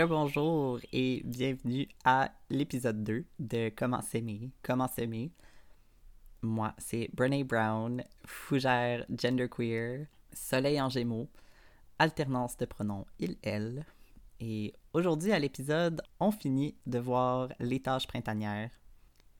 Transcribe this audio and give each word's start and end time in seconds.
Rebonjour 0.00 0.80
et 0.90 1.20
bienvenue 1.22 1.86
à 2.02 2.32
l'épisode 2.48 3.04
2 3.04 3.26
de 3.38 3.70
Comment 3.76 4.00
s'aimer, 4.00 4.50
comment 4.62 4.88
s'aimer. 4.88 5.30
Moi, 6.40 6.72
c'est 6.78 7.10
Brené 7.12 7.44
Brown, 7.44 8.02
fougère 8.24 9.04
genderqueer, 9.10 10.06
soleil 10.32 10.80
en 10.80 10.88
gémeaux, 10.88 11.28
alternance 11.98 12.56
de 12.56 12.64
pronoms 12.64 13.04
il-elle. 13.18 13.84
Et 14.40 14.72
aujourd'hui 14.94 15.30
à 15.30 15.38
l'épisode, 15.38 16.00
on 16.18 16.30
finit 16.30 16.74
de 16.86 16.98
voir 16.98 17.50
les 17.60 17.80
tâches 17.80 18.06
printanières. 18.06 18.70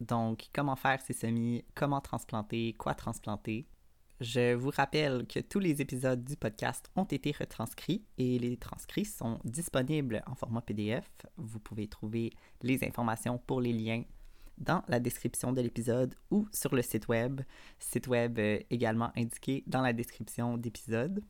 Donc, 0.01 0.51
comment 0.53 0.77
faire 0.77 1.01
ses 1.01 1.15
semis, 1.15 1.65
comment 1.75 2.03
transplanter, 2.03 2.75
quoi 2.75 2.95
transplanter. 2.95 3.67
Je 4.23 4.55
vous 4.55 4.71
rappelle 4.71 5.27
que 5.27 5.41
tous 5.41 5.59
les 5.59 5.81
épisodes 5.81 6.23
du 6.23 6.37
podcast 6.37 6.89
ont 6.95 7.03
été 7.03 7.35
retranscrits 7.37 8.05
et 8.19 8.39
les 8.39 8.57
transcrits 8.57 9.05
sont 9.05 9.41
disponibles 9.43 10.23
en 10.27 10.37
format 10.37 10.61
PDF. 10.61 11.11
Vous 11.37 11.59
pouvez 11.59 11.89
trouver 11.89 12.33
les 12.63 12.85
informations 12.85 13.39
pour 13.39 13.61
les 13.61 13.73
liens 13.73 14.05
dans 14.59 14.85
la 14.87 15.01
description 15.01 15.53
de 15.53 15.61
l'épisode 15.61 16.15
ou 16.31 16.47
sur 16.53 16.73
le 16.73 16.83
site 16.83 17.09
web, 17.09 17.41
site 17.81 18.07
web 18.07 18.39
euh, 18.39 18.61
également 18.71 19.11
indiqué 19.17 19.65
dans 19.67 19.83
la 19.83 19.93
description 19.93 20.57
d'épisode. 20.57 21.25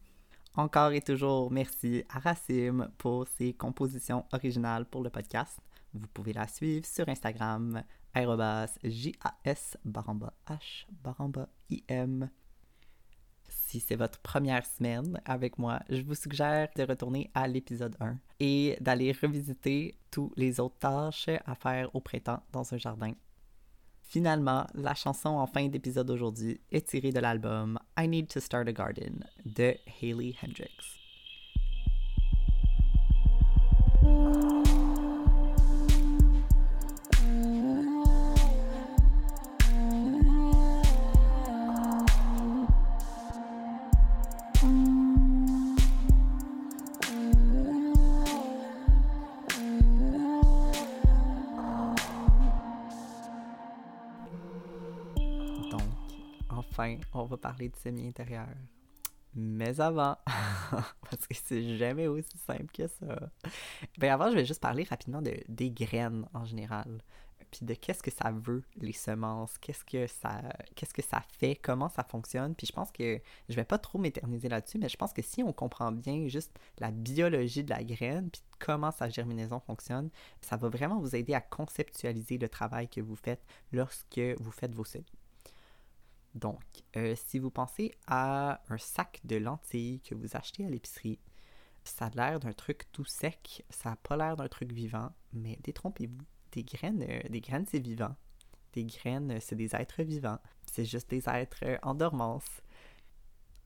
Encore 0.55 0.93
et 0.93 1.01
toujours 1.01 1.51
merci 1.51 2.05
à 2.11 2.19
Racim 2.19 2.91
pour 2.99 3.27
ses 3.27 3.55
compositions 3.55 4.27
originales 4.33 4.85
pour 4.85 5.03
le 5.03 5.09
podcast. 5.09 5.59
Vous 5.95 6.09
pouvez 6.13 6.35
la 6.35 6.47
suivre 6.47 6.85
sur 6.85 7.09
Instagram, 7.09 7.83
baramba 8.15 8.67
h 10.47 10.85
baramba 11.03 11.49
im 11.89 12.29
si 13.73 13.81
c'est 13.81 13.97
votre 13.97 14.19
première 14.19 14.67
semaine 14.67 15.19
avec 15.25 15.59
moi, 15.59 15.81
je 15.89 16.03
vous 16.03 16.15
suggère 16.15 16.69
de 16.77 16.83
retourner 16.83 17.31
à 17.33 17.49
l'épisode 17.49 17.97
1 18.01 18.19
et 18.39 18.77
d'aller 18.83 19.13
revisiter 19.13 19.95
toutes 20.11 20.37
les 20.37 20.61
autres 20.61 20.77
tâches 20.79 21.31
à 21.47 21.55
faire 21.55 21.89
au 21.95 22.01
printemps 22.01 22.43
dans 22.53 22.75
un 22.75 22.77
jardin. 22.77 23.13
Finalement, 24.03 24.67
la 24.75 24.95
chanson 24.95 25.31
en 25.31 25.47
fin 25.47 25.69
d'épisode 25.69 26.11
aujourd'hui 26.11 26.61
est 26.71 26.87
tirée 26.87 27.13
de 27.13 27.21
l'album 27.21 27.79
I 27.99 28.07
Need 28.07 28.29
to 28.29 28.41
Start 28.41 28.69
a 28.69 28.73
Garden 28.73 29.25
de 29.47 29.75
Hayley 30.03 30.35
Hendrix. 30.43 30.99
On 57.13 57.25
va 57.25 57.37
parler 57.37 57.69
de 57.69 57.77
semi-intérieur. 57.77 58.49
Mais 59.35 59.81
avant, 59.81 60.17
parce 60.27 61.27
que 61.27 61.35
c'est 61.35 61.77
jamais 61.79 62.07
aussi 62.07 62.37
simple 62.47 62.71
que 62.73 62.87
ça. 62.87 63.31
Ben 63.99 64.13
avant, 64.13 64.31
je 64.31 64.37
vais 64.37 64.45
juste 64.45 64.61
parler 64.61 64.85
rapidement 64.85 65.23
de, 65.23 65.35
des 65.49 65.71
graines 65.71 66.27
en 66.35 66.45
général. 66.45 67.03
Puis 67.51 67.67
de 67.67 67.75
qu'est-ce 67.75 68.03
que 68.03 68.11
ça 68.11 68.31
veut, 68.31 68.63
les 68.77 68.93
semences, 68.93 69.59
qu'est-ce 69.59 69.85
que 69.85 70.07
ça 70.07 70.43
qu'est-ce 70.75 70.95
que 70.95 71.03
ça 71.03 71.23
fait, 71.39 71.55
comment 71.57 71.89
ça 71.89 72.03
fonctionne? 72.03 72.55
Puis 72.55 72.67
je 72.67 72.73
pense 72.73 72.91
que 72.91 73.21
je 73.49 73.55
vais 73.55 73.65
pas 73.65 73.79
trop 73.79 73.99
m'éterniser 73.99 74.49
là-dessus, 74.49 74.79
mais 74.79 74.89
je 74.89 74.97
pense 74.97 75.13
que 75.13 75.23
si 75.23 75.43
on 75.43 75.53
comprend 75.53 75.93
bien 75.93 76.29
juste 76.29 76.59
la 76.79 76.91
biologie 76.91 77.65
de 77.65 77.71
la 77.71 77.85
graine, 77.85 78.31
puis 78.31 78.43
comment 78.59 78.91
sa 78.91 79.09
germinaison 79.11 79.61
fonctionne, 79.61 80.11
ça 80.41 80.57
va 80.57 80.69
vraiment 80.69 80.99
vous 80.99 81.15
aider 81.15 81.35
à 81.35 81.41
conceptualiser 81.41 82.39
le 82.39 82.49
travail 82.49 82.89
que 82.89 83.01
vous 83.01 83.17
faites 83.17 83.43
lorsque 83.73 84.21
vous 84.41 84.51
faites 84.51 84.75
vos 84.75 84.85
semis. 84.85 85.22
Donc, 86.35 86.63
euh, 86.97 87.15
si 87.17 87.39
vous 87.39 87.51
pensez 87.51 87.93
à 88.07 88.63
un 88.69 88.79
sac 88.79 89.21
de 89.25 89.37
lentilles 89.37 90.01
que 90.01 90.15
vous 90.15 90.37
achetez 90.37 90.65
à 90.65 90.71
l'épicerie, 90.71 91.19
ça 91.85 92.07
a 92.07 92.11
l'air 92.11 92.41
d'un 92.41 92.53
truc 92.53 92.91
tout 92.93 93.05
sec, 93.05 93.65
ça 93.69 93.91
n'a 93.91 93.97
pas 93.97 94.17
l'air 94.17 94.37
d'un 94.37 94.49
truc 94.49 94.73
vivant, 94.73 95.11
mais 95.33 95.59
détrompez-vous, 95.63 96.25
des 96.53 96.65
graines, 96.65 97.05
euh, 97.09 97.29
des 97.29 97.41
graines 97.41 97.67
c'est 97.69 97.81
vivant. 97.81 98.15
Des 98.73 98.85
graines, 98.85 99.39
c'est 99.41 99.57
des 99.57 99.75
êtres 99.77 100.03
vivants. 100.03 100.39
C'est 100.71 100.87
juste 100.87 101.11
des 101.11 101.29
êtres 101.29 101.79
en 101.83 101.95
dormance. 101.95 102.63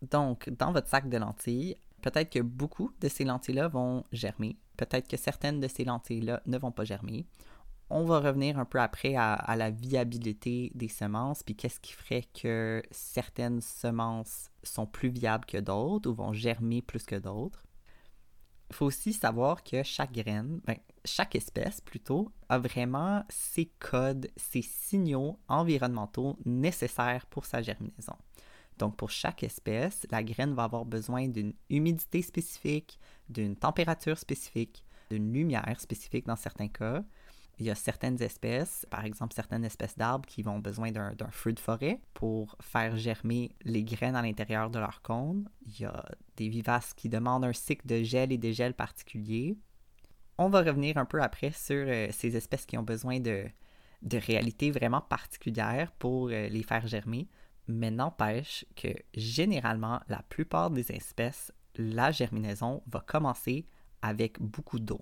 Donc, 0.03 0.51
dans 0.51 0.73
votre 0.73 0.89
sac 0.89 1.09
de 1.09 1.17
lentilles, 1.17 1.77
peut-être 2.03 2.31
que 2.31 2.41
beaucoup 2.41 2.93
de 3.01 3.09
ces 3.09 3.25
lentilles-là 3.25 3.69
vont 3.69 4.05
germer. 4.11 4.59
Peut-être 4.77 5.09
que 5.09 5.17
certaines 5.17 5.61
de 5.61 5.69
ces 5.69 5.85
lentilles-là 5.85 6.43
ne 6.47 6.59
vont 6.59 6.73
pas 6.73 6.85
germer. 6.85 7.27
On 7.89 8.05
va 8.05 8.19
revenir 8.19 8.59
un 8.59 8.65
peu 8.65 8.81
après 8.81 9.15
à, 9.15 9.55
la 9.57 9.71
viabilité 9.71 10.73
des 10.75 10.89
semences, 10.89 11.45
puis 11.45 11.55
qu'est-ce 11.55 11.79
qui 11.79 11.93
ferait 11.93 12.25
que 12.35 12.83
certaines 12.91 13.61
semences 13.61 14.51
sont 14.65 14.87
plus 14.87 15.09
viables 15.09 15.47
que 15.47 15.59
d'autres 15.59 16.11
ou 16.11 16.15
vont 16.15 16.33
germer 16.33 16.83
plus 16.83 17.05
que 17.05 17.15
d'autres? 17.15 17.65
Il 18.71 18.75
faut 18.75 18.87
aussi 18.87 19.13
savoir 19.13 19.63
que 19.63 19.85
chaque 19.85 20.13
graine, 20.13 20.61
ben, 20.65 20.77
chaque 21.05 21.37
espèce 21.37 21.81
plutôt, 21.81 22.33
a 22.49 22.59
vraiment 22.59 23.23
ses 23.29 23.67
codes, 23.79 24.29
ses 24.37 24.63
signaux 24.63 25.39
environnementaux 25.47 26.37
nécessaires 26.45 27.27
pour 27.27 27.45
sa 27.45 27.63
germinaison. 27.63 28.17
Donc 28.79 28.97
pour 28.97 29.11
chaque 29.11 29.45
espèce, 29.45 30.07
la 30.11 30.25
graine 30.25 30.55
va 30.55 30.65
avoir 30.65 30.85
besoin 30.85 31.29
d'une 31.29 31.55
humidité 31.71 32.21
spécifique, 32.21 32.99
d'une 33.29 33.55
température 33.55 34.19
spécifique, 34.19 34.83
d'une 35.11 35.33
lumière 35.33 35.81
spécifique 35.81 36.27
dans 36.27 36.37
certains 36.37 36.69
cas, 36.69 37.05
il 37.59 37.65
y 37.65 37.71
a 37.71 37.75
certaines 37.75 38.21
espèces, 38.23 38.87
par 38.91 39.05
exemple 39.05 39.35
certaines 39.35 39.65
espèces 39.65 39.97
d'arbres 39.97 40.27
qui 40.27 40.43
vont 40.43 40.59
besoin 40.59 40.91
d'un 40.93 41.31
feu 41.31 41.53
de 41.55 41.61
forêt 41.61 42.01
pour 42.13 42.55
faire 42.61 42.97
germer 42.97 43.51
les 43.63 43.83
graines 43.83 44.17
à 44.17 44.23
l'intérieur 44.23 44.69
de 44.69 44.79
leur 44.79 45.01
cône. 45.01 45.49
Il 45.65 45.81
y 45.81 45.85
a 45.87 46.05
des 46.37 46.49
vivaces 46.49 46.93
qui 46.93 47.09
demandent 47.09 47.45
un 47.45 47.55
cycle 47.55 47.87
de 47.87 48.03
gel 48.03 48.31
et 48.31 48.37
dégel 48.37 48.75
particulier. 48.75 49.57
On 50.37 50.51
va 50.51 50.61
revenir 50.61 50.99
un 50.99 51.07
peu 51.07 51.23
après 51.23 51.51
sur 51.51 51.87
euh, 51.89 52.09
ces 52.11 52.37
espèces 52.37 52.67
qui 52.67 52.77
ont 52.77 52.83
besoin 52.83 53.21
de, 53.21 53.47
de 54.03 54.19
réalités 54.19 54.71
vraiment 54.71 55.01
particulières 55.01 55.93
pour 55.93 56.29
euh, 56.29 56.49
les 56.49 56.63
faire 56.63 56.87
germer. 56.87 57.27
Mais 57.69 57.91
n'empêche 57.91 58.67
que 58.77 58.89
généralement, 59.15 60.01
la 60.09 60.23
plupart 60.29 60.71
des 60.71 60.93
espèces, 60.93 61.53
la 61.75 62.13
germinaison 62.13 62.83
va 62.87 63.01
commencer 63.01 63.67
avec 64.03 64.41
beaucoup 64.41 64.79
d'eau 64.79 65.01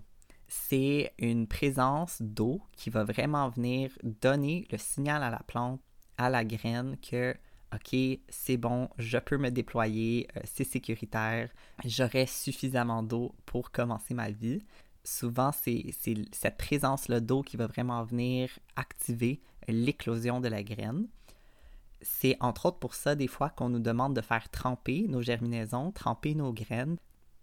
c'est 0.49 1.13
une 1.19 1.47
présence 1.47 2.21
d'eau 2.21 2.61
qui 2.73 2.91
va 2.91 3.05
vraiment 3.05 3.49
venir 3.49 3.91
donner 4.03 4.67
le 4.71 4.79
signal 4.79 5.23
à 5.23 5.31
la 5.31 5.41
plante, 5.41 5.81
à 6.19 6.31
la 6.31 6.45
graine 6.45 6.97
que 6.99 7.35
OK, 7.75 7.99
c'est 8.29 8.57
bon, 8.57 8.89
je 8.99 9.19
peux 9.19 9.37
me 9.37 9.51
déployer, 9.51 10.29
euh, 10.37 10.41
c'est 10.45 10.65
sécuritaire, 10.65 11.51
j'aurai 11.85 12.27
suffisamment 12.27 13.03
d'eau 13.03 13.35
pour 13.47 13.73
commencer 13.73 14.15
ma 14.15 14.31
vie. 14.31 14.63
Souvent, 15.03 15.51
c'est 15.51 15.85
cette 16.33 16.57
présence-là 16.57 17.19
d'eau 17.19 17.43
qui 17.43 17.57
va 17.57 17.67
vraiment 17.67 18.05
venir 18.05 18.49
activer 18.77 19.41
l'éclosion 19.67 20.41
de 20.41 20.49
la 20.49 20.63
graine. 20.63 21.09
C'est 22.01 22.37
entre 22.41 22.67
autres 22.67 22.79
pour 22.79 22.95
ça, 22.95 23.15
des 23.15 23.27
fois, 23.27 23.51
qu'on 23.51 23.71
nous 23.71 23.81
demande 23.81 24.15
de 24.15 24.21
faire 24.21 24.49
tremper 24.51 25.07
nos 25.09 25.21
germinaisons, 25.21 25.91
tremper 25.91 26.35
nos 26.35 26.53
graines 26.53 26.97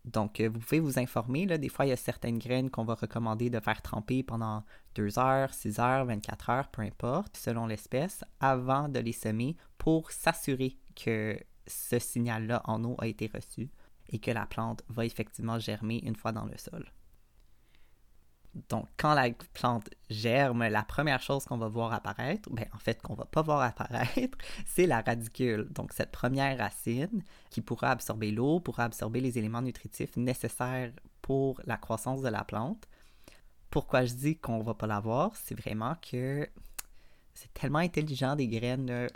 donc, 0.05 0.39
euh, 0.39 0.49
vous 0.49 0.59
pouvez 0.59 0.79
vous 0.79 0.99
informer. 0.99 1.45
Là, 1.45 1.57
des 1.57 1.69
fois, 1.69 1.85
il 1.85 1.89
y 1.89 1.93
a 1.93 1.97
certaines 1.97 2.39
graines 2.39 2.69
qu'on 2.69 2.83
va 2.83 2.95
recommander 2.95 3.49
de 3.49 3.59
faire 3.59 3.81
tremper 3.81 4.23
pendant 4.23 4.63
2 4.95 5.19
heures, 5.19 5.53
6 5.53 5.79
heures, 5.79 6.05
24 6.05 6.49
heures, 6.49 6.67
peu 6.69 6.81
importe, 6.81 7.37
selon 7.37 7.67
l'espèce, 7.67 8.23
avant 8.39 8.89
de 8.89 8.99
les 8.99 9.11
semer 9.11 9.55
pour 9.77 10.11
s'assurer 10.11 10.77
que 10.95 11.37
ce 11.67 11.99
signal-là 11.99 12.61
en 12.65 12.83
eau 12.83 12.95
a 12.99 13.07
été 13.07 13.29
reçu 13.33 13.69
et 14.09 14.19
que 14.19 14.31
la 14.31 14.45
plante 14.45 14.83
va 14.89 15.05
effectivement 15.05 15.59
germer 15.59 15.99
une 16.03 16.15
fois 16.15 16.31
dans 16.31 16.45
le 16.45 16.57
sol. 16.57 16.91
Donc, 18.69 18.87
quand 18.97 19.13
la 19.13 19.29
plante 19.53 19.89
germe, 20.09 20.67
la 20.67 20.83
première 20.83 21.21
chose 21.21 21.45
qu'on 21.45 21.57
va 21.57 21.69
voir 21.69 21.93
apparaître, 21.93 22.49
ben, 22.49 22.65
en 22.73 22.79
fait, 22.79 23.01
qu'on 23.01 23.13
va 23.13 23.25
pas 23.25 23.41
voir 23.41 23.61
apparaître, 23.61 24.37
c'est 24.65 24.87
la 24.87 25.01
radicule. 25.01 25.69
Donc, 25.71 25.93
cette 25.93 26.11
première 26.11 26.57
racine 26.57 27.23
qui 27.49 27.61
pourra 27.61 27.91
absorber 27.91 28.31
l'eau, 28.31 28.59
pourra 28.59 28.83
absorber 28.83 29.21
les 29.21 29.37
éléments 29.37 29.61
nutritifs 29.61 30.17
nécessaires 30.17 30.91
pour 31.21 31.61
la 31.65 31.77
croissance 31.77 32.21
de 32.21 32.27
la 32.27 32.43
plante. 32.43 32.87
Pourquoi 33.69 34.03
je 34.03 34.13
dis 34.13 34.37
qu'on 34.37 34.61
va 34.63 34.73
pas 34.73 34.87
la 34.87 34.99
voir, 34.99 35.31
c'est 35.35 35.55
vraiment 35.55 35.95
que 36.01 36.47
c'est 37.33 37.53
tellement 37.53 37.79
intelligent 37.79 38.35
des 38.35 38.49
graines. 38.49 39.07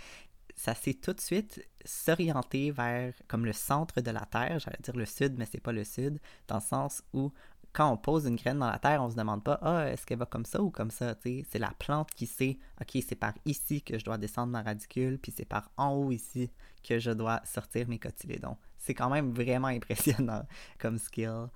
ça 0.56 0.74
s'est 0.74 0.94
tout 0.94 1.12
de 1.12 1.20
suite 1.20 1.66
s'orienter 1.84 2.70
vers 2.70 3.14
comme 3.28 3.46
le 3.46 3.52
centre 3.52 4.00
de 4.00 4.10
la 4.10 4.26
Terre, 4.26 4.58
j'allais 4.58 4.78
dire 4.82 4.96
le 4.96 5.06
sud, 5.06 5.36
mais 5.38 5.46
c'est 5.50 5.60
pas 5.60 5.72
le 5.72 5.84
sud, 5.84 6.20
dans 6.48 6.56
le 6.56 6.60
sens 6.60 7.02
où 7.14 7.32
quand 7.72 7.90
on 7.90 7.96
pose 7.96 8.26
une 8.26 8.36
graine 8.36 8.58
dans 8.58 8.70
la 8.70 8.78
terre, 8.78 9.02
on 9.02 9.10
se 9.10 9.16
demande 9.16 9.44
pas 9.44 9.58
Ah, 9.62 9.88
est-ce 9.88 10.06
qu'elle 10.06 10.18
va 10.18 10.26
comme 10.26 10.44
ça 10.44 10.60
ou 10.62 10.70
comme 10.70 10.90
ça? 10.90 11.14
C'est 11.22 11.58
la 11.58 11.72
plante 11.78 12.10
qui 12.10 12.26
sait 12.26 12.58
OK, 12.80 13.02
c'est 13.06 13.16
par 13.16 13.34
ici 13.44 13.82
que 13.82 13.98
je 13.98 14.04
dois 14.04 14.18
descendre 14.18 14.52
ma 14.52 14.62
radicule, 14.62 15.18
puis 15.18 15.32
c'est 15.36 15.44
par 15.44 15.70
en 15.76 15.92
haut 15.92 16.10
ici 16.10 16.50
que 16.82 16.98
je 16.98 17.10
dois 17.10 17.40
sortir 17.44 17.88
mes 17.88 17.98
cotylédons. 17.98 18.56
C'est 18.78 18.94
quand 18.94 19.10
même 19.10 19.32
vraiment 19.32 19.68
impressionnant 19.68 20.44
comme 20.78 20.98
skill. 20.98 21.48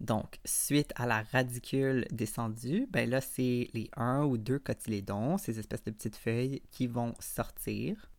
Donc, 0.00 0.38
suite 0.46 0.92
à 0.96 1.06
la 1.06 1.22
radicule 1.22 2.06
descendue, 2.10 2.86
ben 2.90 3.08
là, 3.08 3.20
c'est 3.20 3.68
les 3.74 3.90
un 3.96 4.24
ou 4.24 4.38
deux 4.38 4.58
cotylédons, 4.58 5.36
ces 5.36 5.58
espèces 5.58 5.84
de 5.84 5.90
petites 5.90 6.16
feuilles 6.16 6.62
qui 6.70 6.86
vont 6.86 7.14
sortir. 7.20 8.09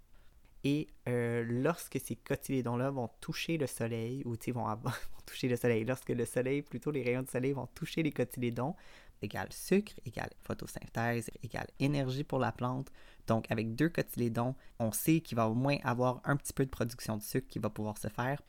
Et 0.64 0.88
euh, 1.08 1.44
lorsque 1.48 2.00
ces 2.00 2.16
cotylédons-là 2.16 2.92
vont 2.92 3.10
toucher 3.20 3.58
le 3.58 3.68
soleil, 3.68 4.24
ou 4.26 4.36
vont, 4.54 4.66
vont 4.76 4.92
toucher 5.26 5.48
le 5.48 5.56
soleil, 5.56 5.86
lorsque 5.86 6.10
le 6.10 6.26
soleil, 6.26 6.62
plutôt 6.62 6.92
les 6.92 7.04
rayons 7.04 7.24
du 7.24 7.32
soleil 7.32 7.54
vont 7.54 7.68
toucher 7.68 8.04
les 8.04 8.12
cotylédons, 8.12 8.76
égale 9.22 9.52
sucre, 9.52 9.94
égale 10.06 10.32
photosynthèse, 10.44 11.30
égale 11.44 11.68
énergie 11.80 12.24
pour 12.24 12.40
la 12.40 12.52
plante. 12.52 12.92
Donc, 13.28 13.50
avec 13.50 13.76
deux 13.76 13.90
cotylédons, 13.90 14.56
on 14.80 14.92
sait 14.92 15.22
qu'il 15.22 15.36
va 15.36 15.48
au 15.48 15.56
moins 15.56 15.78
avoir 15.84 16.22
un 16.26 16.36
petit 16.36 16.54
peu 16.54 16.66
de 16.66 16.70
production 16.70 17.18
de 17.18 17.24
sucre 17.24 17.48
qui 17.48 17.60
va 17.60 17.70
pouvoir 17.70 17.98
se 17.98 18.08
faire. 18.08 18.42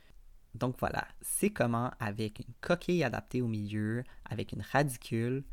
Donc 0.55 0.77
voilà, 0.79 1.07
c'est 1.23 1.51
comment, 1.51 1.91
avec 1.99 2.41
une 2.41 2.55
coquille 2.61 3.05
adaptée 3.05 3.41
au 3.41 3.49
milieu, 3.49 4.05
avec 4.27 4.53
une 4.53 4.61
radicule, 4.61 5.45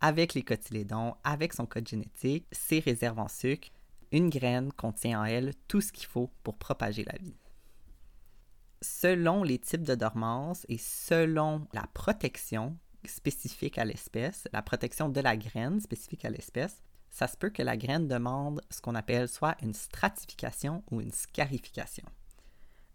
avec 0.00 0.34
les 0.34 0.42
cotylédons, 0.42 1.14
avec 1.22 1.52
son 1.52 1.66
code 1.66 1.86
génétique, 1.86 2.46
ses 2.50 2.80
réserves 2.80 3.20
en 3.20 3.28
sucre, 3.28 3.68
une 4.12 4.30
graine 4.30 4.72
contient 4.72 5.20
en 5.20 5.24
elle 5.24 5.54
tout 5.68 5.80
ce 5.80 5.92
qu'il 5.92 6.06
faut 6.06 6.30
pour 6.42 6.56
propager 6.56 7.04
la 7.04 7.16
vie. 7.18 7.36
Selon 8.82 9.42
les 9.42 9.58
types 9.58 9.82
de 9.82 9.94
dormance 9.94 10.64
et 10.68 10.78
selon 10.78 11.66
la 11.72 11.86
protection 11.94 12.76
spécifique 13.04 13.78
à 13.78 13.84
l'espèce, 13.84 14.48
la 14.52 14.62
protection 14.62 15.08
de 15.08 15.20
la 15.20 15.36
graine 15.36 15.80
spécifique 15.80 16.24
à 16.24 16.30
l'espèce, 16.30 16.82
ça 17.10 17.28
se 17.28 17.36
peut 17.36 17.50
que 17.50 17.62
la 17.62 17.76
graine 17.76 18.08
demande 18.08 18.60
ce 18.70 18.80
qu'on 18.80 18.94
appelle 18.94 19.28
soit 19.28 19.56
une 19.62 19.74
stratification 19.74 20.82
ou 20.90 21.00
une 21.00 21.12
scarification. 21.12 22.04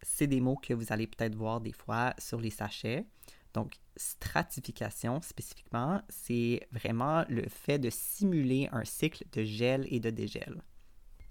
C'est 0.03 0.27
des 0.27 0.41
mots 0.41 0.57
que 0.57 0.73
vous 0.73 0.91
allez 0.93 1.07
peut-être 1.07 1.35
voir 1.35 1.61
des 1.61 1.71
fois 1.71 2.13
sur 2.17 2.39
les 2.39 2.49
sachets. 2.49 3.05
Donc, 3.53 3.75
stratification 3.97 5.21
spécifiquement, 5.21 6.01
c'est 6.09 6.67
vraiment 6.71 7.25
le 7.29 7.47
fait 7.49 7.79
de 7.79 7.89
simuler 7.89 8.69
un 8.71 8.85
cycle 8.85 9.25
de 9.31 9.43
gel 9.43 9.85
et 9.89 9.99
de 9.99 10.09
dégel. 10.09 10.61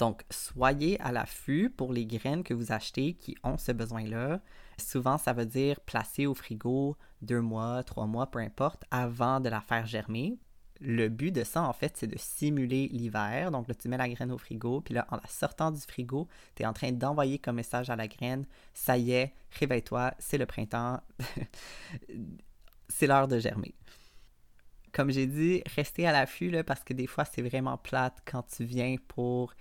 Donc, 0.00 0.22
soyez 0.30 0.98
à 1.02 1.12
l'affût 1.12 1.68
pour 1.68 1.92
les 1.92 2.06
graines 2.06 2.42
que 2.42 2.54
vous 2.54 2.72
achetez 2.72 3.12
qui 3.12 3.36
ont 3.44 3.58
ce 3.58 3.70
besoin-là. 3.70 4.40
Souvent, 4.78 5.18
ça 5.18 5.34
veut 5.34 5.44
dire 5.44 5.78
placer 5.80 6.26
au 6.26 6.32
frigo 6.32 6.96
deux 7.20 7.42
mois, 7.42 7.84
trois 7.84 8.06
mois, 8.06 8.30
peu 8.30 8.38
importe, 8.38 8.82
avant 8.90 9.40
de 9.40 9.50
la 9.50 9.60
faire 9.60 9.84
germer. 9.84 10.38
Le 10.80 11.10
but 11.10 11.32
de 11.32 11.44
ça, 11.44 11.64
en 11.64 11.74
fait, 11.74 11.98
c'est 11.98 12.06
de 12.06 12.16
simuler 12.16 12.88
l'hiver. 12.88 13.50
Donc 13.50 13.68
là, 13.68 13.74
tu 13.74 13.90
mets 13.90 13.98
la 13.98 14.08
graine 14.08 14.32
au 14.32 14.38
frigo, 14.38 14.80
puis 14.80 14.94
là, 14.94 15.06
en 15.10 15.16
la 15.16 15.28
sortant 15.28 15.70
du 15.70 15.82
frigo, 15.82 16.28
tu 16.54 16.62
es 16.62 16.66
en 16.66 16.72
train 16.72 16.92
d'envoyer 16.92 17.38
comme 17.38 17.56
message 17.56 17.90
à 17.90 17.96
la 17.96 18.08
graine, 18.08 18.46
ça 18.72 18.96
y 18.96 19.12
est, 19.12 19.34
réveille-toi, 19.58 20.14
c'est 20.18 20.38
le 20.38 20.46
printemps, 20.46 21.02
c'est 22.88 23.06
l'heure 23.06 23.28
de 23.28 23.38
germer 23.38 23.74
comme 24.92 25.10
j'ai 25.10 25.26
dit, 25.26 25.62
restez 25.76 26.06
à 26.06 26.12
l'affût 26.12 26.64
parce 26.64 26.82
que 26.82 26.92
des 26.92 27.06
fois 27.06 27.24
c'est 27.24 27.42
vraiment 27.42 27.76
plate 27.78 28.18
quand 28.24 28.42
tu 28.42 28.64
viens 28.64 28.96
pour 29.08 29.54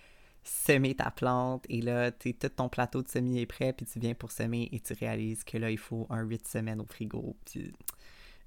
semer 0.50 0.96
ta 0.96 1.12
plante 1.12 1.66
et 1.70 1.82
là, 1.82 2.12
tout 2.12 2.32
ton 2.56 2.70
plateau 2.70 3.04
de 3.04 3.08
semis 3.08 3.40
est 3.40 3.46
prêt, 3.46 3.74
puis 3.74 3.86
tu 3.86 4.00
viens 4.00 4.14
pour 4.14 4.32
semer 4.32 4.70
et 4.72 4.80
tu 4.80 4.94
réalises 4.94 5.44
que 5.44 5.58
là, 5.58 5.70
il 5.70 5.78
faut 5.78 6.08
un 6.10 6.24
8 6.24 6.48
semaines 6.48 6.82
au 6.82 6.86
frigo. 6.86 7.36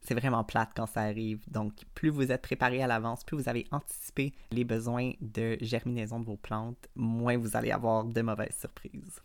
c'est 0.00 0.14
vraiment 0.14 0.42
plate 0.42 0.70
quand 0.74 0.86
ça 0.86 1.02
arrive. 1.02 1.40
Donc, 1.48 1.74
plus 1.94 2.10
vous 2.10 2.32
êtes 2.32 2.42
préparé 2.42 2.82
à 2.82 2.86
l'avance, 2.86 3.24
plus 3.24 3.36
vous 3.36 3.48
avez 3.48 3.66
anticipé 3.70 4.32
les 4.50 4.64
besoins 4.64 5.12
de 5.20 5.56
germinaison 5.60 6.18
de 6.18 6.24
vos 6.24 6.36
plantes, 6.36 6.88
moins 6.96 7.36
vous 7.36 7.56
allez 7.56 7.70
avoir 7.70 8.04
de 8.04 8.20
mauvaises 8.20 8.56
surprises. 8.58 9.20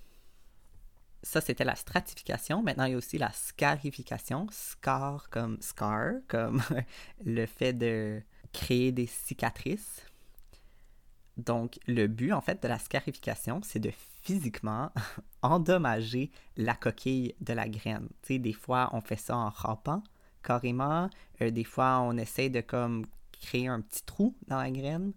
Ça, 1.23 1.41
c'était 1.41 1.65
la 1.65 1.75
stratification. 1.75 2.61
Maintenant, 2.61 2.85
il 2.85 2.91
y 2.91 2.93
a 2.93 2.97
aussi 2.97 3.17
la 3.17 3.31
scarification. 3.31 4.47
Scar 4.51 5.29
comme 5.29 5.57
scar, 5.61 6.13
comme 6.27 6.61
le 7.25 7.45
fait 7.47 7.73
de 7.73 8.21
créer 8.53 8.91
des 8.91 9.07
cicatrices. 9.07 10.06
Donc, 11.37 11.79
le 11.87 12.07
but, 12.07 12.33
en 12.33 12.41
fait, 12.41 12.61
de 12.61 12.67
la 12.67 12.79
scarification, 12.79 13.61
c'est 13.63 13.79
de 13.79 13.91
physiquement 14.23 14.91
endommager 15.41 16.31
la 16.57 16.73
coquille 16.73 17.35
de 17.41 17.53
la 17.53 17.69
graine. 17.69 18.07
Tu 18.23 18.33
sais, 18.33 18.39
des 18.39 18.53
fois, 18.53 18.89
on 18.93 19.01
fait 19.01 19.17
ça 19.17 19.37
en 19.37 19.49
râpant 19.49 20.03
carrément. 20.43 21.09
Euh, 21.41 21.51
des 21.51 21.63
fois, 21.63 21.99
on 22.01 22.17
essaie 22.17 22.49
de 22.49 22.61
comme 22.61 23.05
créer 23.39 23.67
un 23.67 23.81
petit 23.81 24.03
trou 24.03 24.35
dans 24.47 24.57
la 24.57 24.71
graine. 24.71 25.13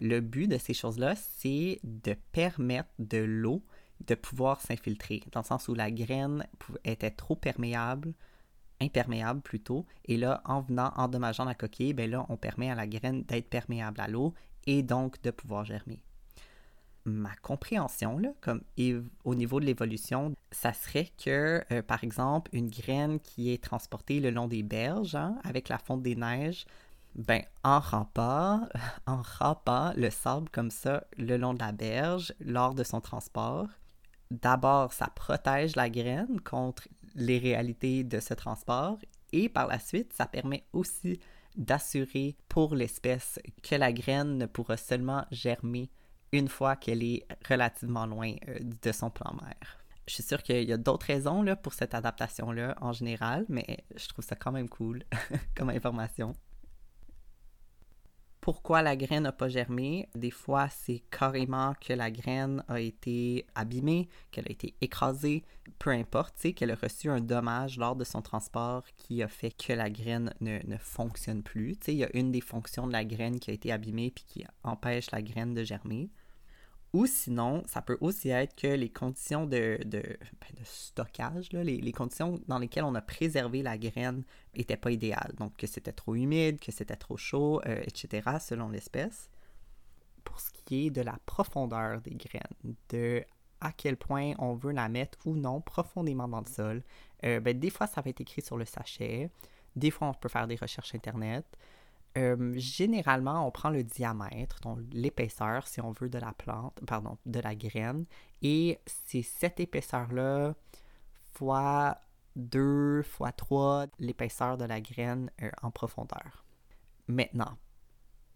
Le 0.00 0.20
but 0.20 0.48
de 0.48 0.58
ces 0.58 0.74
choses-là, 0.74 1.14
c'est 1.14 1.78
de 1.84 2.14
permettre 2.32 2.88
de 2.98 3.18
l'eau 3.18 3.62
de 4.06 4.14
pouvoir 4.14 4.62
s'infiltrer, 4.62 5.22
dans 5.32 5.40
le 5.40 5.44
sens 5.44 5.68
où 5.68 5.74
la 5.74 5.90
graine 5.90 6.46
était 6.84 7.10
trop 7.10 7.36
perméable, 7.36 8.14
imperméable 8.80 9.42
plutôt, 9.42 9.84
et 10.06 10.16
là, 10.16 10.40
en 10.46 10.62
venant 10.62 10.92
endommageant 10.96 11.44
la 11.44 11.54
coquille, 11.54 11.92
ben 11.92 12.10
là, 12.10 12.24
on 12.30 12.38
permet 12.38 12.70
à 12.70 12.74
la 12.74 12.86
graine 12.86 13.24
d'être 13.24 13.50
perméable 13.50 14.00
à 14.00 14.08
l'eau 14.08 14.32
et 14.66 14.82
donc 14.82 15.20
de 15.22 15.30
pouvoir 15.30 15.64
germer. 15.64 16.02
Ma 17.06 17.34
compréhension, 17.36 18.20
comme 18.40 18.62
au 19.24 19.34
niveau 19.34 19.58
de 19.58 19.64
l'évolution, 19.64 20.34
ça 20.50 20.72
serait 20.72 21.10
que, 21.22 21.64
euh, 21.72 21.82
par 21.82 22.04
exemple, 22.04 22.50
une 22.54 22.68
graine 22.68 23.20
qui 23.20 23.52
est 23.52 23.62
transportée 23.62 24.20
le 24.20 24.30
long 24.30 24.46
des 24.46 24.62
berges, 24.62 25.14
hein, 25.14 25.38
avec 25.42 25.68
la 25.68 25.78
fonte 25.78 26.02
des 26.02 26.14
neiges, 26.14 26.66
ben, 27.14 27.42
en 27.64 27.80
rampant, 27.80 28.68
en 29.06 29.22
le 29.96 30.10
sable 30.10 30.48
comme 30.50 30.70
ça 30.70 31.04
le 31.16 31.36
long 31.36 31.54
de 31.54 31.60
la 31.60 31.72
berge 31.72 32.34
lors 32.40 32.74
de 32.74 32.84
son 32.84 33.00
transport, 33.00 33.66
d'abord, 34.30 34.92
ça 34.92 35.08
protège 35.14 35.76
la 35.76 35.88
graine 35.88 36.40
contre 36.40 36.86
les 37.14 37.38
réalités 37.38 38.04
de 38.04 38.20
ce 38.20 38.34
transport 38.34 38.98
et 39.32 39.48
par 39.48 39.66
la 39.66 39.78
suite, 39.78 40.12
ça 40.12 40.26
permet 40.26 40.64
aussi 40.72 41.18
d'assurer 41.56 42.36
pour 42.48 42.74
l'espèce 42.74 43.38
que 43.62 43.74
la 43.74 43.92
graine 43.92 44.38
ne 44.38 44.46
pourra 44.46 44.76
seulement 44.76 45.24
germer 45.30 45.90
une 46.32 46.48
fois 46.48 46.76
qu'elle 46.76 47.02
est 47.02 47.26
relativement 47.48 48.06
loin 48.06 48.34
euh, 48.48 48.58
de 48.60 48.92
son 48.92 49.10
plan 49.10 49.34
mère. 49.42 49.78
Je 50.06 50.14
suis 50.14 50.22
sûre 50.22 50.42
qu'il 50.42 50.68
y 50.68 50.72
a 50.72 50.76
d'autres 50.76 51.06
raisons 51.06 51.44
pour 51.62 51.72
cette 51.72 51.94
adaptation-là 51.94 52.76
en 52.80 52.92
général, 52.92 53.46
mais 53.48 53.84
je 53.96 54.08
trouve 54.08 54.24
ça 54.24 54.36
quand 54.36 54.52
même 54.52 54.68
cool 54.68 55.04
comme 55.56 55.70
information 55.70 56.34
pourquoi 58.40 58.82
la 58.82 58.96
graine 58.96 59.24
n'a 59.24 59.32
pas 59.32 59.48
germé. 59.48 60.08
Des 60.14 60.30
fois, 60.30 60.68
c'est 60.70 61.02
carrément 61.10 61.74
que 61.80 61.92
la 61.92 62.10
graine 62.10 62.64
a 62.68 62.80
été 62.80 63.46
abîmée, 63.54 64.08
qu'elle 64.30 64.46
a 64.48 64.52
été 64.52 64.74
écrasée, 64.80 65.44
peu 65.78 65.90
importe, 65.90 66.52
qu'elle 66.54 66.70
a 66.70 66.74
reçu 66.74 67.10
un 67.10 67.20
dommage 67.20 67.78
lors 67.78 67.96
de 67.96 68.04
son 68.04 68.22
transport 68.22 68.84
qui 68.96 69.22
a 69.22 69.28
fait 69.28 69.50
que 69.50 69.72
la 69.72 69.90
graine 69.90 70.32
ne, 70.40 70.58
ne 70.66 70.76
fonctionne 70.78 71.42
plus. 71.42 71.76
Il 71.88 71.94
y 71.94 72.04
a 72.04 72.16
une 72.16 72.32
des 72.32 72.40
fonctions 72.40 72.86
de 72.86 72.92
la 72.92 73.04
graine 73.04 73.38
qui 73.38 73.50
a 73.50 73.54
été 73.54 73.72
abîmée 73.72 74.10
puis 74.10 74.24
qui 74.26 74.44
empêche 74.62 75.10
la 75.10 75.22
graine 75.22 75.54
de 75.54 75.64
germer. 75.64 76.10
Ou 76.92 77.06
sinon, 77.06 77.62
ça 77.66 77.82
peut 77.82 77.98
aussi 78.00 78.30
être 78.30 78.56
que 78.56 78.66
les 78.66 78.90
conditions 78.90 79.46
de, 79.46 79.78
ben, 79.86 80.64
stockage, 80.64 81.50
les, 81.52 81.92
conditions 81.92 82.40
dans 82.48 82.58
lesquelles 82.58 82.84
on 82.84 82.96
a 82.96 83.00
préservé 83.00 83.62
la 83.62 83.78
graine 83.78 84.24
n'étaient 84.56 84.76
pas 84.76 84.90
idéales. 84.90 85.32
Donc, 85.36 85.56
que 85.56 85.68
c'était 85.68 85.92
trop 85.92 86.16
humide, 86.16 86.58
que 86.58 86.72
c'était 86.72 86.96
trop 86.96 87.16
chaud, 87.16 87.60
euh, 87.66 87.80
etc., 87.84 88.28
selon 88.40 88.70
l'espèce. 88.70 89.30
Pour 90.24 90.40
ce 90.40 90.50
qui 90.64 90.86
est 90.86 90.90
de 90.90 91.00
la 91.00 91.16
profondeur 91.26 92.00
des 92.00 92.14
graines, 92.14 92.74
de 92.88 93.24
à 93.60 93.72
quel 93.72 93.96
point 93.96 94.32
on 94.38 94.54
veut 94.54 94.72
la 94.72 94.88
mettre 94.88 95.18
ou 95.26 95.36
non 95.36 95.60
profondément 95.60 96.26
dans 96.26 96.40
le 96.40 96.46
sol, 96.46 96.82
euh, 97.24 97.40
ben, 97.40 97.58
des 97.58 97.70
fois, 97.70 97.86
ça 97.86 98.00
va 98.00 98.10
être 98.10 98.20
écrit 98.20 98.42
sur 98.42 98.56
le 98.56 98.64
sachet. 98.64 99.30
Des 99.76 99.90
fois, 99.90 100.08
on 100.08 100.14
peut 100.14 100.28
faire 100.28 100.48
des 100.48 100.56
recherches 100.56 100.94
Internet. 100.94 101.46
Généralement, 102.16 103.46
on 103.46 103.50
prend 103.50 103.70
le 103.70 103.84
diamètre, 103.84 104.60
donc 104.60 104.80
l'épaisseur, 104.92 105.66
si 105.66 105.80
on 105.80 105.92
veut, 105.92 106.08
de 106.08 106.18
la 106.18 106.32
plante, 106.32 106.78
pardon, 106.86 107.18
de 107.26 107.40
la 107.40 107.54
graine, 107.54 108.04
et 108.42 108.80
c'est 108.86 109.22
cette 109.22 109.60
épaisseur-là 109.60 110.54
fois 111.32 111.98
2 112.36 113.02
fois 113.02 113.32
3 113.32 113.86
l'épaisseur 113.98 114.56
de 114.56 114.64
la 114.64 114.80
graine 114.80 115.30
euh, 115.42 115.50
en 115.62 115.70
profondeur. 115.70 116.44
Maintenant, 117.08 117.56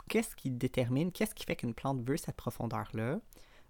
qu'est-ce 0.09 0.35
qui 0.37 0.50
détermine, 0.50 1.12
qu'est-ce 1.12 1.35
qui 1.35 1.45
fait 1.45 1.57
qu'une 1.57 1.75
plante 1.75 2.02
veut 2.02 2.16
cette 2.16 2.37
profondeur-là? 2.37 3.21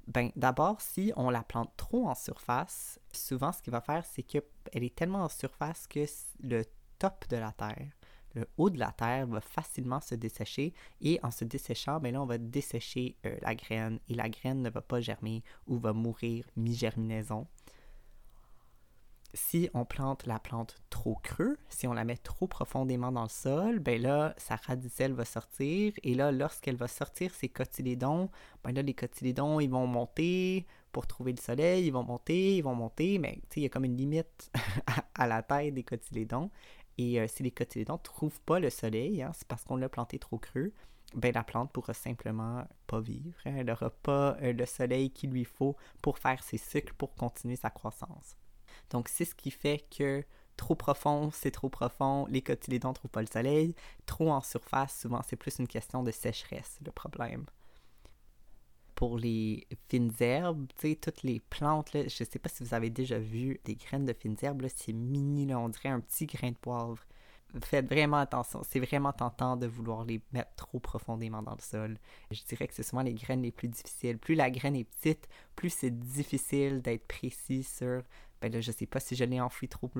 Ben, 0.06 0.30
d'abord, 0.36 0.80
si 0.80 1.12
on 1.16 1.30
la 1.30 1.42
plante 1.42 1.72
trop 1.76 2.08
en 2.08 2.14
surface, 2.14 3.00
souvent 3.12 3.52
ce 3.52 3.62
qu'il 3.62 3.72
va 3.72 3.80
faire, 3.80 4.04
c'est 4.04 4.22
qu'elle 4.22 4.42
est 4.72 4.94
tellement 4.94 5.24
en 5.24 5.28
surface 5.28 5.86
que 5.86 6.04
le 6.42 6.64
top 6.98 7.26
de 7.28 7.36
la 7.36 7.52
terre 7.52 7.90
le 8.34 8.46
haut 8.56 8.70
de 8.70 8.78
la 8.78 8.92
terre 8.92 9.26
va 9.26 9.40
facilement 9.40 10.00
se 10.00 10.14
dessécher 10.14 10.74
et 11.00 11.18
en 11.22 11.30
se 11.30 11.44
desséchant, 11.44 12.00
ben 12.00 12.12
là, 12.12 12.22
on 12.22 12.26
va 12.26 12.38
dessécher 12.38 13.16
euh, 13.26 13.36
la 13.42 13.54
graine 13.54 13.98
et 14.08 14.14
la 14.14 14.28
graine 14.28 14.62
ne 14.62 14.70
va 14.70 14.80
pas 14.80 15.00
germer 15.00 15.42
ou 15.66 15.78
va 15.78 15.92
mourir 15.92 16.44
mi-germinaison. 16.56 17.46
Si 19.36 19.68
on 19.74 19.84
plante 19.84 20.26
la 20.26 20.38
plante 20.38 20.76
trop 20.90 21.16
creux, 21.16 21.58
si 21.68 21.88
on 21.88 21.92
la 21.92 22.04
met 22.04 22.16
trop 22.16 22.46
profondément 22.46 23.10
dans 23.10 23.24
le 23.24 23.28
sol, 23.28 23.80
ben 23.80 24.00
là, 24.00 24.32
sa 24.36 24.54
radicelle 24.54 25.12
va 25.12 25.24
sortir 25.24 25.92
et 26.04 26.14
là, 26.14 26.30
lorsqu'elle 26.30 26.76
va 26.76 26.86
sortir 26.86 27.34
ses 27.34 27.48
cotylédons, 27.48 28.30
ben 28.62 28.72
là, 28.72 28.82
les 28.82 28.94
cotylédons, 28.94 29.58
ils 29.58 29.70
vont 29.70 29.88
monter 29.88 30.66
pour 30.92 31.08
trouver 31.08 31.32
le 31.32 31.40
soleil, 31.40 31.86
ils 31.86 31.92
vont 31.92 32.04
monter, 32.04 32.58
ils 32.58 32.62
vont 32.62 32.76
monter, 32.76 33.18
mais 33.18 33.40
il 33.56 33.64
y 33.64 33.66
a 33.66 33.68
comme 33.68 33.84
une 33.84 33.96
limite 33.96 34.52
à 35.16 35.26
la 35.26 35.42
taille 35.42 35.72
des 35.72 35.82
cotylédons 35.82 36.50
Et 36.98 37.20
euh, 37.20 37.26
si 37.28 37.42
les 37.42 37.50
cotylédons 37.50 37.94
ne 37.94 37.98
trouvent 37.98 38.40
pas 38.42 38.60
le 38.60 38.70
soleil, 38.70 39.22
hein, 39.22 39.32
c'est 39.34 39.46
parce 39.48 39.64
qu'on 39.64 39.76
l'a 39.76 39.88
planté 39.88 40.18
trop 40.18 40.38
creux, 40.38 40.72
ben 41.14 41.32
la 41.32 41.44
plante 41.44 41.72
pourra 41.72 41.94
simplement 41.94 42.66
pas 42.86 43.00
vivre. 43.00 43.36
Hein. 43.44 43.54
elle 43.58 43.66
n'aura 43.66 43.90
pas 43.90 44.36
euh, 44.42 44.52
le 44.52 44.66
soleil 44.66 45.10
qu'il 45.10 45.30
lui 45.30 45.44
faut 45.44 45.76
pour 46.02 46.18
faire 46.18 46.42
ses 46.42 46.58
cycles, 46.58 46.94
pour 46.94 47.14
continuer 47.14 47.56
sa 47.56 47.70
croissance. 47.70 48.36
Donc 48.90 49.08
c'est 49.08 49.24
ce 49.24 49.34
qui 49.34 49.50
fait 49.50 49.84
que 49.96 50.24
trop 50.56 50.74
profond, 50.74 51.30
c'est 51.32 51.50
trop 51.50 51.68
profond, 51.68 52.26
les 52.28 52.42
cotylédons 52.42 52.90
ne 52.90 52.94
trouvent 52.94 53.10
pas 53.10 53.20
le 53.20 53.28
soleil. 53.28 53.74
Trop 54.06 54.30
en 54.30 54.40
surface, 54.40 55.00
souvent 55.00 55.22
c'est 55.26 55.36
plus 55.36 55.58
une 55.58 55.68
question 55.68 56.02
de 56.02 56.10
sécheresse, 56.10 56.78
le 56.84 56.92
problème. 56.92 57.46
Pour 58.94 59.18
les 59.18 59.66
fines 59.88 60.12
herbes, 60.20 60.66
tu 60.76 60.90
sais, 60.90 60.96
toutes 60.96 61.22
les 61.22 61.40
plantes, 61.40 61.92
là, 61.92 62.04
je 62.04 62.24
sais 62.24 62.38
pas 62.38 62.48
si 62.48 62.62
vous 62.62 62.74
avez 62.74 62.90
déjà 62.90 63.18
vu 63.18 63.60
des 63.64 63.74
graines 63.74 64.06
de 64.06 64.12
fines 64.12 64.36
herbes, 64.42 64.64
c'est 64.74 64.92
mini, 64.92 65.46
là, 65.46 65.58
on 65.58 65.68
dirait 65.68 65.88
un 65.88 66.00
petit 66.00 66.26
grain 66.26 66.50
de 66.50 66.56
poivre 66.56 66.98
faites 67.62 67.86
vraiment 67.86 68.18
attention. 68.18 68.62
C'est 68.64 68.80
vraiment 68.80 69.12
tentant 69.12 69.56
de 69.56 69.66
vouloir 69.66 70.04
les 70.04 70.20
mettre 70.32 70.54
trop 70.56 70.80
profondément 70.80 71.42
dans 71.42 71.54
le 71.54 71.60
sol. 71.60 71.98
Je 72.30 72.42
dirais 72.44 72.66
que 72.66 72.74
c'est 72.74 72.82
souvent 72.82 73.02
les 73.02 73.14
graines 73.14 73.42
les 73.42 73.52
plus 73.52 73.68
difficiles. 73.68 74.18
Plus 74.18 74.34
la 74.34 74.50
graine 74.50 74.76
est 74.76 74.84
petite, 74.84 75.28
plus 75.54 75.70
c'est 75.70 75.90
difficile 75.90 76.82
d'être 76.82 77.06
précis 77.06 77.62
sur. 77.62 78.02
Ben 78.40 78.52
là, 78.52 78.60
je 78.60 78.72
sais 78.72 78.86
pas 78.86 79.00
si 79.00 79.16
je 79.16 79.24
l'ai 79.24 79.40
enfoui 79.40 79.68
trop, 79.68 79.90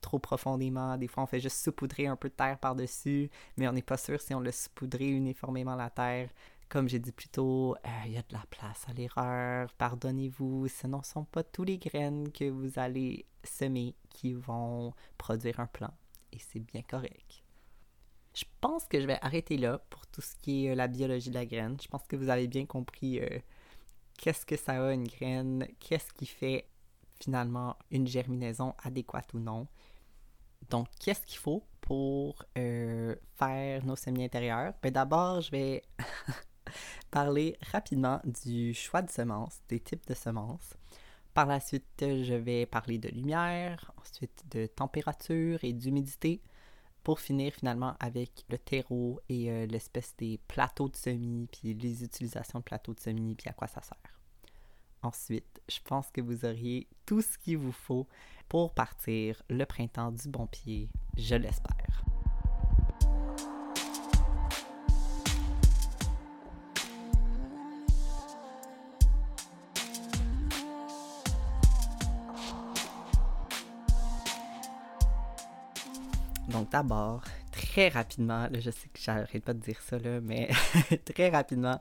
trop, 0.00 0.18
profondément. 0.18 0.96
Des 0.96 1.06
fois, 1.06 1.22
on 1.22 1.26
fait 1.26 1.40
juste 1.40 1.58
saupoudrer 1.58 2.06
un 2.06 2.16
peu 2.16 2.28
de 2.28 2.34
terre 2.34 2.58
par-dessus, 2.58 3.30
mais 3.56 3.68
on 3.68 3.72
n'est 3.72 3.82
pas 3.82 3.96
sûr 3.96 4.20
si 4.20 4.34
on 4.34 4.40
l'a 4.40 4.50
saupoudré 4.50 5.06
uniformément 5.08 5.76
la 5.76 5.90
terre. 5.90 6.28
Comme 6.68 6.86
j'ai 6.86 6.98
dit 6.98 7.12
plus 7.12 7.28
tôt, 7.28 7.76
euh, 7.76 7.88
il 8.04 8.12
y 8.12 8.18
a 8.18 8.22
de 8.22 8.32
la 8.32 8.44
place 8.50 8.84
à 8.88 8.92
l'erreur. 8.92 9.72
Pardonnez-vous, 9.78 10.68
ce 10.68 10.86
ne 10.86 11.02
sont 11.02 11.24
pas 11.24 11.42
tous 11.42 11.64
les 11.64 11.78
graines 11.78 12.30
que 12.30 12.44
vous 12.50 12.78
allez 12.78 13.24
semer 13.42 13.94
qui 14.10 14.34
vont 14.34 14.92
produire 15.16 15.60
un 15.60 15.66
plant 15.66 15.94
et 16.30 16.38
c'est 16.38 16.60
bien 16.60 16.82
correct. 16.82 17.42
Je 18.34 18.44
pense 18.60 18.86
que 18.86 19.00
je 19.00 19.06
vais 19.06 19.18
arrêter 19.22 19.56
là 19.56 19.78
pour 19.88 20.06
tout 20.08 20.20
ce 20.20 20.36
qui 20.36 20.66
est 20.66 20.72
euh, 20.72 20.74
la 20.74 20.88
biologie 20.88 21.30
de 21.30 21.34
la 21.34 21.46
graine. 21.46 21.78
Je 21.82 21.88
pense 21.88 22.02
que 22.06 22.16
vous 22.16 22.28
avez 22.28 22.48
bien 22.48 22.66
compris 22.66 23.18
euh, 23.18 23.38
qu'est-ce 24.18 24.44
que 24.44 24.56
ça 24.56 24.72
a 24.72 24.92
une 24.92 25.08
graine, 25.08 25.66
qu'est-ce 25.80 26.12
qui 26.12 26.26
fait 26.26 26.68
finalement 27.18 27.76
une 27.90 28.06
germinaison 28.06 28.74
adéquate 28.84 29.32
ou 29.32 29.38
non. 29.38 29.66
Donc, 30.68 30.88
qu'est-ce 31.00 31.24
qu'il 31.24 31.38
faut 31.38 31.64
pour 31.80 32.44
faire 32.54 33.86
nos 33.86 33.96
semis 33.96 34.24
intérieurs? 34.24 34.74
Ben, 34.82 34.92
D'abord, 34.92 35.40
je 35.40 35.50
vais 35.50 35.82
parler 37.10 37.56
rapidement 37.72 38.20
du 38.24 38.74
choix 38.74 39.02
de 39.02 39.10
semences, 39.10 39.60
des 39.68 39.80
types 39.80 40.06
de 40.06 40.14
semences. 40.14 40.74
Par 41.34 41.46
la 41.46 41.60
suite, 41.60 41.84
je 42.00 42.34
vais 42.34 42.66
parler 42.66 42.98
de 42.98 43.08
lumière, 43.08 43.92
ensuite 44.00 44.44
de 44.50 44.66
température 44.66 45.62
et 45.62 45.72
d'humidité, 45.72 46.40
pour 47.04 47.20
finir 47.20 47.54
finalement 47.54 47.94
avec 48.00 48.44
le 48.50 48.58
terreau 48.58 49.20
et 49.28 49.50
euh, 49.50 49.66
l'espèce 49.66 50.14
des 50.18 50.38
plateaux 50.48 50.88
de 50.88 50.96
semis, 50.96 51.48
puis 51.50 51.74
les 51.74 52.04
utilisations 52.04 52.58
de 52.58 52.64
plateaux 52.64 52.92
de 52.92 53.00
semis, 53.00 53.34
puis 53.34 53.48
à 53.48 53.52
quoi 53.52 53.68
ça 53.68 53.80
sert. 53.82 54.18
Ensuite, 55.02 55.62
je 55.68 55.78
pense 55.84 56.10
que 56.10 56.20
vous 56.20 56.44
auriez 56.44 56.86
tout 57.06 57.22
ce 57.22 57.38
qu'il 57.38 57.58
vous 57.58 57.72
faut 57.72 58.06
pour 58.48 58.74
partir 58.74 59.40
le 59.48 59.64
printemps 59.64 60.12
du 60.12 60.28
bon 60.28 60.46
pied, 60.46 60.88
je 61.16 61.36
l'espère. 61.36 61.87
D'abord, 76.70 77.22
très 77.50 77.88
rapidement, 77.88 78.46
je 78.52 78.70
sais 78.70 78.88
que 78.88 79.00
j'arrête 79.00 79.42
pas 79.42 79.54
de 79.54 79.60
dire 79.60 79.80
ça, 79.80 79.98
là, 79.98 80.20
mais 80.20 80.50
très 81.06 81.30
rapidement, 81.30 81.78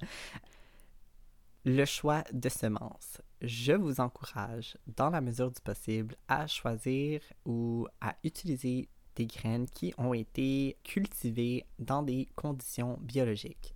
le 1.66 1.84
choix 1.84 2.24
de 2.32 2.48
semences. 2.48 3.22
Je 3.42 3.74
vous 3.74 4.00
encourage, 4.00 4.78
dans 4.96 5.10
la 5.10 5.20
mesure 5.20 5.52
du 5.52 5.60
possible, 5.60 6.16
à 6.30 6.48
choisir 6.48 7.22
ou 7.46 7.88
à 8.00 8.16
utiliser 8.24 8.88
des 9.16 9.26
graines 9.26 9.68
qui 9.68 9.94
ont 9.98 10.14
été 10.14 10.78
cultivées 10.84 11.66
dans 11.80 12.02
des 12.02 12.30
conditions 12.36 12.98
biologiques. 13.02 13.76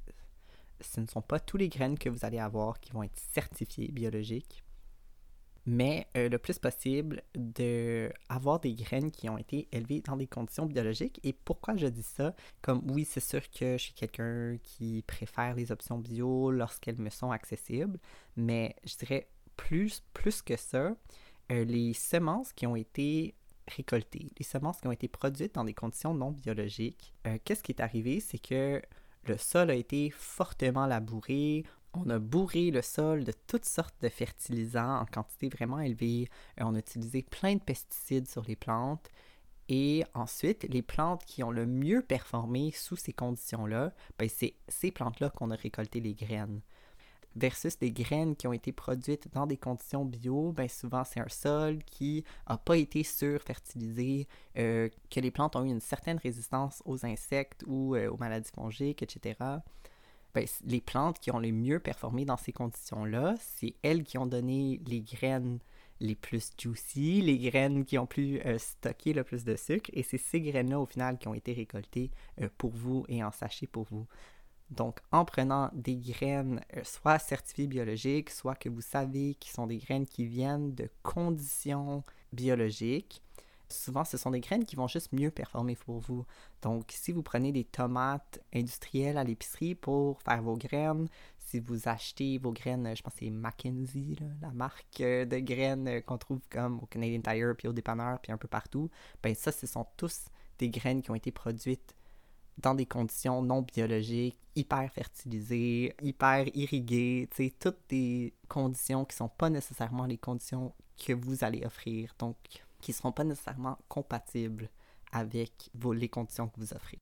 Ce 0.80 1.02
ne 1.02 1.08
sont 1.08 1.22
pas 1.22 1.40
tous 1.40 1.58
les 1.58 1.68
graines 1.68 1.98
que 1.98 2.10
vous 2.10 2.26
allez 2.26 2.40
avoir 2.40 2.80
qui 2.80 2.92
vont 2.92 3.04
être 3.04 3.20
certifiées 3.34 3.92
biologiques 3.92 4.64
mais 5.66 6.08
euh, 6.18 6.30
le 6.30 6.38
plus 6.38 6.60
possible 6.60 7.22
d'avoir 7.36 8.60
des 8.60 8.74
graines 8.74 9.12
qui 9.12 9.30
ont 9.30 9.38
été 9.38 9.68
élevées 9.72 10.02
dans 10.02 10.18
des 10.18 10.28
conditions 10.28 10.66
biologiques. 10.66 11.20
Et 11.24 11.34
pourquoi 11.34 11.76
je 11.76 11.88
dis 11.88 12.04
ça? 12.04 12.36
Comme 12.62 12.82
oui, 12.92 13.06
c'est 13.06 13.20
sûr 13.20 13.42
que 13.50 13.78
je 13.78 13.84
suis 13.84 13.94
quelqu'un 13.94 14.58
qui 14.64 15.04
préfère 15.06 15.56
les 15.56 15.72
options 15.72 16.00
bio 16.00 16.52
lorsqu'elles 16.52 17.00
me 17.00 17.10
sont 17.10 17.32
accessibles, 17.32 18.00
mais 18.36 18.76
je 18.86 18.98
dirais 18.98 19.28
plus, 19.56 20.04
plus 20.14 20.42
que 20.42 20.58
ça, 20.58 20.96
euh, 21.52 21.64
les 21.66 21.94
semences 21.94 22.54
qui 22.54 22.66
ont 22.66 22.76
été 22.76 23.36
récoltées, 23.68 24.32
les 24.38 24.46
semences 24.46 24.82
qui 24.82 24.88
ont 24.88 24.92
été 24.92 25.08
produites 25.08 25.56
dans 25.56 25.64
des 25.64 25.74
conditions 25.74 26.14
non 26.14 26.32
biologiques, 26.32 27.14
euh, 27.28 27.38
qu'est-ce 27.44 27.64
qui 27.64 27.72
est 27.72 27.82
arrivé? 27.82 28.20
C'est 28.20 28.40
que 28.40 28.82
le 29.26 29.38
sol 29.38 29.70
a 29.70 29.76
été 29.76 30.10
fortement 30.10 30.88
labouré, 30.88 31.64
on 31.94 32.10
a 32.10 32.20
bourré 32.20 32.72
le 32.72 32.82
sol 32.82 33.24
de 33.24 33.34
toutes 33.48 33.66
sortes 33.66 33.96
de 34.02 34.10
fertilisants 34.10 35.00
en 35.00 35.06
quantité 35.06 35.50
vraiment 35.50 35.80
élevée. 35.80 36.30
Euh, 36.60 36.64
on 36.66 36.76
a 36.76 36.80
utilisé 36.80 37.24
plein 37.24 37.56
de 37.56 37.62
pesticides 37.62 38.30
sur 38.30 38.44
les 38.44 38.56
plantes. 38.56 39.10
Et 39.70 40.04
ensuite, 40.14 40.64
les 40.70 40.82
plantes 40.82 41.24
qui 41.26 41.44
ont 41.44 41.52
le 41.52 41.66
mieux 41.66 42.02
performé 42.02 42.72
sous 42.72 42.98
ces 42.98 43.14
conditions-là, 43.14 43.94
ben 44.20 44.28
c'est 44.28 44.56
ces 44.68 44.92
plantes-là 44.92 45.30
qu'on 45.30 45.52
a 45.52 45.56
récolté 45.56 46.02
les 46.02 46.14
graines. 46.14 46.62
Versus 47.38 47.80
des 47.80 47.94
graines 47.94 48.36
qui 48.36 48.48
ont 48.48 48.54
été 48.54 48.74
produites 48.74 49.32
dans 49.32 49.48
des 49.48 49.56
conditions 49.56 50.04
bio, 50.04 50.52
ben 50.52 50.68
souvent 50.68 51.06
c'est 51.06 51.22
un 51.22 51.30
sol 51.30 51.82
qui 51.86 52.26
n'a 52.50 52.58
pas 52.58 52.76
été 52.76 53.04
surfertilisé, 53.04 54.28
euh, 54.58 54.90
que 55.10 55.22
les 55.22 55.32
plantes 55.32 55.56
ont 55.56 55.64
eu 55.64 55.70
une 55.70 55.80
certaine 55.80 56.18
résistance 56.18 56.84
aux 56.84 57.06
insectes 57.06 57.64
ou 57.66 57.96
euh, 57.96 58.10
aux 58.10 58.18
maladies 58.18 58.52
fongiques, 58.54 59.02
etc. 59.02 59.36
Ben, 60.34 60.46
les 60.66 60.82
plantes 60.82 61.20
qui 61.20 61.32
ont 61.32 61.40
le 61.40 61.52
mieux 61.52 61.80
performé 61.80 62.26
dans 62.26 62.38
ces 62.38 62.54
conditions-là, 62.54 63.36
c'est 63.40 63.76
elles 63.84 64.04
qui 64.04 64.18
ont 64.18 64.26
donné 64.26 64.80
les 64.86 65.02
graines 65.02 65.60
les 66.02 66.16
plus 66.16 66.52
juicy, 66.58 67.22
les 67.22 67.38
graines 67.38 67.86
qui 67.86 67.98
ont 67.98 68.08
pu 68.08 68.42
euh, 68.46 68.58
stocker 68.58 69.14
le 69.14 69.24
plus 69.24 69.46
de 69.46 69.56
sucre, 69.56 69.90
et 69.94 70.04
c'est 70.04 70.18
ces 70.18 70.42
graines-là 70.42 70.80
au 70.80 70.86
final 70.86 71.18
qui 71.18 71.28
ont 71.28 71.34
été 71.34 71.54
récoltées 71.54 72.10
euh, 72.42 72.50
pour 72.58 72.72
vous 72.72 73.06
et 73.08 73.24
en 73.24 73.32
sachet 73.32 73.68
pour 73.68 73.84
vous. 73.84 74.08
Donc, 74.72 75.00
en 75.12 75.26
prenant 75.26 75.70
des 75.74 75.98
graines 75.98 76.62
euh, 76.76 76.82
soit 76.84 77.20
certifiées 77.20 77.68
biologiques, 77.68 78.30
soit 78.32 78.56
que 78.56 78.70
vous 78.70 78.82
savez 78.82 79.36
qui 79.36 79.52
sont 79.52 79.68
des 79.68 79.78
graines 79.78 80.08
qui 80.08 80.26
viennent 80.26 80.74
de 80.74 80.90
conditions 81.04 82.04
biologiques, 82.34 83.22
souvent 83.72 84.06
ce 84.06 84.18
sont 84.18 84.32
des 84.32 84.40
graines 84.40 84.66
qui 84.66 84.76
vont 84.76 84.88
juste 84.88 85.12
mieux 85.14 85.32
performer 85.32 85.76
pour 85.76 86.00
vous. 86.00 86.26
Donc 86.62 86.92
si 86.92 87.12
vous 87.12 87.24
prenez 87.24 87.52
des 87.52 87.64
tomates 87.64 88.40
industrielles 88.54 89.18
à 89.18 89.24
l'épicerie 89.24 89.76
pour 89.76 90.22
faire 90.22 90.42
vos 90.42 90.56
graines, 90.56 91.08
si 91.38 91.60
vous 91.60 91.88
achetez 91.88 92.38
vos 92.38 92.52
graines, 92.52 92.96
je 92.96 93.02
pense 93.02 93.14
que 93.14 93.20
c'est 93.20 93.30
Mackenzie, 93.30 94.18
la 94.42 94.52
marque 94.52 95.00
de 95.00 95.40
graines 95.40 96.02
qu'on 96.04 96.18
trouve 96.18 96.40
comme 96.50 96.80
au 96.80 96.86
Canadian 96.86 97.22
Tire, 97.22 97.56
puis 97.58 97.68
au 97.68 97.74
dépanneur, 97.74 98.20
puis 98.20 98.32
un 98.32 98.38
peu 98.38 98.48
partout, 98.48 98.90
ben 99.22 99.36
ça, 99.36 99.52
ce 99.52 99.68
sont 99.68 99.86
tous 99.98 100.26
des 100.60 100.70
graines 100.70 101.02
qui 101.02 101.12
ont 101.12 101.16
été 101.16 101.32
produites 101.32 101.96
dans 102.58 102.76
des 102.76 102.86
conditions 102.86 103.42
non 103.42 103.64
biologiques, 103.64 104.38
hyper 104.56 104.92
fertilisées, 104.92 105.96
hyper 106.02 106.48
irriguées, 106.56 107.28
tu 107.36 107.52
toutes 107.52 107.80
des 107.90 108.34
conditions 108.48 109.06
qui 109.06 109.16
sont 109.16 109.30
pas 109.30 109.50
nécessairement 109.50 110.06
les 110.06 110.18
conditions 110.18 110.74
que 110.98 111.14
vous 111.14 111.44
allez 111.44 111.66
offrir. 111.66 112.14
Donc, 112.20 112.38
qui 112.82 112.92
ne 112.92 112.96
seront 112.96 113.12
pas 113.12 113.24
nécessairement 113.24 113.78
compatibles 113.88 114.70
avec 115.12 115.70
les 115.94 116.10
conditions 116.10 116.48
que 116.48 116.60
vous 116.60 116.74
offrez. 116.74 117.00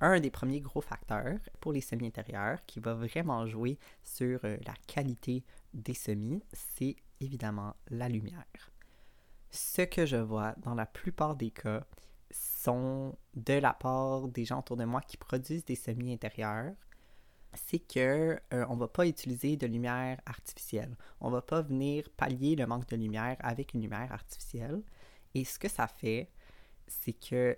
Un 0.00 0.18
des 0.18 0.30
premiers 0.30 0.60
gros 0.60 0.80
facteurs 0.80 1.38
pour 1.60 1.72
les 1.72 1.80
semis 1.80 2.08
intérieurs 2.08 2.64
qui 2.66 2.80
va 2.80 2.94
vraiment 2.94 3.46
jouer 3.46 3.78
sur 4.02 4.40
euh, 4.44 4.56
la 4.66 4.74
qualité 4.88 5.44
des 5.74 5.94
semis, 5.94 6.42
c'est 6.52 6.96
évidemment 7.20 7.76
la 7.88 8.08
lumière. 8.08 8.72
Ce 9.50 9.82
que 9.82 10.04
je 10.04 10.16
vois 10.16 10.54
dans 10.58 10.74
la 10.74 10.86
plupart 10.86 11.36
des 11.36 11.52
cas 11.52 11.86
sont 12.32 13.16
de 13.34 13.54
la 13.54 13.74
part 13.74 14.26
des 14.28 14.44
gens 14.44 14.60
autour 14.60 14.76
de 14.76 14.84
moi 14.84 15.02
qui 15.02 15.18
produisent 15.18 15.64
des 15.64 15.76
semis 15.76 16.12
intérieurs 16.12 16.74
c'est 17.54 17.78
que 17.78 18.38
euh, 18.52 18.66
on 18.68 18.76
va 18.76 18.88
pas 18.88 19.06
utiliser 19.06 19.56
de 19.56 19.66
lumière 19.66 20.20
artificielle. 20.26 20.96
On 21.20 21.30
va 21.30 21.42
pas 21.42 21.62
venir 21.62 22.08
pallier 22.16 22.56
le 22.56 22.66
manque 22.66 22.88
de 22.88 22.96
lumière 22.96 23.36
avec 23.40 23.74
une 23.74 23.82
lumière 23.82 24.12
artificielle. 24.12 24.82
Et 25.34 25.44
ce 25.44 25.58
que 25.58 25.68
ça 25.68 25.86
fait, 25.86 26.30
c'est 26.86 27.12
que 27.12 27.56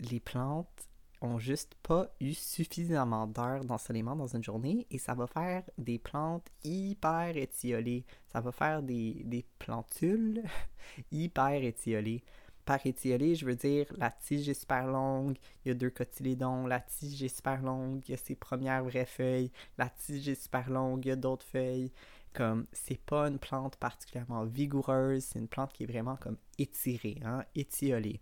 les 0.00 0.20
plantes 0.20 0.88
ont 1.20 1.38
juste 1.38 1.74
pas 1.82 2.14
eu 2.20 2.32
suffisamment 2.32 3.26
d'heures 3.26 3.64
d'ensoleillement 3.64 4.14
dans 4.14 4.28
une 4.28 4.44
journée 4.44 4.86
et 4.90 4.98
ça 4.98 5.14
va 5.14 5.26
faire 5.26 5.64
des 5.76 5.98
plantes 5.98 6.48
hyper 6.62 7.36
étiolées. 7.36 8.04
Ça 8.32 8.40
va 8.40 8.52
faire 8.52 8.82
des, 8.82 9.22
des 9.24 9.44
plantules 9.58 10.42
hyper 11.10 11.64
étiolées 11.64 12.22
par 12.68 12.84
étiolé, 12.84 13.34
je 13.34 13.46
veux 13.46 13.54
dire 13.54 13.86
la 13.96 14.10
tige 14.10 14.46
est 14.50 14.60
super 14.60 14.86
longue, 14.86 15.38
il 15.64 15.68
y 15.68 15.70
a 15.70 15.74
deux 15.74 15.88
cotylédons, 15.88 16.66
la 16.66 16.80
tige 16.80 17.22
est 17.22 17.34
super 17.34 17.62
longue, 17.62 18.02
il 18.06 18.10
y 18.10 18.14
a 18.14 18.18
ses 18.18 18.34
premières 18.34 18.84
vraies 18.84 19.06
feuilles, 19.06 19.50
la 19.78 19.88
tige 19.88 20.28
est 20.28 20.42
super 20.42 20.68
longue, 20.68 21.02
il 21.06 21.08
y 21.08 21.12
a 21.12 21.16
d'autres 21.16 21.46
feuilles. 21.46 21.90
Comme, 22.34 22.66
c'est 22.72 23.00
pas 23.00 23.28
une 23.28 23.38
plante 23.38 23.76
particulièrement 23.76 24.44
vigoureuse, 24.44 25.24
c'est 25.24 25.38
une 25.38 25.48
plante 25.48 25.72
qui 25.72 25.84
est 25.84 25.86
vraiment 25.86 26.16
comme 26.16 26.36
étirée, 26.58 27.18
hein, 27.24 27.42
étiolée. 27.54 28.20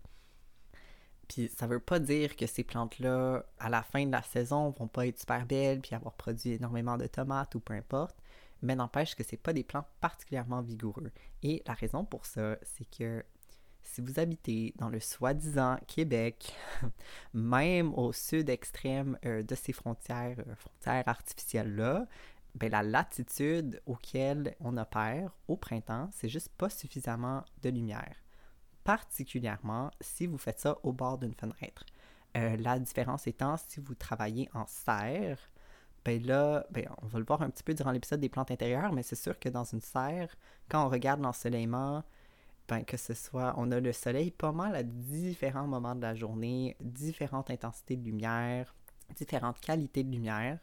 Puis 1.27 1.49
ça 1.49 1.67
veut 1.67 1.81
pas 1.81 1.99
dire 1.99 2.37
que 2.37 2.47
ces 2.47 2.63
plantes-là, 2.63 3.45
à 3.59 3.69
la 3.69 3.83
fin 3.83 4.05
de 4.05 4.11
la 4.13 4.23
saison, 4.23 4.69
vont 4.69 4.87
pas 4.87 5.07
être 5.07 5.19
super 5.19 5.45
belles 5.45 5.81
puis 5.81 5.93
avoir 5.93 6.13
produit 6.13 6.53
énormément 6.53 6.97
de 6.97 7.07
tomates 7.07 7.53
ou 7.55 7.59
peu 7.59 7.73
importe, 7.73 8.15
mais 8.61 8.77
n'empêche 8.77 9.13
que 9.13 9.25
c'est 9.25 9.35
pas 9.35 9.51
des 9.51 9.65
plantes 9.65 9.89
particulièrement 9.99 10.61
vigoureux. 10.61 11.11
Et 11.43 11.61
la 11.67 11.73
raison 11.73 12.05
pour 12.05 12.25
ça, 12.25 12.57
c'est 12.63 12.89
que 12.89 13.25
si 13.87 14.01
vous 14.01 14.19
habitez 14.19 14.73
dans 14.77 14.89
le 14.89 14.99
soi-disant 14.99 15.77
Québec, 15.87 16.53
même 17.33 17.93
au 17.93 18.11
sud 18.11 18.49
extrême 18.49 19.17
euh, 19.25 19.43
de 19.43 19.55
ces 19.55 19.71
frontières, 19.71 20.37
euh, 20.45 20.55
frontières 20.55 21.07
artificielles-là, 21.07 22.05
ben, 22.55 22.69
la 22.69 22.83
latitude 22.83 23.81
auquel 23.85 24.55
on 24.59 24.77
opère 24.77 25.31
au 25.47 25.55
printemps, 25.55 26.09
c'est 26.11 26.27
juste 26.27 26.49
pas 26.57 26.69
suffisamment 26.69 27.45
de 27.61 27.69
lumière. 27.69 28.15
Particulièrement 28.83 29.89
si 30.01 30.27
vous 30.27 30.37
faites 30.37 30.59
ça 30.59 30.77
au 30.83 30.91
bord 30.91 31.17
d'une 31.17 31.33
fenêtre. 31.33 31.85
Euh, 32.35 32.57
la 32.57 32.79
différence 32.79 33.25
étant, 33.25 33.55
si 33.57 33.79
vous 33.79 33.95
travaillez 33.95 34.49
en 34.53 34.65
serre, 34.67 35.39
ben 36.03 36.21
là, 36.25 36.65
ben 36.71 36.87
on 37.01 37.07
va 37.07 37.19
le 37.19 37.25
voir 37.25 37.41
un 37.41 37.49
petit 37.49 37.63
peu 37.63 37.73
durant 37.73 37.91
l'épisode 37.91 38.19
des 38.19 38.29
plantes 38.29 38.51
intérieures, 38.51 38.91
mais 38.91 39.03
c'est 39.03 39.15
sûr 39.15 39.39
que 39.39 39.49
dans 39.49 39.63
une 39.63 39.81
serre, 39.81 40.35
quand 40.69 40.85
on 40.85 40.89
regarde 40.89 41.21
l'ensoleillement, 41.21 42.03
que 42.85 42.97
ce 42.97 43.13
soit, 43.13 43.53
on 43.57 43.71
a 43.71 43.79
le 43.79 43.93
soleil 43.93 44.31
pas 44.31 44.51
mal 44.51 44.75
à 44.75 44.83
différents 44.83 45.67
moments 45.67 45.95
de 45.95 46.01
la 46.01 46.15
journée, 46.15 46.75
différentes 46.81 47.49
intensités 47.49 47.95
de 47.95 48.03
lumière, 48.03 48.75
différentes 49.15 49.59
qualités 49.59 50.03
de 50.03 50.11
lumière, 50.11 50.59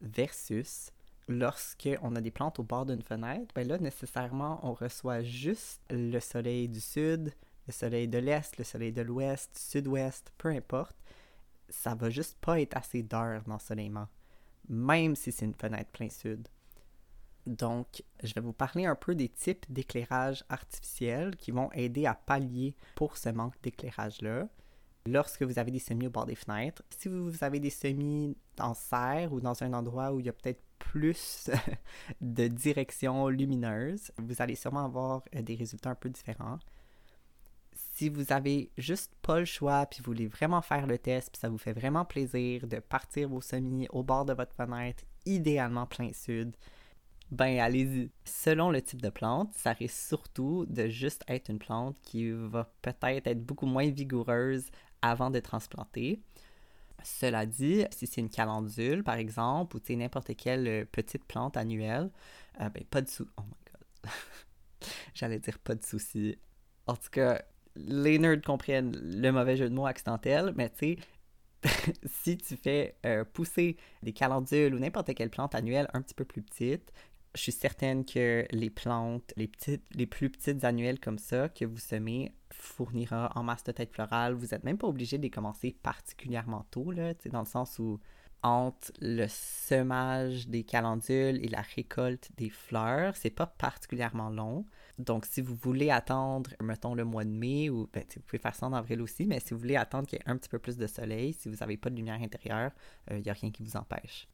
versus 0.00 0.92
lorsqu'on 1.28 2.16
a 2.16 2.20
des 2.20 2.30
plantes 2.30 2.58
au 2.58 2.62
bord 2.62 2.86
d'une 2.86 3.02
fenêtre, 3.02 3.52
ben 3.54 3.66
là, 3.66 3.78
nécessairement, 3.78 4.60
on 4.62 4.74
reçoit 4.74 5.22
juste 5.22 5.80
le 5.90 6.18
soleil 6.20 6.68
du 6.68 6.80
sud, 6.80 7.32
le 7.66 7.72
soleil 7.72 8.08
de 8.08 8.18
l'est, 8.18 8.56
le 8.58 8.64
soleil 8.64 8.92
de 8.92 9.02
l'ouest, 9.02 9.56
sud-ouest, 9.56 10.32
peu 10.36 10.48
importe. 10.48 10.96
Ça 11.68 11.94
va 11.94 12.10
juste 12.10 12.36
pas 12.40 12.60
être 12.60 12.76
assez 12.76 13.02
d'heures 13.02 13.44
d'ensoleillement, 13.44 14.08
même 14.68 15.14
si 15.14 15.30
c'est 15.30 15.46
une 15.46 15.54
fenêtre 15.54 15.90
plein 15.92 16.10
sud. 16.10 16.48
Donc, 17.46 18.02
je 18.22 18.34
vais 18.34 18.40
vous 18.40 18.52
parler 18.52 18.86
un 18.86 18.94
peu 18.94 19.14
des 19.14 19.28
types 19.28 19.64
d'éclairage 19.70 20.44
artificiel 20.48 21.36
qui 21.36 21.50
vont 21.50 21.70
aider 21.72 22.06
à 22.06 22.14
pallier 22.14 22.76
pour 22.94 23.16
ce 23.16 23.30
manque 23.30 23.60
d'éclairage-là 23.62 24.48
lorsque 25.06 25.42
vous 25.42 25.58
avez 25.58 25.70
des 25.70 25.78
semis 25.78 26.06
au 26.06 26.10
bord 26.10 26.26
des 26.26 26.34
fenêtres. 26.34 26.82
Si 26.90 27.08
vous 27.08 27.32
avez 27.42 27.60
des 27.60 27.70
semis 27.70 28.36
en 28.58 28.74
serre 28.74 29.32
ou 29.32 29.40
dans 29.40 29.62
un 29.62 29.72
endroit 29.72 30.12
où 30.12 30.20
il 30.20 30.26
y 30.26 30.28
a 30.28 30.32
peut-être 30.32 30.62
plus 30.78 31.50
de 32.20 32.48
direction 32.48 33.28
lumineuse, 33.28 34.12
vous 34.18 34.40
allez 34.40 34.54
sûrement 34.54 34.84
avoir 34.84 35.22
euh, 35.34 35.42
des 35.42 35.54
résultats 35.54 35.90
un 35.90 35.94
peu 35.94 36.08
différents. 36.08 36.58
Si 37.72 38.08
vous 38.08 38.32
avez 38.32 38.70
juste 38.78 39.12
pas 39.22 39.38
le 39.38 39.44
choix, 39.44 39.86
puis 39.86 40.00
vous 40.00 40.12
voulez 40.12 40.26
vraiment 40.26 40.62
faire 40.62 40.86
le 40.86 40.98
test, 40.98 41.30
puis 41.32 41.40
ça 41.40 41.48
vous 41.48 41.58
fait 41.58 41.72
vraiment 41.72 42.04
plaisir 42.04 42.66
de 42.66 42.78
partir 42.78 43.28
vos 43.28 43.40
semis 43.40 43.86
au 43.90 44.02
bord 44.02 44.24
de 44.24 44.32
votre 44.32 44.54
fenêtre, 44.54 45.04
idéalement 45.26 45.86
plein 45.86 46.12
sud, 46.12 46.56
ben 47.30 47.58
allez-y. 47.60 48.10
Selon 48.24 48.70
le 48.70 48.82
type 48.82 49.00
de 49.02 49.08
plante, 49.08 49.52
ça 49.54 49.72
risque 49.72 50.08
surtout 50.08 50.66
de 50.66 50.88
juste 50.88 51.22
être 51.28 51.48
une 51.50 51.58
plante 51.58 51.96
qui 52.02 52.30
va 52.30 52.72
peut-être 52.82 53.26
être 53.26 53.44
beaucoup 53.44 53.66
moins 53.66 53.88
vigoureuse 53.88 54.70
avant 55.02 55.30
de 55.30 55.38
transplanter. 55.40 56.20
Cela 57.02 57.46
dit, 57.46 57.84
si 57.90 58.06
c'est 58.06 58.20
une 58.20 58.28
calendule, 58.28 59.02
par 59.02 59.14
exemple, 59.14 59.76
ou 59.76 59.96
n'importe 59.96 60.36
quelle 60.36 60.68
euh, 60.68 60.84
petite 60.84 61.24
plante 61.24 61.56
annuelle, 61.56 62.10
euh, 62.60 62.68
ben, 62.68 62.84
pas 62.84 63.00
de 63.00 63.08
soucis. 63.08 63.30
Oh 63.38 63.42
my 63.42 63.56
god. 63.72 64.12
J'allais 65.14 65.38
dire 65.38 65.58
pas 65.58 65.74
de 65.74 65.84
soucis. 65.84 66.36
En 66.86 66.96
tout 66.96 67.10
cas, 67.10 67.40
les 67.76 68.18
nerds 68.18 68.42
comprennent 68.42 68.92
le 69.02 69.30
mauvais 69.30 69.56
jeu 69.56 69.68
de 69.68 69.74
mots 69.74 69.86
accidentel, 69.86 70.52
mais 70.56 70.68
tu 70.70 70.96
sais, 70.96 70.98
si 72.04 72.36
tu 72.36 72.56
fais 72.56 72.96
euh, 73.04 73.24
pousser 73.24 73.76
des 74.02 74.12
calendules 74.12 74.74
ou 74.74 74.78
n'importe 74.78 75.14
quelle 75.14 75.30
plante 75.30 75.54
annuelle 75.54 75.88
un 75.92 76.02
petit 76.02 76.14
peu 76.14 76.24
plus 76.24 76.42
petite, 76.42 76.92
je 77.34 77.42
suis 77.42 77.52
certaine 77.52 78.04
que 78.04 78.46
les 78.50 78.70
plantes, 78.70 79.32
les, 79.36 79.48
petites, 79.48 79.84
les 79.94 80.06
plus 80.06 80.30
petites 80.30 80.64
annuelles 80.64 80.98
comme 80.98 81.18
ça 81.18 81.48
que 81.48 81.64
vous 81.64 81.78
semez 81.78 82.34
fournira 82.50 83.30
en 83.36 83.42
masse 83.42 83.64
de 83.64 83.72
tête 83.72 83.92
florale. 83.92 84.34
Vous 84.34 84.48
n'êtes 84.48 84.64
même 84.64 84.78
pas 84.78 84.88
obligé 84.88 85.16
de 85.18 85.22
les 85.22 85.30
commencer 85.30 85.76
particulièrement 85.82 86.66
tôt, 86.70 86.90
là, 86.90 87.14
dans 87.30 87.40
le 87.40 87.46
sens 87.46 87.78
où 87.78 88.00
entre 88.42 88.90
le 89.00 89.26
semage 89.28 90.48
des 90.48 90.64
calendules 90.64 91.44
et 91.44 91.48
la 91.48 91.60
récolte 91.60 92.30
des 92.38 92.48
fleurs, 92.48 93.14
c'est 93.16 93.30
pas 93.30 93.46
particulièrement 93.46 94.30
long. 94.30 94.64
Donc, 94.98 95.26
si 95.26 95.40
vous 95.40 95.54
voulez 95.54 95.90
attendre, 95.90 96.50
mettons, 96.60 96.94
le 96.94 97.04
mois 97.04 97.24
de 97.24 97.30
mai, 97.30 97.68
ou 97.68 97.88
ben, 97.92 98.02
vous 98.16 98.22
pouvez 98.22 98.38
faire 98.38 98.54
ça 98.54 98.66
en 98.66 98.72
avril 98.72 99.02
aussi, 99.02 99.26
mais 99.26 99.40
si 99.40 99.52
vous 99.52 99.60
voulez 99.60 99.76
attendre 99.76 100.06
qu'il 100.06 100.18
y 100.18 100.22
ait 100.22 100.30
un 100.30 100.36
petit 100.36 100.48
peu 100.48 100.58
plus 100.58 100.78
de 100.78 100.86
soleil, 100.86 101.34
si 101.34 101.48
vous 101.48 101.56
n'avez 101.56 101.76
pas 101.76 101.90
de 101.90 101.96
lumière 101.96 102.20
intérieure, 102.20 102.70
il 103.10 103.16
euh, 103.16 103.20
n'y 103.20 103.30
a 103.30 103.34
rien 103.34 103.50
qui 103.50 103.62
vous 103.62 103.76
empêche. 103.76 104.26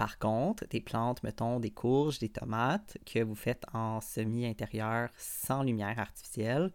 Par 0.00 0.18
contre, 0.18 0.66
des 0.70 0.80
plantes, 0.80 1.22
mettons 1.22 1.60
des 1.60 1.72
courges, 1.72 2.20
des 2.20 2.30
tomates, 2.30 2.96
que 3.04 3.22
vous 3.22 3.34
faites 3.34 3.66
en 3.74 4.00
semi-intérieur 4.00 5.10
sans 5.18 5.62
lumière 5.62 5.98
artificielle, 5.98 6.72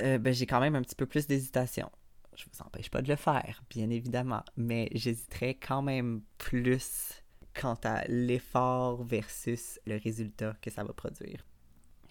euh, 0.00 0.18
ben, 0.18 0.34
j'ai 0.34 0.46
quand 0.46 0.58
même 0.58 0.74
un 0.74 0.82
petit 0.82 0.96
peu 0.96 1.06
plus 1.06 1.28
d'hésitation. 1.28 1.88
Je 2.34 2.46
vous 2.52 2.60
empêche 2.66 2.90
pas 2.90 3.02
de 3.02 3.08
le 3.08 3.14
faire, 3.14 3.62
bien 3.70 3.88
évidemment, 3.88 4.42
mais 4.56 4.88
j'hésiterais 4.90 5.54
quand 5.54 5.80
même 5.80 6.22
plus 6.38 7.22
quant 7.54 7.78
à 7.84 8.04
l'effort 8.08 9.04
versus 9.04 9.78
le 9.86 9.96
résultat 9.96 10.56
que 10.60 10.70
ça 10.72 10.82
va 10.82 10.92
produire. 10.92 11.46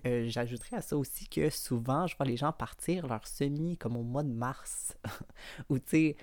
Euh, 0.06 0.24
j'ajouterais 0.30 0.78
à 0.78 0.82
ça 0.82 0.96
aussi 0.96 1.28
que 1.28 1.50
souvent, 1.50 2.08
je 2.08 2.16
vois 2.16 2.26
les 2.26 2.38
gens 2.38 2.54
partir 2.54 3.08
leur 3.08 3.28
semis 3.28 3.78
comme 3.78 3.98
au 3.98 4.04
mois 4.04 4.24
de 4.24 4.32
mars, 4.32 4.96
ou 5.70 5.80
tu 5.80 5.90
sais, 5.90 6.16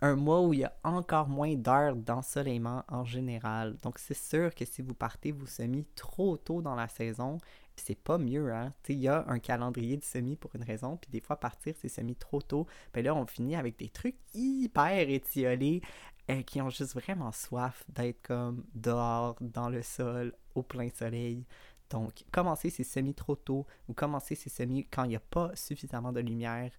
un 0.00 0.16
mois 0.16 0.42
où 0.42 0.52
il 0.52 0.60
y 0.60 0.64
a 0.64 0.74
encore 0.84 1.28
moins 1.28 1.54
d'heures 1.54 1.96
d'ensoleillement 1.96 2.84
en 2.88 3.04
général. 3.04 3.76
Donc, 3.82 3.98
c'est 3.98 4.16
sûr 4.16 4.54
que 4.54 4.64
si 4.64 4.82
vous 4.82 4.94
partez 4.94 5.32
vos 5.32 5.46
semis 5.46 5.86
trop 5.94 6.36
tôt 6.36 6.62
dans 6.62 6.74
la 6.74 6.88
saison, 6.88 7.38
c'est 7.76 7.98
pas 7.98 8.18
mieux, 8.18 8.52
hein. 8.54 8.72
il 8.88 8.98
y 8.98 9.08
a 9.08 9.24
un 9.28 9.38
calendrier 9.38 9.96
de 9.96 10.04
semis 10.04 10.36
pour 10.36 10.54
une 10.54 10.62
raison, 10.62 10.96
puis 10.96 11.10
des 11.10 11.20
fois, 11.20 11.36
partir 11.36 11.74
ces 11.76 11.88
semis 11.88 12.16
trop 12.16 12.40
tôt, 12.40 12.66
ben 12.94 13.04
là, 13.04 13.14
on 13.14 13.26
finit 13.26 13.56
avec 13.56 13.78
des 13.78 13.90
trucs 13.90 14.16
hyper 14.34 15.08
étiolés 15.10 15.82
euh, 16.30 16.42
qui 16.42 16.60
ont 16.62 16.70
juste 16.70 16.94
vraiment 16.94 17.32
soif 17.32 17.84
d'être 17.88 18.22
comme 18.22 18.64
dehors, 18.74 19.36
dans 19.40 19.68
le 19.68 19.82
sol, 19.82 20.34
au 20.54 20.62
plein 20.62 20.88
soleil. 20.88 21.44
Donc, 21.90 22.24
commencer 22.32 22.70
ces 22.70 22.84
semis 22.84 23.14
trop 23.14 23.36
tôt 23.36 23.66
ou 23.88 23.94
commencer 23.94 24.34
ces 24.34 24.50
semis 24.50 24.86
quand 24.90 25.04
il 25.04 25.10
n'y 25.10 25.16
a 25.16 25.20
pas 25.20 25.54
suffisamment 25.54 26.12
de 26.12 26.20
lumière, 26.20 26.72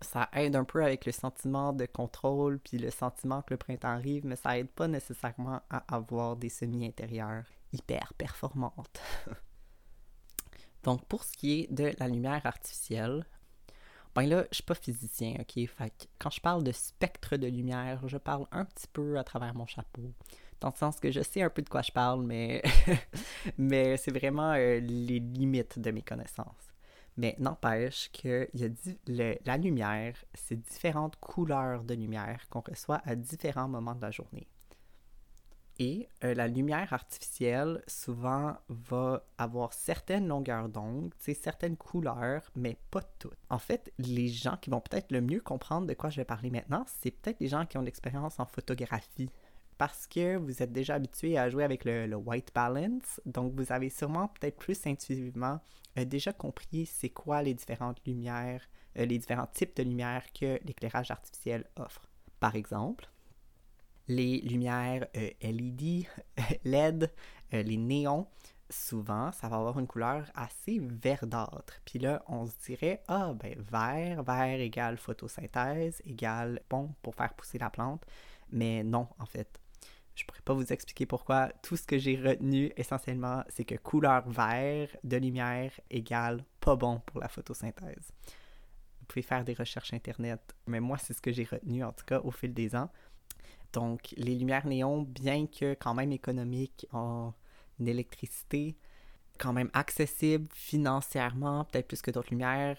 ça 0.00 0.28
aide 0.32 0.56
un 0.56 0.64
peu 0.64 0.84
avec 0.84 1.06
le 1.06 1.12
sentiment 1.12 1.72
de 1.72 1.86
contrôle 1.86 2.58
puis 2.58 2.78
le 2.78 2.90
sentiment 2.90 3.42
que 3.42 3.54
le 3.54 3.58
printemps 3.58 3.88
arrive, 3.88 4.26
mais 4.26 4.36
ça 4.36 4.58
aide 4.58 4.68
pas 4.70 4.88
nécessairement 4.88 5.60
à 5.70 5.94
avoir 5.94 6.36
des 6.36 6.48
semis 6.48 6.86
intérieurs 6.86 7.44
hyper 7.72 8.14
performantes. 8.14 9.00
Donc, 10.82 11.04
pour 11.06 11.24
ce 11.24 11.32
qui 11.32 11.60
est 11.60 11.72
de 11.72 11.92
la 11.98 12.08
lumière 12.08 12.44
artificielle, 12.44 13.26
ben 14.14 14.26
là, 14.26 14.44
je 14.50 14.56
suis 14.56 14.64
pas 14.64 14.74
physicien, 14.74 15.36
ok? 15.38 15.66
Fait 15.68 16.08
quand 16.18 16.30
je 16.30 16.40
parle 16.40 16.64
de 16.64 16.72
spectre 16.72 17.36
de 17.36 17.46
lumière, 17.46 18.00
je 18.08 18.16
parle 18.16 18.46
un 18.50 18.64
petit 18.64 18.88
peu 18.92 19.18
à 19.18 19.24
travers 19.24 19.54
mon 19.54 19.66
chapeau 19.66 20.12
dans 20.60 20.68
le 20.68 20.76
sens 20.76 21.00
que 21.00 21.10
je 21.10 21.22
sais 21.22 21.42
un 21.42 21.50
peu 21.50 21.62
de 21.62 21.68
quoi 21.68 21.82
je 21.82 21.92
parle, 21.92 22.22
mais, 22.22 22.62
mais 23.58 23.96
c'est 23.96 24.10
vraiment 24.10 24.52
euh, 24.52 24.78
les 24.80 25.18
limites 25.18 25.78
de 25.78 25.90
mes 25.90 26.02
connaissances. 26.02 26.69
Mais 27.16 27.36
n'empêche 27.38 28.10
que 28.12 28.48
la 29.44 29.56
lumière, 29.56 30.14
c'est 30.34 30.60
différentes 30.60 31.16
couleurs 31.16 31.84
de 31.84 31.94
lumière 31.94 32.48
qu'on 32.48 32.60
reçoit 32.60 33.00
à 33.04 33.14
différents 33.14 33.68
moments 33.68 33.94
de 33.94 34.02
la 34.02 34.10
journée. 34.10 34.48
Et 35.80 36.10
euh, 36.24 36.34
la 36.34 36.46
lumière 36.46 36.92
artificielle, 36.92 37.82
souvent, 37.86 38.54
va 38.68 39.24
avoir 39.38 39.72
certaines 39.72 40.28
longueurs 40.28 40.68
d'onde, 40.68 41.14
certaines 41.18 41.78
couleurs, 41.78 42.50
mais 42.54 42.76
pas 42.90 43.00
toutes. 43.18 43.38
En 43.48 43.58
fait, 43.58 43.90
les 43.96 44.28
gens 44.28 44.58
qui 44.60 44.68
vont 44.68 44.82
peut-être 44.82 45.10
le 45.10 45.22
mieux 45.22 45.40
comprendre 45.40 45.86
de 45.86 45.94
quoi 45.94 46.10
je 46.10 46.16
vais 46.16 46.26
parler 46.26 46.50
maintenant, 46.50 46.84
c'est 46.86 47.10
peut-être 47.10 47.40
les 47.40 47.48
gens 47.48 47.64
qui 47.64 47.78
ont 47.78 47.82
l'expérience 47.82 48.38
en 48.38 48.44
photographie 48.44 49.30
parce 49.80 50.06
que 50.06 50.36
vous 50.36 50.62
êtes 50.62 50.72
déjà 50.72 50.96
habitué 50.96 51.38
à 51.38 51.48
jouer 51.48 51.64
avec 51.64 51.86
le, 51.86 52.14
white 52.14 52.52
balance, 52.54 53.18
donc 53.24 53.54
vous 53.54 53.72
avez 53.72 53.88
sûrement 53.88 54.28
peut-être 54.28 54.58
plus 54.58 54.78
intuitivement 54.86 55.58
euh, 55.96 56.04
déjà 56.04 56.34
compris 56.34 56.84
c'est 56.84 57.08
quoi 57.08 57.42
les 57.42 57.54
différentes 57.54 57.96
lumières, 58.06 58.60
euh, 58.98 59.06
les 59.06 59.16
différents 59.18 59.46
types 59.46 59.74
de 59.78 59.82
lumières 59.82 60.30
que 60.38 60.60
l'éclairage 60.66 61.10
artificiel 61.10 61.64
offre. 61.76 62.02
Par 62.40 62.56
exemple, 62.56 63.08
les 64.06 64.42
lumières 64.42 65.06
euh, 65.16 65.30
LED, 65.40 66.04
LED, 66.64 67.10
les 67.52 67.76
néons, 67.78 68.26
souvent, 68.68 69.32
ça 69.32 69.48
va 69.48 69.56
avoir 69.56 69.78
une 69.78 69.86
couleur 69.86 70.26
assez 70.34 70.78
verdâtre. 70.78 71.80
Puis 71.86 71.98
là, 71.98 72.22
on 72.28 72.46
se 72.46 72.52
dirait, 72.66 73.02
ah, 73.08 73.32
ben 73.32 73.58
vert, 73.58 74.24
vert 74.24 74.60
égale 74.60 74.98
photosynthèse, 74.98 76.02
égale 76.04 76.60
bon 76.68 76.90
pour 77.00 77.14
faire 77.14 77.32
pousser 77.32 77.56
la 77.56 77.70
plante. 77.70 78.04
Mais 78.52 78.84
non, 78.84 79.08
en 79.18 79.26
fait. 79.26 79.59
Je 80.20 80.26
pourrais 80.26 80.42
pas 80.42 80.52
vous 80.52 80.70
expliquer 80.70 81.06
pourquoi. 81.06 81.48
Tout 81.62 81.78
ce 81.78 81.86
que 81.86 81.96
j'ai 81.96 82.14
retenu 82.14 82.70
essentiellement, 82.76 83.42
c'est 83.48 83.64
que 83.64 83.76
couleur 83.76 84.28
vert 84.28 84.88
de 85.02 85.16
lumière 85.16 85.72
égale 85.88 86.44
pas 86.60 86.76
bon 86.76 87.00
pour 87.06 87.20
la 87.20 87.28
photosynthèse. 87.28 88.12
Vous 89.00 89.06
pouvez 89.08 89.22
faire 89.22 89.44
des 89.44 89.54
recherches 89.54 89.94
internet, 89.94 90.54
mais 90.66 90.78
moi, 90.78 90.98
c'est 90.98 91.14
ce 91.14 91.22
que 91.22 91.32
j'ai 91.32 91.44
retenu 91.44 91.82
en 91.84 91.92
tout 91.92 92.04
cas 92.04 92.20
au 92.20 92.30
fil 92.30 92.52
des 92.52 92.76
ans. 92.76 92.90
Donc, 93.72 94.12
les 94.18 94.34
lumières 94.34 94.66
néons, 94.66 95.02
bien 95.02 95.46
que 95.46 95.72
quand 95.72 95.94
même 95.94 96.12
économiques 96.12 96.86
en 96.92 97.32
électricité, 97.80 98.76
quand 99.38 99.54
même 99.54 99.70
accessibles 99.72 100.48
financièrement, 100.52 101.64
peut-être 101.64 101.88
plus 101.88 102.02
que 102.02 102.10
d'autres 102.10 102.28
lumières, 102.30 102.76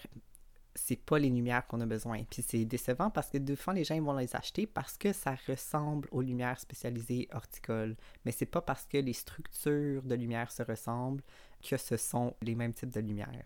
c'est 0.74 0.96
pas 0.96 1.18
les 1.18 1.28
lumières 1.28 1.66
qu'on 1.66 1.80
a 1.80 1.86
besoin. 1.86 2.22
Puis 2.24 2.42
c'est 2.46 2.64
décevant 2.64 3.10
parce 3.10 3.28
que 3.28 3.38
de 3.38 3.54
fois, 3.54 3.74
les 3.74 3.84
gens 3.84 4.00
vont 4.00 4.16
les 4.16 4.34
acheter 4.34 4.66
parce 4.66 4.96
que 4.96 5.12
ça 5.12 5.34
ressemble 5.46 6.08
aux 6.10 6.22
lumières 6.22 6.58
spécialisées 6.58 7.28
horticoles. 7.32 7.96
Mais 8.24 8.32
c'est 8.32 8.46
pas 8.46 8.62
parce 8.62 8.86
que 8.86 8.98
les 8.98 9.12
structures 9.12 10.02
de 10.02 10.14
lumière 10.14 10.50
se 10.50 10.62
ressemblent 10.62 11.22
que 11.62 11.76
ce 11.76 11.96
sont 11.96 12.34
les 12.42 12.54
mêmes 12.54 12.72
types 12.72 12.92
de 12.92 13.00
lumière. 13.00 13.44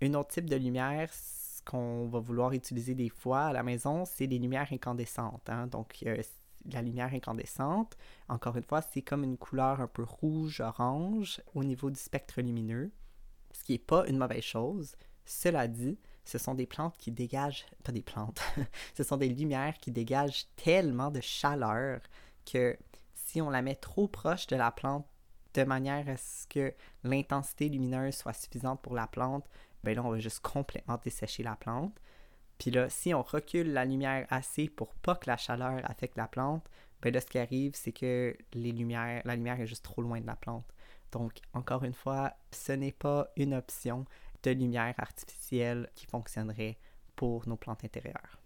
Un 0.00 0.14
autre 0.14 0.30
type 0.30 0.48
de 0.48 0.56
lumière, 0.56 1.10
qu'on 1.68 2.06
va 2.08 2.18
vouloir 2.18 2.52
utiliser 2.52 2.94
des 2.94 3.10
fois 3.10 3.46
à 3.46 3.52
la 3.52 3.62
maison, 3.62 4.04
c'est 4.06 4.26
les 4.26 4.38
lumières 4.38 4.72
incandescentes. 4.72 5.48
Hein. 5.50 5.66
Donc, 5.66 6.02
euh, 6.06 6.22
la 6.72 6.82
lumière 6.82 7.12
incandescente, 7.12 7.96
encore 8.28 8.56
une 8.56 8.64
fois, 8.64 8.82
c'est 8.82 9.02
comme 9.02 9.22
une 9.22 9.36
couleur 9.36 9.80
un 9.80 9.86
peu 9.86 10.02
rouge-orange 10.02 11.42
au 11.54 11.64
niveau 11.64 11.90
du 11.90 11.98
spectre 11.98 12.40
lumineux, 12.40 12.90
ce 13.52 13.64
qui 13.64 13.72
n'est 13.72 13.78
pas 13.78 14.06
une 14.08 14.18
mauvaise 14.18 14.42
chose. 14.42 14.96
Cela 15.24 15.68
dit, 15.68 15.98
ce 16.28 16.36
sont 16.36 16.54
des 16.54 16.66
plantes 16.66 16.94
qui 16.98 17.10
dégagent, 17.10 17.64
pas 17.82 17.92
des 17.92 18.02
plantes, 18.02 18.42
ce 18.94 19.02
sont 19.02 19.16
des 19.16 19.30
lumières 19.30 19.78
qui 19.78 19.90
dégagent 19.90 20.46
tellement 20.56 21.10
de 21.10 21.22
chaleur 21.22 22.00
que 22.44 22.76
si 23.14 23.40
on 23.40 23.48
la 23.48 23.62
met 23.62 23.76
trop 23.76 24.08
proche 24.08 24.46
de 24.46 24.56
la 24.56 24.70
plante 24.70 25.06
de 25.54 25.64
manière 25.64 26.06
à 26.06 26.18
ce 26.18 26.46
que 26.46 26.74
l'intensité 27.02 27.70
lumineuse 27.70 28.14
soit 28.14 28.34
suffisante 28.34 28.82
pour 28.82 28.94
la 28.94 29.06
plante, 29.06 29.46
ben 29.82 29.96
là, 29.96 30.04
on 30.04 30.10
va 30.10 30.18
juste 30.18 30.40
complètement 30.40 30.98
dessécher 31.02 31.42
la 31.42 31.56
plante. 31.56 31.98
Puis 32.58 32.70
là, 32.72 32.90
si 32.90 33.14
on 33.14 33.22
recule 33.22 33.72
la 33.72 33.86
lumière 33.86 34.26
assez 34.28 34.68
pour 34.68 34.94
pas 34.96 35.14
que 35.14 35.30
la 35.30 35.38
chaleur 35.38 35.80
affecte 35.84 36.18
la 36.18 36.28
plante, 36.28 36.68
ben 37.00 37.10
là, 37.10 37.22
ce 37.22 37.26
qui 37.26 37.38
arrive, 37.38 37.72
c'est 37.74 37.92
que 37.92 38.36
la 38.52 39.34
lumière 39.34 39.60
est 39.60 39.66
juste 39.66 39.84
trop 39.84 40.02
loin 40.02 40.20
de 40.20 40.26
la 40.26 40.36
plante. 40.36 40.66
Donc, 41.10 41.38
encore 41.54 41.84
une 41.84 41.94
fois, 41.94 42.34
ce 42.50 42.72
n'est 42.72 42.92
pas 42.92 43.28
une 43.36 43.54
option 43.54 44.04
de 44.42 44.50
lumière 44.50 44.94
artificielle 44.98 45.90
qui 45.94 46.06
fonctionnerait 46.06 46.78
pour 47.16 47.48
nos 47.48 47.56
plantes 47.56 47.84
intérieures. 47.84 48.38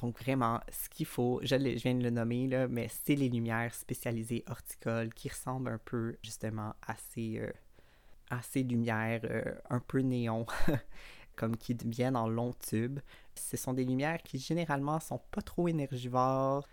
Donc 0.00 0.18
vraiment, 0.18 0.60
ce 0.70 0.88
qu'il 0.88 1.06
faut, 1.06 1.40
je, 1.42 1.54
viens 1.54 1.94
de 1.94 2.02
le 2.02 2.10
nommer, 2.10 2.48
là, 2.48 2.68
mais 2.68 2.88
c'est 2.88 3.14
les 3.14 3.28
lumières 3.28 3.74
spécialisées 3.74 4.44
horticoles 4.48 5.12
qui 5.14 5.28
ressemblent 5.28 5.70
un 5.70 5.78
peu 5.78 6.16
justement 6.22 6.74
à 6.86 6.94
ces, 6.96 7.38
euh, 7.38 8.62
lumières 8.62 9.20
euh, 9.24 9.54
un 9.70 9.80
peu 9.80 10.00
néon, 10.00 10.46
comme 11.36 11.56
qui 11.56 11.74
viennent 11.84 12.16
en 12.16 12.28
long 12.28 12.52
tube. 12.52 13.00
Ce 13.34 13.56
sont 13.56 13.72
des 13.72 13.84
lumières 13.84 14.22
qui 14.22 14.38
généralement 14.38 15.00
sont 15.00 15.20
pas 15.30 15.42
trop 15.42 15.68
énergivores, 15.68 16.66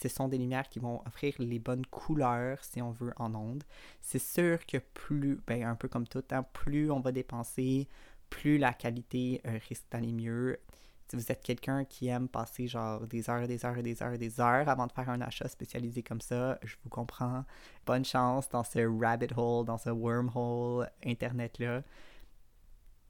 ce 0.00 0.08
sont 0.08 0.28
des 0.28 0.38
lumières 0.38 0.68
qui 0.68 0.78
vont 0.78 1.02
offrir 1.06 1.34
les 1.38 1.58
bonnes 1.58 1.86
couleurs, 1.86 2.62
si 2.62 2.80
on 2.80 2.92
veut, 2.92 3.12
en 3.16 3.34
ondes. 3.34 3.64
C'est 4.00 4.20
sûr 4.20 4.64
que 4.64 4.78
plus, 4.78 5.40
ben, 5.46 5.64
un 5.64 5.74
peu 5.74 5.88
comme 5.88 6.06
tout, 6.06 6.22
hein, 6.30 6.44
plus 6.52 6.90
on 6.90 7.00
va 7.00 7.10
dépenser, 7.10 7.88
plus 8.30 8.58
la 8.58 8.72
qualité 8.72 9.40
euh, 9.46 9.58
risque 9.68 9.86
d'aller 9.90 10.12
mieux. 10.12 10.60
Si 11.08 11.16
vous 11.16 11.32
êtes 11.32 11.42
quelqu'un 11.42 11.84
qui 11.84 12.08
aime 12.08 12.28
passer 12.28 12.68
genre 12.68 13.06
des 13.06 13.30
heures 13.30 13.48
des 13.48 13.64
heures 13.64 13.82
des 13.82 14.02
heures 14.02 14.18
des 14.18 14.40
heures 14.40 14.68
avant 14.68 14.86
de 14.86 14.92
faire 14.92 15.08
un 15.08 15.20
achat 15.22 15.48
spécialisé 15.48 16.02
comme 16.02 16.20
ça, 16.20 16.58
je 16.62 16.76
vous 16.84 16.90
comprends. 16.90 17.44
Bonne 17.86 18.04
chance 18.04 18.48
dans 18.50 18.62
ce 18.62 18.80
rabbit 19.00 19.32
hole, 19.36 19.64
dans 19.64 19.78
ce 19.78 19.90
wormhole 19.90 20.88
internet-là. 21.04 21.82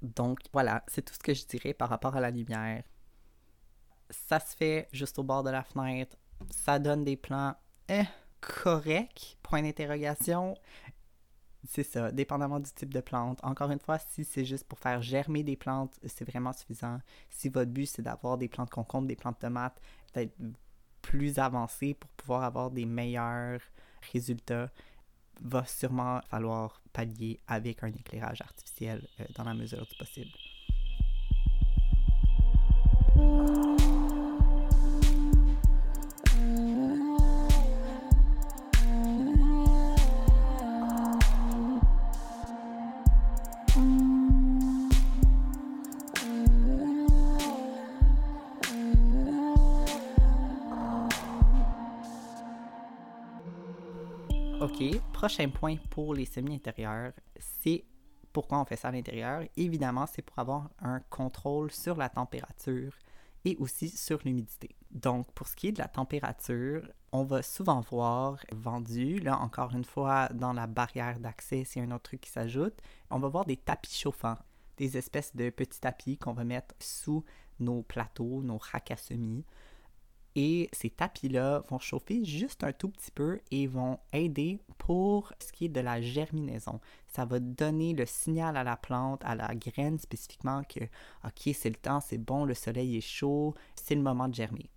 Donc 0.01 0.39
voilà, 0.53 0.85
c'est 0.87 1.03
tout 1.05 1.15
ce 1.15 1.19
que 1.19 1.35
je 1.35 1.45
dirais 1.47 1.75
par 1.75 1.89
rapport 1.89 2.17
à 2.17 2.21
la 2.21 2.31
lumière. 2.31 2.85
Ça 4.11 4.41
se 4.41 4.57
fait 4.57 4.89
juste 4.93 5.19
au 5.19 5.25
bord 5.25 5.43
de 5.43 5.51
la 5.51 5.65
fenêtre, 5.65 6.17
ça 6.51 6.79
donne 6.79 7.05
des 7.05 7.17
plans 7.17 7.55
eh, 7.89 8.05
corrects, 8.41 9.39
point 9.43 9.63
d'interrogation. 9.63 10.57
C'est 11.65 11.83
ça, 11.83 12.13
dépendamment 12.13 12.61
du 12.61 12.71
type 12.71 12.95
de 12.95 13.01
plante. 13.01 13.41
Encore 13.43 13.71
une 13.71 13.81
fois, 13.81 13.99
si 13.99 14.25
c'est 14.25 14.45
juste 14.45 14.65
pour 14.65 14.79
faire 14.79 15.03
germer 15.03 15.43
des 15.43 15.57
plantes, 15.57 15.99
c'est 16.07 16.25
vraiment 16.25 16.53
suffisant. 16.53 17.01
Si 17.29 17.49
votre 17.49 17.71
but, 17.71 17.87
c'est 17.87 18.03
d'avoir 18.03 18.39
des 18.39 18.49
plantes 18.49 18.71
concombres, 18.71 19.09
des 19.09 19.17
plantes 19.17 19.39
tomates, 19.39 19.81
peut-être 20.13 20.33
plus 21.03 21.39
avancées 21.39 21.95
pour 21.95 22.11
pouvoir 22.11 22.45
avoir 22.45 22.71
des 22.71 22.87
meilleurs 22.87 23.61
résultats, 24.13 24.71
va 25.41 25.65
sûrement 25.67 26.21
falloir 26.29 26.81
pallier 26.93 27.41
avec 27.47 27.83
un 27.83 27.89
éclairage 27.89 28.41
artificiel 28.41 29.07
euh, 29.21 29.25
dans 29.35 29.45
la 29.45 29.55
mesure 29.55 29.87
du 29.87 29.95
possible. 29.97 30.31
Prochain 55.19 55.49
point 55.49 55.75
pour 55.91 56.15
les 56.15 56.27
semis 56.27 56.55
intérieurs, 56.55 57.13
c'est 57.41 57.85
pourquoi 58.33 58.61
on 58.61 58.65
fait 58.65 58.77
ça 58.77 58.87
à 58.87 58.93
l'intérieur. 58.93 59.43
Évidemment, 59.57 60.07
c'est 60.07 60.23
pour 60.23 60.39
avoir 60.39 60.71
un 60.79 61.01
contrôle 61.11 61.73
sur 61.73 61.97
la 61.97 62.09
température 62.09 62.97
et 63.45 63.57
aussi 63.59 63.89
sur 63.89 64.21
l'humidité. 64.25 64.77
Donc, 64.93 65.29
pour 65.33 65.49
ce 65.49 65.57
qui 65.57 65.69
est 65.69 65.73
de 65.73 65.81
la 65.81 65.89
température, 65.89 66.89
on 67.11 67.25
va 67.25 67.43
souvent 67.43 67.81
voir 67.81 68.39
vendu, 68.53 69.19
là 69.19 69.41
encore 69.41 69.75
une 69.75 69.85
fois, 69.85 70.29
dans 70.29 70.53
la 70.53 70.69
barrière 70.69 71.19
d'accès, 71.19 71.65
c'est 71.65 71.81
un 71.81 71.91
autre 71.91 72.05
truc 72.05 72.21
qui 72.21 72.31
s'ajoute, 72.31 72.79
on 73.11 73.19
va 73.19 73.27
voir 73.27 73.45
des 73.45 73.57
tapis 73.57 73.99
chauffants, 73.99 74.39
des 74.77 74.97
espèces 74.97 75.35
de 75.35 75.51
petits 75.51 75.81
tapis 75.81 76.17
qu'on 76.17 76.33
va 76.33 76.45
mettre 76.45 76.77
sous 76.79 77.25
nos 77.59 77.83
plateaux, 77.83 78.45
nos 78.45 78.59
racks 78.59 78.93
à 78.93 78.97
semis. 78.97 79.45
Et 80.41 80.69
ces 80.71 80.91
tapis-là 80.91 81.65
vont 81.69 81.81
chauffer 81.81 82.25
juste 82.25 82.63
un 82.63 82.73
tout 82.73 82.91
petit 82.91 83.11
peu 83.11 83.41
et 83.51 83.67
vont 83.67 83.99
aider 84.13 84.61
pour 84.79 85.33
ce 85.41 85.51
qui 85.51 85.65
est 85.65 85.69
de 85.69 85.81
la 85.81 86.01
germinaison. 86.01 86.79
Ça 87.09 87.25
va 87.25 87.41
donner 87.41 87.93
le 87.93 88.07
signal 88.07 88.57
à 88.57 88.63
la 88.63 88.77
plante, 88.77 89.21
à 89.25 89.35
la 89.35 89.53
graine 89.57 89.99
spécifiquement 89.99 90.63
que, 90.63 90.85
OK, 91.25 91.53
c'est 91.53 91.71
le 91.71 91.75
temps, 91.75 91.99
c'est 91.99 92.19
bon, 92.19 92.45
le 92.45 92.55
soleil 92.55 92.99
est 92.99 93.01
chaud, 93.01 93.53
c'est 93.75 93.97
le 93.97 94.01
moment 94.01 94.29
de 94.29 94.35
germer. 94.37 94.71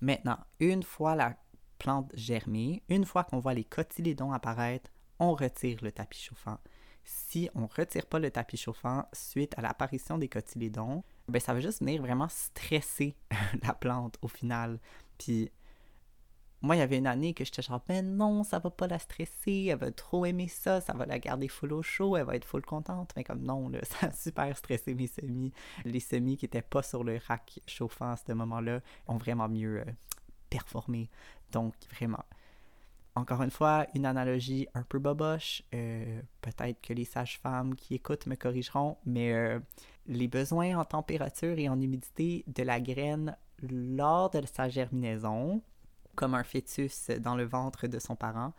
Maintenant, 0.00 0.38
une 0.60 0.82
fois 0.82 1.14
la 1.14 1.36
plante 1.78 2.10
germée, 2.14 2.82
une 2.88 3.04
fois 3.04 3.24
qu'on 3.24 3.38
voit 3.38 3.52
les 3.52 3.64
cotylédons 3.64 4.32
apparaître, 4.32 4.90
on 5.18 5.34
retire 5.34 5.80
le 5.82 5.92
tapis 5.92 6.22
chauffant. 6.22 6.56
Si 7.04 7.50
on 7.54 7.62
ne 7.62 7.66
retire 7.66 8.06
pas 8.06 8.18
le 8.18 8.30
tapis 8.30 8.56
chauffant 8.56 9.04
suite 9.12 9.58
à 9.58 9.60
l'apparition 9.60 10.16
des 10.16 10.28
cotylédons, 10.30 11.04
ben 11.30 11.40
ça 11.40 11.54
va 11.54 11.60
juste 11.60 11.80
venir 11.80 12.02
vraiment 12.02 12.28
stresser 12.28 13.16
la 13.62 13.72
plante 13.74 14.18
au 14.22 14.28
final. 14.28 14.78
Puis 15.18 15.50
moi, 16.62 16.76
il 16.76 16.80
y 16.80 16.82
avait 16.82 16.98
une 16.98 17.06
année 17.06 17.32
que 17.32 17.44
j'étais 17.44 17.62
genre, 17.62 17.82
ben 17.88 18.16
non, 18.16 18.44
ça 18.44 18.58
va 18.58 18.68
pas 18.68 18.86
la 18.86 18.98
stresser, 18.98 19.68
elle 19.70 19.78
va 19.78 19.90
trop 19.90 20.26
aimer 20.26 20.48
ça, 20.48 20.80
ça 20.82 20.92
va 20.92 21.06
la 21.06 21.18
garder 21.18 21.48
full 21.48 21.72
au 21.72 21.82
chaud, 21.82 22.16
elle 22.16 22.26
va 22.26 22.36
être 22.36 22.44
full 22.44 22.64
contente. 22.64 23.12
Mais 23.16 23.24
comme 23.24 23.42
non, 23.42 23.68
là, 23.70 23.80
ça 23.84 24.08
a 24.08 24.12
super 24.12 24.54
stressé 24.56 24.94
mes 24.94 25.06
semis. 25.06 25.52
Les 25.84 26.00
semis 26.00 26.36
qui 26.36 26.44
étaient 26.44 26.60
pas 26.62 26.82
sur 26.82 27.02
le 27.02 27.18
rack 27.26 27.60
chauffant 27.66 28.12
à 28.12 28.16
ce 28.16 28.32
moment-là 28.32 28.80
ont 29.06 29.16
vraiment 29.16 29.48
mieux 29.48 29.80
euh, 29.80 29.92
performé. 30.50 31.08
Donc, 31.50 31.74
vraiment. 31.94 32.24
Encore 33.20 33.42
une 33.42 33.50
fois, 33.50 33.86
une 33.94 34.06
analogie 34.06 34.66
un 34.72 34.82
peu 34.82 34.98
boboche. 34.98 35.62
Euh, 35.74 36.22
peut-être 36.40 36.80
que 36.80 36.94
les 36.94 37.04
sages-femmes 37.04 37.74
qui 37.74 37.94
écoutent 37.94 38.26
me 38.26 38.34
corrigeront, 38.34 38.96
mais 39.04 39.34
euh, 39.34 39.60
les 40.06 40.26
besoins 40.26 40.78
en 40.78 40.86
température 40.86 41.58
et 41.58 41.68
en 41.68 41.78
humidité 41.78 42.44
de 42.46 42.62
la 42.62 42.80
graine 42.80 43.36
lors 43.60 44.30
de 44.30 44.40
sa 44.50 44.70
germinaison, 44.70 45.60
comme 46.14 46.34
un 46.34 46.44
fœtus 46.44 47.10
dans 47.20 47.36
le 47.36 47.44
ventre 47.44 47.88
de 47.88 47.98
son 47.98 48.16
parent, 48.16 48.54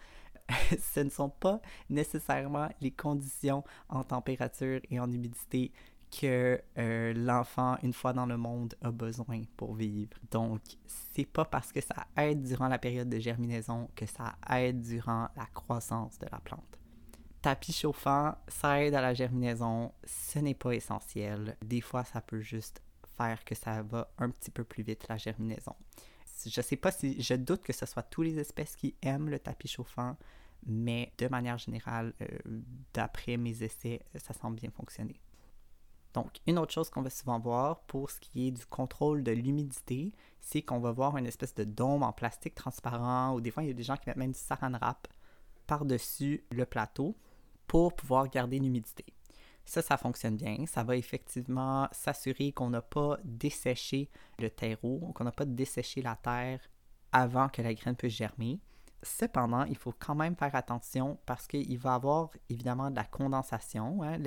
ce 0.80 1.00
ne 1.00 1.10
sont 1.10 1.30
pas 1.30 1.60
nécessairement 1.90 2.70
les 2.82 2.92
conditions 2.92 3.64
en 3.90 4.04
température 4.04 4.80
et 4.92 5.00
en 5.00 5.12
humidité 5.12 5.72
que 6.12 6.62
euh, 6.78 7.14
l'enfant, 7.14 7.78
une 7.84 7.94
fois 7.94 8.14
dans 8.14 8.26
le 8.26 8.38
monde, 8.38 8.76
a 8.82 8.92
besoin 8.92 9.42
pour 9.56 9.74
vivre. 9.76 10.12
Donc, 10.30 10.62
c'est 10.86 11.26
pas 11.26 11.46
parce 11.46 11.72
que 11.72 11.82
ça 11.82 12.08
aide 12.18 12.44
durant 12.44 12.68
la 12.68 12.78
période 12.78 13.10
de 13.10 13.20
germinaison 13.20 13.90
que 13.96 14.06
ça 14.06 14.36
aide 14.50 14.82
durant 14.82 15.30
la 15.36 15.46
croissance 15.54 16.20
de 16.20 16.28
la 16.32 16.40
plante. 16.40 16.80
tapis 17.42 17.74
chauffant, 17.74 18.36
ça 18.48 18.84
aide 18.84 18.94
à 18.94 19.02
la 19.02 19.14
germinaison, 19.14 19.94
ce 20.04 20.40
n'est 20.40 20.54
pas 20.54 20.74
essentiel. 20.74 21.58
Des 21.64 21.82
fois, 21.82 22.04
ça 22.04 22.22
peut 22.22 22.42
juste 22.42 22.82
faire 23.18 23.44
que 23.46 23.56
ça 23.56 23.82
va 23.82 24.12
un 24.18 24.30
petit 24.30 24.52
peu 24.52 24.64
plus 24.64 24.84
vite, 24.84 25.08
la 25.08 25.18
germinaison. 25.18 25.76
Je 26.46 26.62
sais 26.62 26.76
pas 26.76 26.92
si, 26.92 27.22
je 27.22 27.36
doute 27.36 27.62
que 27.62 27.74
ce 27.74 27.86
soit 27.86 28.04
toutes 28.04 28.26
les 28.26 28.40
espèces 28.40 28.76
qui 28.76 28.96
aiment 29.02 29.30
le 29.30 29.40
tapis 29.40 29.68
chauffant, 29.68 30.18
mais 30.66 31.14
de 31.18 31.28
manière 31.28 31.58
générale, 31.58 32.14
euh, 32.22 32.28
d'après 32.94 33.38
mes 33.38 33.64
essais, 33.64 34.02
ça 34.16 34.34
semble 34.34 34.58
bien 34.58 34.72
fonctionner. 34.72 35.20
Donc, 36.14 36.40
une 36.46 36.60
autre 36.60 36.74
chose 36.74 36.90
qu'on 36.90 37.02
va 37.02 37.10
souvent 37.10 37.40
voir 37.40 37.82
pour 37.82 38.10
ce 38.10 38.20
qui 38.20 38.48
est 38.48 38.52
du 38.52 38.66
contrôle 38.66 39.24
de 39.24 39.32
l'humidité, 39.32 40.12
c'est 40.42 40.62
qu'on 40.62 40.80
va 40.80 40.92
voir 40.92 41.18
une 41.18 41.26
espèce 41.26 41.56
de 41.56 41.64
dôme 41.64 42.04
en 42.04 42.12
plastique 42.12 42.56
transparent, 42.56 43.34
ou 43.34 43.42
des 43.42 43.52
fois, 43.52 43.64
il 43.64 43.68
y 43.68 43.72
a 43.72 43.76
des 43.76 43.84
gens 43.84 43.96
qui 43.96 44.10
mettent 44.10 44.18
même 44.18 44.34
du 44.34 44.40
saran 44.40 44.72
wrap 44.72 45.08
par-dessus 45.68 46.46
le 46.52 46.66
plateau 46.66 47.16
pour 47.68 47.96
pouvoir 47.96 48.28
garder 48.30 48.60
l'humidité. 48.60 49.06
Ça, 49.64 49.82
ça 49.82 49.96
fonctionne 49.96 50.36
bien. 50.36 50.66
Ça 50.66 50.84
va 50.84 50.98
effectivement 50.98 51.88
s'assurer 51.92 52.52
qu'on 52.52 52.70
n'a 52.70 52.82
pas 52.82 53.18
desséché 53.24 54.10
le 54.40 54.50
terreau, 54.50 55.12
qu'on 55.16 55.24
n'a 55.24 55.32
pas 55.32 55.46
desséché 55.46 56.02
la 56.02 56.16
terre 56.16 56.60
avant 57.12 57.48
que 57.48 57.62
la 57.62 57.74
graine 57.74 57.96
puisse 57.96 58.14
germer. 58.14 58.60
Cependant, 59.04 59.64
il 59.66 59.78
faut 59.78 59.94
quand 59.98 60.16
même 60.16 60.36
faire 60.36 60.56
attention 60.56 61.18
parce 61.26 61.48
qu'il 61.48 61.78
va 61.80 61.92
y 61.92 61.96
avoir 61.96 62.30
évidemment 62.50 62.92
de 62.92 62.96
la 62.96 63.04
condensation. 63.04 64.04
Hein. 64.04 64.20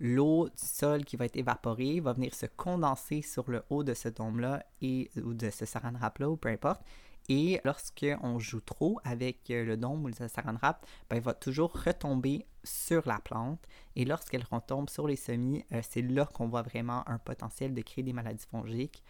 L'eau 0.00 0.48
du 0.48 0.52
sol 0.56 1.04
qui 1.04 1.16
va 1.16 1.26
être 1.26 1.36
évaporée 1.36 2.00
va 2.00 2.12
venir 2.12 2.34
se 2.34 2.46
condenser 2.46 3.22
sur 3.22 3.50
le 3.50 3.62
haut 3.70 3.84
de 3.84 3.94
ce 3.94 4.08
dôme-là 4.08 4.64
et 4.82 5.10
ou 5.22 5.34
de 5.34 5.50
ce 5.50 5.64
saran 5.64 5.92
wrap-là 5.92 6.30
ou 6.30 6.36
peu 6.36 6.48
importe. 6.48 6.82
Et 7.28 7.60
lorsqu'on 7.64 8.38
joue 8.38 8.60
trop 8.60 9.00
avec 9.04 9.48
le 9.48 9.76
dôme 9.76 10.04
ou 10.04 10.08
le 10.08 10.28
saran 10.28 10.54
wrap, 10.60 10.86
ben, 11.08 11.16
il 11.16 11.22
va 11.22 11.32
toujours 11.32 11.72
retomber 11.72 12.44
sur 12.64 13.06
la 13.06 13.18
plante. 13.18 13.66
Et 13.96 14.04
lorsqu'elle 14.04 14.44
retombe 14.44 14.90
sur 14.90 15.06
les 15.06 15.16
semis, 15.16 15.64
euh, 15.72 15.80
c'est 15.88 16.02
là 16.02 16.26
qu'on 16.26 16.48
voit 16.48 16.62
vraiment 16.62 17.08
un 17.08 17.18
potentiel 17.18 17.74
de 17.74 17.82
créer 17.82 18.04
des 18.04 18.12
maladies 18.12 18.44
fongiques. 18.50 19.02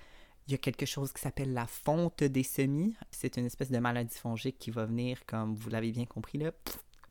Il 0.47 0.53
y 0.53 0.55
a 0.55 0.59
quelque 0.59 0.87
chose 0.87 1.13
qui 1.13 1.23
s'appelle 1.23 1.55
la 1.55 1.67
fonte 1.67 2.23
des 2.23 2.43
semis. 2.43 2.95
C'est 3.11 3.37
une 3.39 3.47
espèce 3.47 3.71
de 3.71 3.79
maladie 3.79 4.17
fongique 4.17 4.59
qui 4.59 4.71
va 4.71 4.85
venir, 4.85 5.25
comme 5.27 5.55
vous 5.55 5.71
l'avez 5.71 5.91
bien 5.91 6.05
compris, 6.05 6.39
là, 6.39 6.53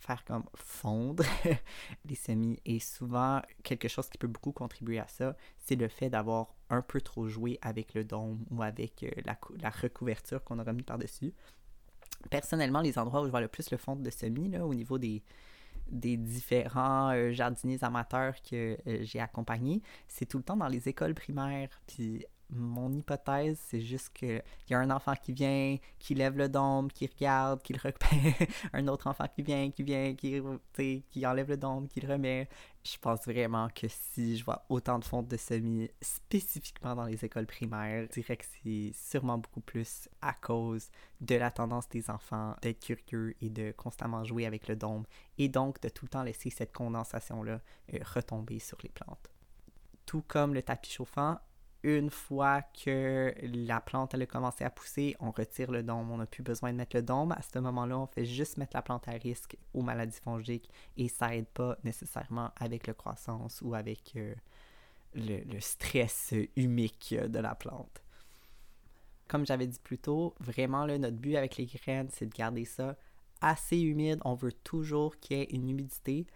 faire 0.03 0.23
comme 0.25 0.43
fondre 0.55 1.23
les 2.05 2.15
semis. 2.15 2.59
Et 2.65 2.79
souvent, 2.79 3.41
quelque 3.63 3.87
chose 3.87 4.09
qui 4.09 4.17
peut 4.17 4.27
beaucoup 4.27 4.51
contribuer 4.51 4.99
à 4.99 5.07
ça, 5.07 5.35
c'est 5.57 5.75
le 5.75 5.87
fait 5.87 6.09
d'avoir 6.09 6.55
un 6.69 6.81
peu 6.81 7.01
trop 7.01 7.27
joué 7.27 7.57
avec 7.61 7.93
le 7.93 8.03
dôme 8.03 8.45
ou 8.51 8.61
avec 8.61 9.03
euh, 9.03 9.09
la, 9.25 9.69
recouverture 9.69 10.43
qu'on 10.43 10.59
aura 10.59 10.73
mis 10.73 10.83
par-dessus. 10.83 11.33
Personnellement, 12.29 12.81
les 12.81 12.97
endroits 12.97 13.21
où 13.21 13.25
je 13.25 13.31
vois 13.31 13.41
le 13.41 13.47
plus 13.47 13.71
le 13.71 13.77
fondre 13.77 14.01
de 14.01 14.09
semis, 14.09 14.49
là, 14.49 14.65
au 14.65 14.73
niveau 14.73 14.97
des, 14.97 15.23
des 15.89 16.17
différents 16.17 17.11
euh, 17.11 17.31
jardiniers 17.31 17.83
amateurs 17.83 18.35
que 18.41 18.77
euh, 18.87 18.99
j'ai 19.01 19.19
accompagnés, 19.19 19.81
c'est 20.07 20.25
tout 20.25 20.37
le 20.37 20.43
temps 20.43 20.57
dans 20.57 20.67
les 20.67 20.89
écoles 20.89 21.13
primaires. 21.13 21.69
Puis 21.87 22.25
mon 22.55 22.91
hypothèse, 22.93 23.59
c'est 23.67 23.81
juste 23.81 24.09
qu'il 24.13 24.41
y 24.69 24.73
a 24.73 24.79
un 24.79 24.89
enfant 24.91 25.13
qui 25.15 25.33
vient, 25.33 25.77
qui 25.99 26.13
lève 26.13 26.37
le 26.37 26.49
dôme, 26.49 26.91
qui 26.91 27.07
regarde, 27.07 27.61
qui 27.61 27.73
le 27.73 27.79
remet. 27.79 28.35
un 28.73 28.87
autre 28.87 29.07
enfant 29.07 29.25
qui 29.27 29.41
vient, 29.41 29.71
qui 29.71 29.83
vient, 29.83 30.15
qui, 30.15 31.25
enlève 31.25 31.49
le 31.49 31.57
dôme, 31.57 31.87
qui 31.87 31.99
le 32.01 32.11
remet. 32.11 32.47
Je 32.83 32.97
pense 32.97 33.25
vraiment 33.25 33.69
que 33.69 33.87
si 33.87 34.37
je 34.37 34.43
vois 34.43 34.65
autant 34.69 34.99
de 34.99 35.05
fonds 35.05 35.23
de 35.23 35.37
semis 35.37 35.89
spécifiquement 36.01 36.95
dans 36.95 37.05
les 37.05 37.23
écoles 37.23 37.45
primaires, 37.47 38.07
je 38.09 38.21
dirais 38.21 38.37
que 38.37 38.45
c'est 38.45 38.91
sûrement 38.93 39.37
beaucoup 39.37 39.61
plus 39.61 40.09
à 40.21 40.33
cause 40.33 40.89
de 41.21 41.35
la 41.35 41.49
tendance 41.49 41.87
des 41.89 42.09
enfants 42.09 42.55
d'être 42.61 42.79
curieux 42.79 43.35
et 43.41 43.49
de 43.49 43.71
constamment 43.71 44.23
jouer 44.25 44.45
avec 44.45 44.67
le 44.67 44.75
dôme 44.75 45.05
et 45.37 45.47
donc 45.47 45.79
de 45.81 45.89
tout 45.89 46.05
le 46.05 46.09
temps 46.09 46.23
laisser 46.23 46.49
cette 46.49 46.73
condensation-là 46.73 47.61
euh, 47.93 47.99
retomber 48.13 48.59
sur 48.59 48.77
les 48.83 48.89
plantes. 48.89 49.29
Tout 50.05 50.23
comme 50.27 50.53
le 50.53 50.61
tapis 50.61 50.91
chauffant, 50.91 51.39
une 51.83 52.09
fois 52.09 52.61
que 52.61 53.33
la 53.43 53.81
plante 53.81 54.13
elle 54.13 54.21
a 54.21 54.25
commencé 54.25 54.63
à 54.63 54.69
pousser, 54.69 55.15
on 55.19 55.31
retire 55.31 55.69
le 55.69 55.83
dôme. 55.83 56.11
On 56.11 56.17
n'a 56.17 56.25
plus 56.25 56.43
besoin 56.43 56.71
de 56.71 56.77
mettre 56.77 56.95
le 56.95 57.03
dôme. 57.03 57.33
À 57.33 57.41
ce 57.41 57.59
moment-là, 57.59 57.99
on 57.99 58.07
fait 58.07 58.25
juste 58.25 58.57
mettre 58.57 58.75
la 58.75 58.81
plante 58.81 59.07
à 59.07 59.11
risque 59.11 59.57
aux 59.73 59.81
maladies 59.81 60.19
fongiques 60.23 60.69
et 60.97 61.09
ça 61.09 61.29
n'aide 61.29 61.47
pas 61.47 61.77
nécessairement 61.83 62.51
avec 62.55 62.87
le 62.87 62.93
croissance 62.93 63.61
ou 63.61 63.75
avec 63.75 64.13
euh, 64.15 64.33
le, 65.15 65.59
stress 65.59 66.33
humique 66.55 67.15
de 67.15 67.39
la 67.39 67.53
plante. 67.53 68.01
Comme 69.27 69.45
j'avais 69.45 69.67
dit 69.67 69.79
plus 69.83 69.97
tôt, 69.97 70.35
vraiment 70.39 70.85
notre 70.87 71.17
but 71.17 71.35
avec 71.35 71.57
les 71.57 71.65
graines, 71.65 72.09
c'est 72.11 72.27
de 72.27 72.33
garder 72.33 72.65
ça 72.65 72.95
assez 73.41 73.79
humide. 73.79 74.19
On 74.25 74.35
veut 74.35 74.53
toujours 74.53 75.17
qu'il 75.19 75.37
y 75.37 75.41
ait 75.41 75.47
une 75.51 75.69
humidité. 75.69 76.27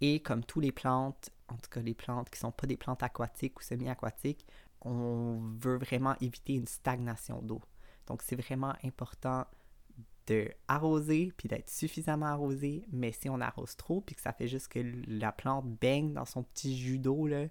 Et 0.00 0.20
comme 0.20 0.44
tous 0.44 0.60
les 0.60 0.72
plantes, 0.72 1.30
en 1.48 1.54
tout 1.54 1.70
cas 1.70 1.80
les 1.80 1.94
plantes 1.94 2.28
qui 2.28 2.36
ne 2.38 2.48
sont 2.48 2.52
pas 2.52 2.66
des 2.66 2.76
plantes 2.76 3.02
aquatiques 3.02 3.58
ou 3.60 3.62
semi-aquatiques, 3.62 4.44
on 4.84 5.40
veut 5.58 5.76
vraiment 5.76 6.16
éviter 6.20 6.54
une 6.54 6.66
stagnation 6.66 7.40
d'eau. 7.42 7.60
Donc, 8.06 8.22
c'est 8.22 8.36
vraiment 8.36 8.74
important 8.84 9.46
de 10.26 10.50
arroser 10.68 11.32
puis 11.36 11.48
d'être 11.48 11.68
suffisamment 11.68 12.26
arrosé, 12.26 12.84
mais 12.92 13.12
si 13.12 13.28
on 13.28 13.40
arrose 13.40 13.76
trop 13.76 14.00
puis 14.00 14.14
que 14.14 14.20
ça 14.20 14.32
fait 14.32 14.48
juste 14.48 14.68
que 14.68 14.80
la 15.08 15.32
plante 15.32 15.66
baigne 15.66 16.12
dans 16.12 16.24
son 16.24 16.42
petit 16.42 16.76
jus 16.76 16.98
d'eau, 16.98 17.26
là, 17.26 17.46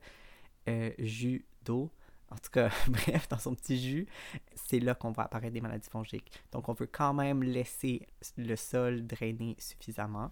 euh, 0.69 0.91
jus 0.99 1.45
d'eau, 1.65 1.89
en 2.29 2.35
tout 2.35 2.49
cas, 2.51 2.69
bref, 2.87 3.27
dans 3.29 3.39
son 3.39 3.55
petit 3.55 3.79
jus, 3.79 4.07
c'est 4.55 4.79
là 4.79 4.95
qu'on 4.95 5.11
va 5.11 5.23
apparaître 5.23 5.53
des 5.53 5.61
maladies 5.61 5.89
fongiques. 5.89 6.31
Donc, 6.51 6.69
on 6.69 6.73
veut 6.73 6.87
quand 6.87 7.13
même 7.13 7.43
laisser 7.43 8.07
le 8.37 8.55
sol 8.55 9.05
drainer 9.05 9.55
suffisamment 9.59 10.31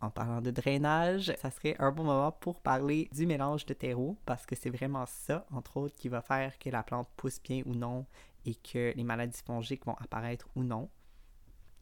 en 0.00 0.10
parlant 0.10 0.40
de 0.40 0.50
drainage, 0.50 1.32
ça 1.38 1.50
serait 1.50 1.76
un 1.78 1.90
bon 1.90 2.04
moment 2.04 2.32
pour 2.32 2.60
parler 2.60 3.08
du 3.12 3.26
mélange 3.26 3.64
de 3.66 3.74
terreau 3.74 4.16
parce 4.26 4.44
que 4.44 4.54
c'est 4.54 4.70
vraiment 4.70 5.06
ça, 5.06 5.46
entre 5.52 5.78
autres, 5.78 5.94
qui 5.96 6.08
va 6.08 6.20
faire 6.20 6.58
que 6.58 6.68
la 6.68 6.82
plante 6.82 7.08
pousse 7.16 7.40
bien 7.42 7.62
ou 7.66 7.74
non 7.74 8.06
et 8.44 8.54
que 8.54 8.92
les 8.94 9.04
maladies 9.04 9.40
fongiques 9.44 9.86
vont 9.86 9.96
apparaître 9.98 10.48
ou 10.54 10.62
non. 10.62 10.90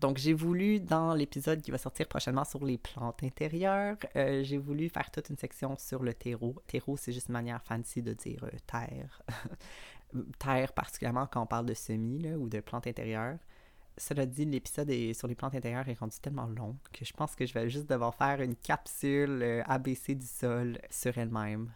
Donc, 0.01 0.19
j'ai 0.19 0.33
voulu, 0.33 0.81
dans 0.81 1.15
l'épisode 1.15 1.63
qui 1.63 1.71
va 1.71 1.79
sortir 1.79 2.07
prochainement 2.09 2.45
sur 2.45 2.65
les 2.65 2.79
plantes 2.79 3.23
intérieures, 3.23 3.97
euh, 4.17 4.43
j'ai 4.43 4.59
voulu 4.59 4.89
faire 4.89 5.11
toute 5.11 5.31
une 5.31 5.39
section 5.39 5.77
sur 5.79 6.03
le 6.03 6.13
terreau. 6.15 6.57
Terreau, 6.67 6.97
c'est 6.97 7.13
juste 7.13 7.29
une 7.29 7.35
manière 7.35 7.63
fancy 7.63 8.03
de 8.03 8.13
dire 8.13 8.45
euh, 8.45 8.59
terre. 8.67 9.23
terre, 10.39 10.73
particulièrement 10.73 11.27
quand 11.27 11.43
on 11.43 11.47
parle 11.47 11.67
de 11.67 11.75
semis 11.75 12.33
ou 12.35 12.49
de 12.49 12.61
plantes 12.61 12.87
intérieures 12.87 13.39
cela 13.97 14.27
dit, 14.27 14.45
l'épisode 14.45 14.91
sur 15.15 15.29
les 15.29 15.35
plantes 15.35 15.55
intérieures 15.55 15.89
est 15.89 15.99
rendu 15.99 16.17
tellement 16.21 16.47
long 16.47 16.77
que 16.93 17.05
je 17.05 17.13
pense 17.13 17.35
que 17.37 17.47
je 17.47 17.55
vais 17.55 17.69
juste 17.71 17.89
devoir 17.89 18.15
faire 18.15 18.41
une 18.41 18.57
capsule 18.57 19.41
euh, 19.43 19.63
ABC 19.67 20.15
du 20.15 20.27
sol 20.27 20.79
sur 20.91 21.17
elle-même. 21.17 21.73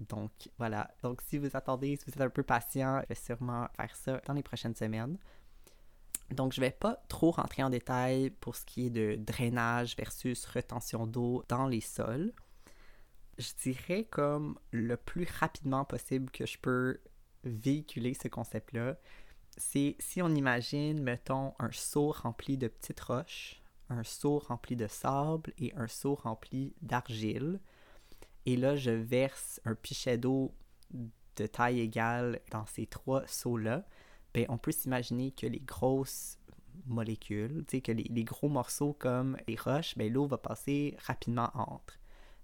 Donc 0.00 0.30
voilà. 0.58 0.90
Donc 1.02 1.20
si 1.22 1.38
vous 1.38 1.54
attendez, 1.54 1.96
si 1.96 2.04
vous 2.06 2.12
êtes 2.12 2.20
un 2.20 2.30
peu 2.30 2.42
patient, 2.42 3.00
je 3.02 3.08
vais 3.08 3.14
sûrement 3.14 3.68
faire 3.76 3.94
ça 3.94 4.20
dans 4.26 4.32
les 4.32 4.42
prochaines 4.42 4.74
semaines. 4.74 5.18
Donc 6.30 6.52
je 6.52 6.60
vais 6.60 6.70
pas 6.70 7.02
trop 7.08 7.32
rentrer 7.32 7.62
en 7.62 7.70
détail 7.70 8.30
pour 8.30 8.56
ce 8.56 8.64
qui 8.64 8.86
est 8.86 8.90
de 8.90 9.16
drainage 9.18 9.96
versus 9.96 10.46
retention 10.46 11.06
d'eau 11.06 11.44
dans 11.48 11.66
les 11.66 11.80
sols. 11.80 12.32
Je 13.38 13.52
dirais 13.62 14.04
comme 14.04 14.58
le 14.70 14.96
plus 14.96 15.26
rapidement 15.38 15.84
possible 15.84 16.30
que 16.30 16.46
je 16.46 16.58
peux 16.58 17.00
véhiculer 17.44 18.14
ce 18.14 18.28
concept-là, 18.28 18.96
c'est 19.60 19.94
si 19.98 20.22
on 20.22 20.34
imagine, 20.34 21.02
mettons, 21.02 21.54
un 21.58 21.70
seau 21.70 22.10
rempli 22.10 22.56
de 22.56 22.66
petites 22.66 23.00
roches, 23.00 23.62
un 23.90 24.02
seau 24.02 24.38
rempli 24.38 24.74
de 24.74 24.86
sable 24.86 25.52
et 25.58 25.72
un 25.76 25.86
seau 25.86 26.14
rempli 26.14 26.74
d'argile. 26.80 27.60
Et 28.46 28.56
là, 28.56 28.74
je 28.74 28.90
verse 28.90 29.60
un 29.64 29.74
pichet 29.74 30.16
d'eau 30.16 30.54
de 30.90 31.46
taille 31.46 31.80
égale 31.80 32.40
dans 32.50 32.66
ces 32.66 32.86
trois 32.86 33.26
seaux-là. 33.26 33.84
Ben, 34.32 34.46
on 34.48 34.58
peut 34.58 34.72
s'imaginer 34.72 35.32
que 35.32 35.46
les 35.46 35.60
grosses 35.60 36.38
molécules, 36.86 37.64
que 37.66 37.92
les, 37.92 38.04
les, 38.04 38.24
gros 38.24 38.48
morceaux 38.48 38.94
comme 38.98 39.36
les 39.46 39.56
roches, 39.56 39.96
ben, 39.96 40.10
l'eau 40.10 40.26
va 40.26 40.38
passer 40.38 40.96
rapidement 41.04 41.50
entre. 41.54 41.99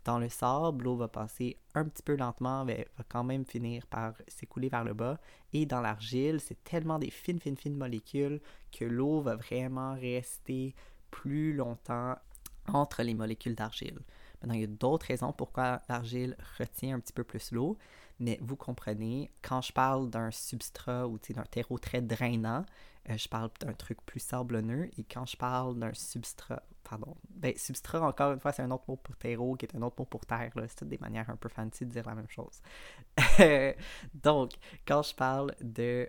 Dans 0.06 0.20
le 0.20 0.28
sable, 0.28 0.84
l'eau 0.84 0.94
va 0.94 1.08
passer 1.08 1.58
un 1.74 1.84
petit 1.84 2.04
peu 2.04 2.14
lentement, 2.14 2.64
mais 2.64 2.86
va 2.96 3.02
quand 3.08 3.24
même 3.24 3.44
finir 3.44 3.84
par 3.88 4.12
s'écouler 4.28 4.68
vers 4.68 4.84
le 4.84 4.94
bas. 4.94 5.18
Et 5.52 5.66
dans 5.66 5.80
l'argile, 5.80 6.38
c'est 6.38 6.62
tellement 6.62 7.00
des 7.00 7.10
fines, 7.10 7.40
fines, 7.40 7.56
fines 7.56 7.76
molécules 7.76 8.40
que 8.70 8.84
l'eau 8.84 9.20
va 9.20 9.34
vraiment 9.34 9.94
rester 9.94 10.76
plus 11.10 11.54
longtemps 11.54 12.14
entre 12.68 13.02
les 13.02 13.14
molécules 13.14 13.56
d'argile. 13.56 13.98
Maintenant, 14.40 14.54
il 14.54 14.60
y 14.60 14.64
a 14.64 14.68
d'autres 14.68 15.06
raisons 15.06 15.32
pourquoi 15.32 15.82
l'argile 15.88 16.36
retient 16.56 16.94
un 16.94 17.00
petit 17.00 17.12
peu 17.12 17.24
plus 17.24 17.50
l'eau, 17.50 17.76
mais 18.20 18.38
vous 18.40 18.54
comprenez, 18.54 19.32
quand 19.42 19.60
je 19.60 19.72
parle 19.72 20.08
d'un 20.08 20.30
substrat 20.30 21.08
ou 21.08 21.18
d'un 21.18 21.42
terreau 21.50 21.78
très 21.78 22.00
drainant, 22.00 22.64
euh, 23.08 23.16
je 23.16 23.28
parle 23.28 23.50
d'un 23.60 23.72
truc 23.72 24.04
plus 24.04 24.20
sablonneux, 24.20 24.90
et 24.98 25.04
quand 25.04 25.26
je 25.26 25.36
parle 25.36 25.78
d'un 25.78 25.94
substrat 25.94 26.62
pardon. 26.88 27.16
Ben, 27.30 27.52
substrat, 27.56 28.00
encore 28.00 28.32
une 28.32 28.40
fois, 28.40 28.52
c'est 28.52 28.62
un 28.62 28.70
autre 28.70 28.84
mot 28.88 28.96
pour 28.96 29.16
terreau, 29.16 29.56
qui 29.56 29.66
est 29.66 29.76
un 29.76 29.82
autre 29.82 29.96
mot 29.98 30.04
pour 30.04 30.24
terre. 30.24 30.52
C'est 30.54 30.76
toutes 30.76 30.88
des 30.88 30.98
manières 30.98 31.28
un 31.30 31.36
peu 31.36 31.48
fancy 31.48 31.84
de 31.84 31.90
dire 31.90 32.06
la 32.06 32.14
même 32.14 32.28
chose. 32.28 32.60
Donc, 34.14 34.52
quand 34.86 35.02
je 35.02 35.14
parle 35.14 35.54
de 35.60 36.08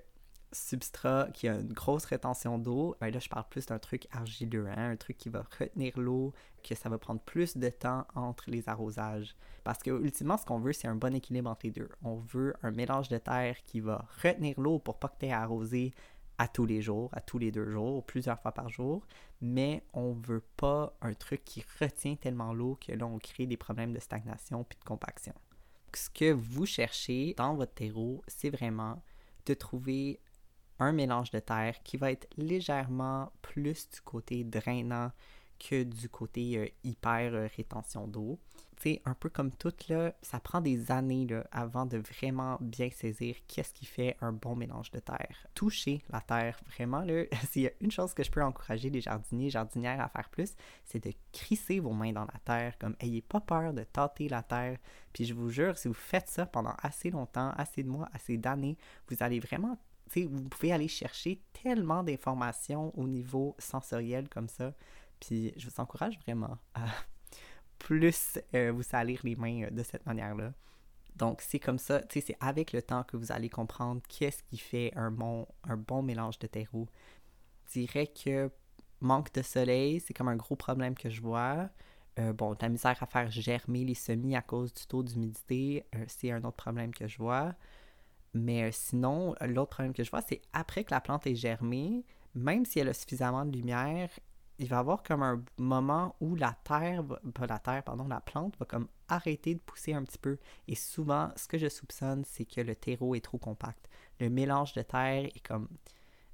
substrat 0.52 1.28
qui 1.34 1.48
a 1.48 1.56
une 1.56 1.74
grosse 1.74 2.06
rétention 2.06 2.58
d'eau, 2.58 2.96
ben 3.02 3.12
là, 3.12 3.20
je 3.20 3.28
parle 3.28 3.46
plus 3.50 3.66
d'un 3.66 3.80
truc 3.80 4.08
argileux, 4.12 4.68
hein, 4.68 4.92
un 4.92 4.96
truc 4.96 5.18
qui 5.18 5.30
va 5.30 5.44
retenir 5.60 5.98
l'eau, 5.98 6.34
que 6.64 6.76
ça 6.76 6.90
va 6.90 6.98
prendre 6.98 7.20
plus 7.22 7.58
de 7.58 7.70
temps 7.70 8.06
entre 8.16 8.50
les 8.50 8.70
arrosages. 8.70 9.36
Parce 9.64 9.80
que, 9.80 9.92
ultimement, 9.92 10.38
ce 10.38 10.46
qu'on 10.46 10.60
veut, 10.60 10.74
c'est 10.74 10.88
un 10.88 10.96
bon 10.96 11.14
équilibre 11.14 11.50
entre 11.50 11.66
les 11.66 11.72
deux. 11.72 11.90
On 12.04 12.16
veut 12.16 12.54
un 12.64 12.72
mélange 12.72 13.10
de 13.10 13.18
terre 13.18 13.58
qui 13.66 13.80
va 13.80 14.06
retenir 14.24 14.60
l'eau 14.60 14.80
pour 14.80 15.00
pas 15.00 15.10
que 15.10 15.18
tu 15.20 15.26
aies 15.26 15.34
à 15.34 15.42
arroser 15.42 15.94
à 16.38 16.48
tous 16.48 16.66
les 16.66 16.82
jours, 16.82 17.10
à 17.14 17.22
tous 17.22 17.40
les 17.40 17.52
deux 17.52 17.70
jours, 17.70 18.06
plusieurs 18.06 18.40
fois 18.40 18.52
par 18.52 18.70
jour, 18.70 19.06
mais 19.42 19.84
on 19.94 20.14
veut 20.14 20.44
pas 20.56 20.96
un 21.02 21.14
truc 21.14 21.44
qui 21.44 21.64
retient 21.80 22.16
tellement 22.16 22.54
l'eau 22.54 22.78
que 22.80 22.92
là, 22.92 23.06
on 23.06 23.18
crée 23.18 23.48
des 23.48 23.58
problèmes 23.58 23.94
de 23.94 24.00
stagnation 24.00 24.64
puis 24.64 24.78
de 24.78 24.84
compaction. 24.84 25.34
Ce 25.94 26.10
que 26.10 26.32
vous 26.32 26.66
cherchez 26.66 27.34
dans 27.38 27.56
votre 27.56 27.74
terreau, 27.74 28.22
c'est 28.28 28.50
vraiment 28.50 29.02
de 29.46 29.54
trouver 29.54 30.20
un 30.80 30.92
mélange 30.92 31.32
de 31.32 31.40
terre 31.40 31.82
qui 31.84 31.98
va 31.98 32.12
être 32.12 32.28
légèrement 32.38 33.32
plus 33.42 33.90
du 33.90 34.02
côté 34.02 34.44
drainant 34.44 35.12
que 35.60 35.84
du 35.84 36.08
côté 36.08 36.58
euh, 36.58 36.68
hyper 36.84 37.34
euh, 37.34 37.48
rétention 37.56 38.08
d'eau. 38.08 38.40
Tu 38.82 39.00
un 39.06 39.14
peu 39.14 39.30
comme 39.30 39.52
tout, 39.52 39.74
là, 39.90 40.14
ça 40.22 40.40
prend 40.40 40.62
des 40.62 40.92
années 40.92 41.26
là, 41.26 41.46
avant 41.52 41.86
de 41.86 41.98
vraiment 41.98 42.58
bien 42.62 42.90
saisir 42.92 43.36
qu'est-ce 43.48 43.74
qui 43.74 43.86
fait 43.86 44.16
un 44.22 44.32
bon 44.32 44.56
mélange 44.56 44.92
de 44.92 45.00
terre. 45.00 45.48
Toucher 45.56 46.04
la 46.10 46.22
terre, 46.22 46.60
vraiment, 46.68 47.04
s'il 47.50 47.64
y 47.64 47.68
a 47.68 47.72
une 47.82 47.92
chose 47.92 48.14
que 48.14 48.24
je 48.24 48.32
peux 48.32 48.44
encourager 48.44 48.90
les 48.90 49.02
jardiniers 49.02 49.48
et 49.48 49.52
jardinières 49.52 50.02
à 50.02 50.10
faire 50.10 50.30
plus, 50.30 50.54
c'est 50.86 51.04
de 51.04 51.12
crisser 51.32 51.80
vos 51.80 51.94
mains 51.94 52.14
dans 52.14 52.26
la 52.26 52.40
terre, 52.46 52.78
comme 52.78 52.96
ayez 53.00 53.22
pas 53.22 53.42
peur 53.42 53.74
de 53.74 53.84
tâter 53.84 54.30
la 54.30 54.44
terre. 54.44 54.78
Puis 55.14 55.26
je 55.26 55.34
vous 55.34 55.50
jure, 55.50 55.78
si 55.78 55.88
vous 55.88 55.94
faites 55.94 56.30
ça 56.30 56.46
pendant 56.46 56.76
assez 56.82 57.10
longtemps, 57.10 57.52
assez 57.58 57.84
de 57.84 57.90
mois, 57.90 58.10
assez 58.14 58.38
d'années, 58.38 58.78
vous 59.10 59.18
allez 59.22 59.40
vraiment 59.40 59.78
vous 60.16 60.50
pouvez 60.50 60.72
aller 60.72 60.88
chercher 60.88 61.42
tellement 61.54 62.04
d'informations 62.04 62.98
au 62.98 63.08
niveau 63.08 63.56
sensoriel 63.60 64.30
comme 64.30 64.48
ça. 64.48 64.74
Puis 65.20 65.54
je 65.58 65.68
vous 65.68 65.80
encourage 65.80 66.18
vraiment 66.20 66.58
à 66.74 66.86
plus 67.80 68.40
euh, 68.54 68.72
vous 68.72 68.84
salir 68.84 69.20
les 69.24 69.36
mains 69.36 69.64
euh, 69.64 69.70
de 69.70 69.84
cette 69.84 70.06
manière-là. 70.06 70.54
Donc 71.16 71.42
c'est 71.42 71.60
comme 71.60 71.80
ça, 71.80 72.02
c'est 72.10 72.38
avec 72.40 72.74
le 72.74 72.82
temps 72.82 73.04
que 73.04 73.18
vous 73.18 73.32
allez 73.32 73.50
comprendre 73.50 74.02
qu'est-ce 74.08 74.44
qui 74.44 74.58
fait 74.58 74.92
un 74.96 75.10
bon, 75.10 75.48
un 75.64 75.78
bon 75.78 76.04
mélange 76.04 76.38
de 76.40 76.48
terreau. 76.48 76.88
Je 77.68 77.80
dirais 77.80 78.08
que 78.08 78.52
manque 79.02 79.34
de 79.34 79.42
soleil, 79.42 80.00
c'est 80.00 80.14
comme 80.14 80.28
un 80.28 80.36
gros 80.36 80.56
problème 80.56 80.96
que 80.96 81.10
je 81.10 81.22
vois. 81.22 81.70
Euh, 82.20 82.34
bon, 82.34 82.56
la 82.62 82.70
misère 82.70 83.02
à 83.02 83.06
faire 83.06 83.32
germer 83.32 83.84
les 83.84 83.96
semis 83.96 84.36
à 84.36 84.42
cause 84.42 84.74
du 84.74 84.86
taux 84.86 85.04
d'humidité, 85.04 85.86
c'est 86.08 86.32
un 86.32 86.44
autre 86.44 86.58
problème 86.58 86.94
que 86.94 87.08
je 87.08 87.18
vois. 87.18 87.54
Mais 88.34 88.72
sinon, 88.72 89.36
l'autre 89.42 89.72
problème 89.72 89.94
que 89.94 90.04
je 90.04 90.12
vois, 90.12 90.22
c'est 90.22 90.42
après 90.54 90.84
que 90.84 90.94
la 90.94 91.02
plante 91.02 91.26
est 91.28 91.36
germée, 91.36 92.04
même 92.36 92.66
si 92.66 92.80
elle 92.80 92.90
a 92.90 92.94
suffisamment 92.94 93.46
de 93.46 93.56
lumière, 93.58 94.10
il 94.60 94.68
va 94.68 94.78
y 94.78 94.80
avoir 94.80 95.04
comme 95.04 95.24
un 95.24 95.44
moment 95.58 96.16
où 96.20 96.36
la 96.36 96.56
terre, 96.64 97.04
la 97.40 97.60
terre, 97.60 97.84
pardon, 97.84 98.08
la 98.08 98.22
plante 98.22 98.58
va 98.58 98.66
comme 98.66 98.88
arrêter 99.08 99.56
de 99.56 99.60
pousser 99.60 99.94
un 99.94 100.04
petit 100.04 100.18
peu. 100.18 100.38
Et 100.68 100.76
souvent, 100.76 101.32
ce 101.36 101.48
que 101.48 101.58
je 101.58 101.70
soupçonne, 101.70 102.24
c'est 102.26 102.46
que 102.46 102.62
le 102.62 102.76
terreau 102.76 103.16
est 103.16 103.22
trop 103.22 103.38
compact. 103.38 103.88
Le 104.20 104.30
mélange 104.30 104.74
de 104.74 104.82
terre 104.82 105.26
est 105.26 105.48
comme 105.48 105.68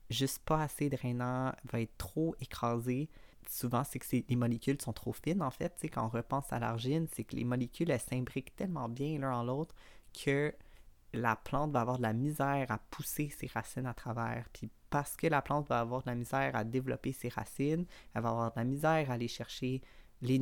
juste 0.10 0.40
pas 0.44 0.64
assez 0.64 0.90
drainant, 0.90 1.54
va 1.72 1.82
être 1.82 1.98
trop 1.98 2.36
écrasé. 2.40 3.10
Souvent, 3.50 3.84
c'est 3.84 4.00
que 4.00 4.06
les 4.28 4.36
molécules 4.36 4.82
sont 4.82 4.94
trop 4.94 5.14
fines, 5.14 5.42
en 5.42 5.52
fait. 5.52 5.76
quand 5.92 6.06
on 6.06 6.10
repense 6.10 6.52
à 6.54 6.60
l'argile, 6.60 7.08
c'est 7.14 7.26
que 7.26 7.36
les 7.36 7.44
molécules, 7.44 7.92
elles 7.92 8.00
s'imbriquent 8.00 8.56
tellement 8.56 8.88
bien 8.88 9.20
l'un 9.20 9.36
en 9.36 9.44
l'autre 9.44 9.76
que 10.14 10.54
la 11.14 11.36
plante 11.36 11.72
va 11.72 11.82
avoir 11.82 11.98
de 11.98 12.04
la 12.04 12.14
misère 12.14 12.72
à 12.72 12.78
pousser 12.78 13.30
ses 13.38 13.48
racines 13.48 13.86
à 13.86 13.94
travers. 13.94 14.48
Parce 14.94 15.16
que 15.16 15.26
la 15.26 15.42
plante 15.42 15.70
va 15.70 15.80
avoir 15.80 16.04
de 16.04 16.10
la 16.12 16.14
misère 16.14 16.56
à 16.56 16.64
développer 16.64 17.14
ses 17.14 17.30
racines, 17.30 17.88
elle 18.14 18.22
va 18.22 18.30
avoir 18.30 18.52
de 18.52 18.60
la 18.60 18.64
misère 18.64 19.10
à 19.10 19.16
aller 19.16 19.28
chercher 19.28 19.82
les 20.22 20.38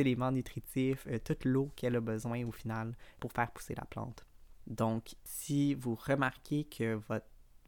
éléments 0.00 0.32
nutritifs, 0.32 1.06
euh, 1.06 1.18
toute 1.22 1.44
l'eau 1.44 1.70
qu'elle 1.76 1.96
a 1.96 2.00
besoin 2.00 2.42
au 2.46 2.52
final 2.52 2.96
pour 3.20 3.32
faire 3.32 3.50
pousser 3.50 3.74
la 3.74 3.84
plante. 3.84 4.24
Donc, 4.66 5.14
si 5.24 5.74
vous 5.74 5.94
remarquez 5.94 6.64
que 6.64 6.98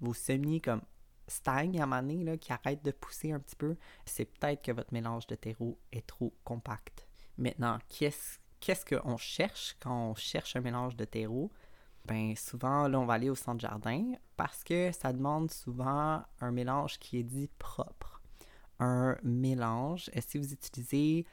vos 0.00 0.14
semis 0.14 0.62
comme 0.62 0.80
stagnent 1.28 1.82
à 1.82 1.84
moment 1.84 2.38
qui 2.38 2.50
arrêtent 2.50 2.84
de 2.84 2.90
pousser 2.92 3.32
un 3.32 3.40
petit 3.40 3.56
peu, 3.56 3.76
c'est 4.06 4.24
peut-être 4.24 4.62
que 4.62 4.72
votre 4.72 4.94
mélange 4.94 5.26
de 5.26 5.34
terreau 5.34 5.78
est 5.92 6.06
trop 6.06 6.32
compact. 6.42 7.06
Maintenant, 7.36 7.78
qu'est-ce 7.90 8.38
qu'est-ce 8.60 8.86
qu'on 8.86 9.18
cherche 9.18 9.76
quand 9.78 10.12
on 10.12 10.14
cherche 10.14 10.56
un 10.56 10.62
mélange 10.62 10.96
de 10.96 11.04
terreau? 11.04 11.52
Ben 12.06 12.34
souvent, 12.36 12.88
là, 12.88 12.98
on 12.98 13.06
va 13.06 13.14
aller 13.14 13.30
au 13.30 13.34
centre 13.34 13.60
jardin 13.60 14.12
parce 14.36 14.64
que 14.64 14.90
ça 14.92 15.12
demande 15.12 15.50
souvent 15.50 16.22
un 16.40 16.50
mélange 16.50 16.98
qui 16.98 17.18
est 17.18 17.22
dit 17.22 17.48
propre. 17.58 18.20
Un 18.80 19.16
mélange, 19.22 20.10
si 20.26 20.38
vous 20.38 20.52
utilisez 20.52 21.26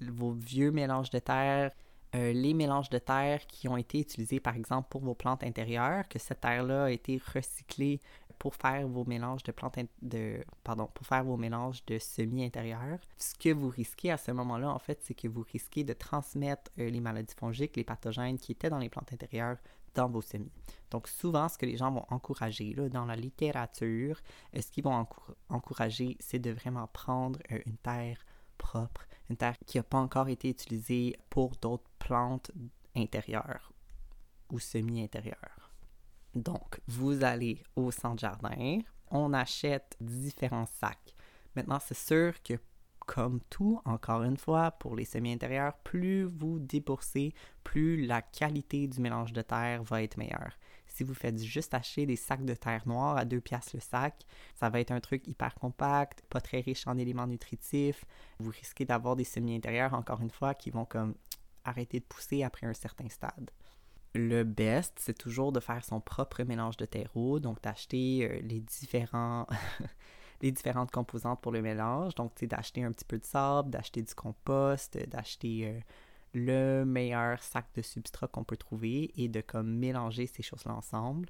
vos 0.00 0.32
vieux 0.32 0.70
mélanges 0.70 1.10
de 1.10 1.18
terre, 1.18 1.70
euh, 2.14 2.32
les 2.32 2.54
mélanges 2.54 2.90
de 2.90 2.98
terre 2.98 3.46
qui 3.46 3.66
ont 3.66 3.76
été 3.76 3.98
utilisés 4.00 4.40
par 4.40 4.54
exemple 4.54 4.88
pour 4.90 5.00
vos 5.00 5.14
plantes 5.14 5.42
intérieures, 5.42 6.06
que 6.08 6.18
cette 6.18 6.40
terre-là 6.40 6.84
a 6.84 6.90
été 6.90 7.20
recyclée 7.34 8.00
pour 8.38 8.54
faire 8.54 8.86
vos 8.86 9.04
mélanges 9.04 9.42
de 9.42 9.52
plantes 9.52 9.78
de 10.02 10.44
pardon, 10.62 10.88
pour 10.92 11.06
faire 11.06 11.24
vos 11.24 11.36
mélanges 11.36 11.84
de 11.86 11.98
semis 11.98 12.44
intérieurs. 12.44 12.98
Ce 13.16 13.34
que 13.34 13.52
vous 13.52 13.68
risquez 13.68 14.10
à 14.10 14.16
ce 14.16 14.32
moment-là, 14.32 14.70
en 14.70 14.78
fait, 14.78 15.00
c'est 15.02 15.14
que 15.14 15.28
vous 15.28 15.44
risquez 15.50 15.82
de 15.82 15.92
transmettre 15.92 16.70
euh, 16.78 16.90
les 16.90 17.00
maladies 17.00 17.34
fongiques, 17.38 17.76
les 17.76 17.84
pathogènes 17.84 18.38
qui 18.38 18.52
étaient 18.52 18.70
dans 18.70 18.78
les 18.78 18.90
plantes 18.90 19.12
intérieures 19.12 19.56
dans 19.94 20.08
vos 20.08 20.22
semis. 20.22 20.52
Donc 20.90 21.08
souvent, 21.08 21.48
ce 21.48 21.58
que 21.58 21.66
les 21.66 21.76
gens 21.76 21.90
vont 21.92 22.04
encourager 22.10 22.74
là, 22.74 22.88
dans 22.88 23.04
la 23.04 23.16
littérature, 23.16 24.20
euh, 24.54 24.60
ce 24.60 24.70
qu'ils 24.70 24.84
vont 24.84 25.06
encourager, 25.48 26.16
c'est 26.20 26.38
de 26.38 26.50
vraiment 26.50 26.86
prendre 26.88 27.38
euh, 27.52 27.58
une 27.66 27.76
terre 27.78 28.18
propre, 28.58 29.06
une 29.30 29.36
terre 29.36 29.56
qui 29.66 29.78
n'a 29.78 29.82
pas 29.82 29.98
encore 29.98 30.28
été 30.28 30.50
utilisée 30.50 31.16
pour 31.30 31.52
d'autres 31.60 31.90
plantes 31.98 32.50
intérieures 32.94 33.72
ou 34.50 34.58
semi-intérieures. 34.58 35.72
Donc, 36.34 36.80
vous 36.86 37.24
allez 37.24 37.62
au 37.76 37.90
centre 37.90 38.20
jardin, 38.20 38.78
on 39.10 39.32
achète 39.32 39.96
différents 40.00 40.66
sacs. 40.66 41.14
Maintenant, 41.54 41.78
c'est 41.80 41.96
sûr 41.96 42.42
que 42.42 42.54
comme 43.06 43.40
tout, 43.50 43.80
encore 43.84 44.22
une 44.22 44.36
fois, 44.36 44.72
pour 44.72 44.96
les 44.96 45.04
semis 45.04 45.32
intérieurs, 45.32 45.74
plus 45.84 46.24
vous 46.24 46.58
déboursez, 46.58 47.34
plus 47.62 48.04
la 48.06 48.22
qualité 48.22 48.86
du 48.88 49.00
mélange 49.00 49.32
de 49.32 49.42
terre 49.42 49.82
va 49.82 50.02
être 50.02 50.16
meilleure. 50.16 50.52
Si 50.86 51.02
vous 51.02 51.14
faites 51.14 51.42
juste 51.42 51.74
acheter 51.74 52.06
des 52.06 52.16
sacs 52.16 52.44
de 52.44 52.54
terre 52.54 52.86
noire 52.86 53.16
à 53.16 53.24
2 53.24 53.40
piastres 53.40 53.74
le 53.74 53.80
sac, 53.80 54.24
ça 54.54 54.70
va 54.70 54.80
être 54.80 54.92
un 54.92 55.00
truc 55.00 55.26
hyper 55.26 55.54
compact, 55.54 56.22
pas 56.30 56.40
très 56.40 56.60
riche 56.60 56.86
en 56.86 56.96
éléments 56.98 57.26
nutritifs. 57.26 58.04
Vous 58.38 58.50
risquez 58.50 58.84
d'avoir 58.84 59.16
des 59.16 59.24
semis 59.24 59.56
intérieurs, 59.56 59.94
encore 59.94 60.20
une 60.20 60.30
fois, 60.30 60.54
qui 60.54 60.70
vont 60.70 60.84
comme 60.84 61.14
arrêter 61.64 61.98
de 61.98 62.04
pousser 62.04 62.42
après 62.42 62.66
un 62.66 62.74
certain 62.74 63.08
stade 63.08 63.50
le 64.14 64.44
best, 64.44 64.94
c'est 65.00 65.18
toujours 65.18 65.52
de 65.52 65.60
faire 65.60 65.84
son 65.84 66.00
propre 66.00 66.42
mélange 66.44 66.76
de 66.76 66.86
terreau, 66.86 67.40
donc 67.40 67.60
d'acheter 67.62 68.28
euh, 68.30 68.40
les 68.42 68.60
différents 68.60 69.46
les 70.42 70.52
différentes 70.52 70.90
composantes 70.90 71.40
pour 71.40 71.52
le 71.52 71.62
mélange. 71.62 72.14
Donc, 72.14 72.32
c'est 72.36 72.46
d'acheter 72.46 72.84
un 72.84 72.92
petit 72.92 73.04
peu 73.04 73.18
de 73.18 73.24
sable, 73.24 73.70
d'acheter 73.70 74.02
du 74.02 74.14
compost, 74.14 74.98
d'acheter 75.08 75.68
euh, 75.68 75.80
le 76.34 76.84
meilleur 76.84 77.42
sac 77.42 77.66
de 77.74 77.82
substrat 77.82 78.28
qu'on 78.28 78.44
peut 78.44 78.56
trouver 78.56 79.10
et 79.16 79.28
de 79.28 79.40
comme 79.40 79.78
mélanger 79.78 80.26
ces 80.26 80.42
choses-là 80.42 80.74
ensemble. 80.74 81.28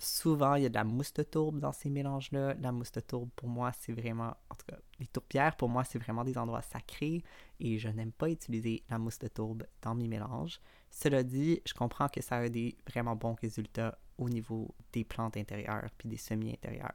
Souvent, 0.00 0.54
il 0.54 0.62
y 0.62 0.66
a 0.66 0.68
de 0.68 0.74
la 0.74 0.84
mousse 0.84 1.12
de 1.12 1.24
tourbe 1.24 1.58
dans 1.58 1.72
ces 1.72 1.90
mélanges-là. 1.90 2.54
La 2.60 2.70
mousse 2.70 2.92
de 2.92 3.00
tourbe, 3.00 3.30
pour 3.34 3.48
moi, 3.48 3.72
c'est 3.80 3.92
vraiment... 3.92 4.36
En 4.48 4.54
tout 4.54 4.66
cas, 4.68 4.78
les 5.00 5.08
tourbières, 5.08 5.56
pour 5.56 5.68
moi, 5.68 5.82
c'est 5.82 5.98
vraiment 5.98 6.22
des 6.22 6.38
endroits 6.38 6.62
sacrés 6.62 7.24
et 7.58 7.78
je 7.78 7.88
n'aime 7.88 8.12
pas 8.12 8.30
utiliser 8.30 8.84
la 8.90 8.98
mousse 8.98 9.18
de 9.18 9.26
tourbe 9.26 9.64
dans 9.82 9.96
mes 9.96 10.06
mélanges. 10.06 10.60
Cela 10.90 11.24
dit, 11.24 11.60
je 11.66 11.74
comprends 11.74 12.08
que 12.08 12.22
ça 12.22 12.36
a 12.36 12.48
des 12.48 12.76
vraiment 12.88 13.16
bons 13.16 13.34
résultats 13.34 13.98
au 14.18 14.28
niveau 14.28 14.72
des 14.92 15.04
plantes 15.04 15.36
intérieures 15.36 15.90
puis 15.98 16.08
des 16.08 16.16
semis 16.16 16.52
intérieurs. 16.52 16.94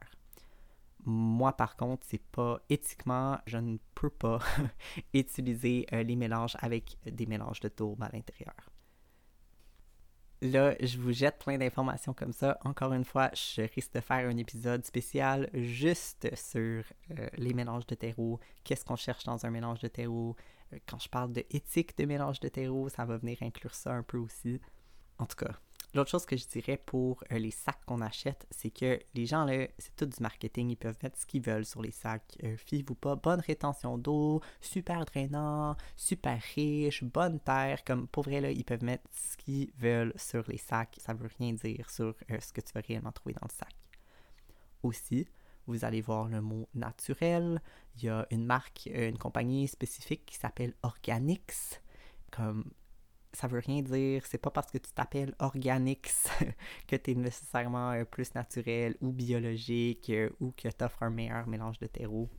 Moi, 1.05 1.51
par 1.53 1.75
contre, 1.75 2.05
c'est 2.07 2.21
pas 2.21 2.61
éthiquement, 2.69 3.37
je 3.45 3.57
ne 3.57 3.77
peux 3.95 4.09
pas 4.09 4.39
utiliser 5.13 5.85
euh, 5.91 6.03
les 6.03 6.15
mélanges 6.15 6.55
avec 6.59 6.97
des 7.05 7.25
mélanges 7.25 7.59
de 7.59 7.67
tourbe 7.67 8.03
à 8.03 8.09
l'intérieur. 8.13 8.55
Là, 10.43 10.75
je 10.81 10.97
vous 10.97 11.13
jette 11.13 11.39
plein 11.39 11.57
d'informations 11.57 12.13
comme 12.13 12.33
ça. 12.33 12.57
Encore 12.65 12.91
une 12.91 13.05
fois, 13.05 13.31
je 13.33 13.61
risque 13.61 13.93
de 13.93 14.01
faire 14.01 14.27
un 14.27 14.35
épisode 14.35 14.85
spécial 14.85 15.49
juste 15.53 16.27
sur 16.35 16.83
euh, 17.11 17.29
les 17.37 17.53
mélanges 17.53 17.87
de 17.87 17.95
terreau, 17.95 18.41
qu'est-ce 18.65 18.83
qu'on 18.83 18.97
cherche 18.97 19.23
dans 19.23 19.45
un 19.45 19.49
mélange 19.49 19.79
de 19.79 19.87
terreau? 19.87 20.35
Euh, 20.73 20.79
quand 20.85 20.99
je 20.99 21.07
parle 21.07 21.31
de 21.31 21.45
éthique 21.49 21.97
de 21.97 22.03
mélange 22.03 22.41
de 22.41 22.49
terreau, 22.49 22.89
ça 22.89 23.05
va 23.05 23.15
venir 23.15 23.37
inclure 23.41 23.73
ça 23.73 23.93
un 23.93 24.03
peu 24.03 24.17
aussi. 24.17 24.59
En 25.17 25.25
tout 25.25 25.37
cas, 25.37 25.53
L'autre 25.93 26.09
chose 26.09 26.25
que 26.25 26.35
je 26.35 26.47
dirais 26.47 26.77
pour 26.77 27.23
euh, 27.31 27.37
les 27.37 27.51
sacs 27.51 27.85
qu'on 27.85 28.01
achète, 28.01 28.47
c'est 28.49 28.71
que 28.71 28.99
les 29.13 29.27
gens, 29.27 29.45
là, 29.45 29.67
c'est 29.77 29.95
tout 29.95 30.07
du 30.07 30.21
marketing. 30.21 30.71
Ils 30.71 30.75
peuvent 30.75 30.97
mettre 31.03 31.19
ce 31.19 31.25
qu'ils 31.27 31.43
veulent 31.43 31.65
sur 31.65 31.83
les 31.83 31.91
sacs. 31.91 32.35
Euh, 32.43 32.57
Fiez-vous 32.57 32.95
pas, 32.95 33.15
bonne 33.15 33.41
rétention 33.41 33.99
d'eau, 33.99 34.41
super 34.59 35.05
drainant, 35.05 35.77
super 35.95 36.41
riche, 36.55 37.03
bonne 37.03 37.39
terre. 37.39 37.83
Comme 37.83 38.07
pour 38.07 38.23
vrai, 38.23 38.41
là, 38.41 38.49
ils 38.49 38.65
peuvent 38.65 38.83
mettre 38.83 39.03
ce 39.11 39.37
qu'ils 39.37 39.71
veulent 39.77 40.13
sur 40.15 40.43
les 40.47 40.57
sacs. 40.57 40.97
Ça 40.99 41.13
veut 41.13 41.29
rien 41.37 41.53
dire 41.53 41.89
sur 41.91 42.15
euh, 42.31 42.39
ce 42.39 42.51
que 42.51 42.61
tu 42.61 42.73
vas 42.73 42.81
réellement 42.81 43.11
trouver 43.11 43.33
dans 43.33 43.47
le 43.47 43.53
sac. 43.53 43.75
Aussi, 44.81 45.27
vous 45.67 45.85
allez 45.85 46.01
voir 46.01 46.27
le 46.27 46.41
mot 46.41 46.67
naturel. 46.73 47.61
Il 47.97 48.05
y 48.05 48.09
a 48.09 48.25
une 48.31 48.45
marque, 48.45 48.89
euh, 48.93 49.09
une 49.09 49.19
compagnie 49.19 49.67
spécifique 49.67 50.25
qui 50.25 50.37
s'appelle 50.37 50.73
Organix. 50.81 51.79
Comme 52.31 52.65
ça 53.33 53.47
veut 53.47 53.59
rien 53.59 53.81
dire. 53.81 54.25
C'est 54.25 54.37
pas 54.37 54.51
parce 54.51 54.71
que 54.71 54.77
tu 54.77 54.91
t'appelles 54.91 55.33
Organix 55.39 56.27
que 56.87 56.95
tu 56.95 57.11
es 57.11 57.15
nécessairement 57.15 57.91
euh, 57.91 58.05
plus 58.05 58.33
naturel 58.35 58.95
ou 59.01 59.11
biologique 59.11 60.09
euh, 60.09 60.29
ou 60.39 60.51
que 60.51 60.67
tu 60.69 60.83
offres 60.83 61.03
un 61.03 61.09
meilleur 61.09 61.47
mélange 61.47 61.79
de 61.79 61.87
terreau. 61.87 62.29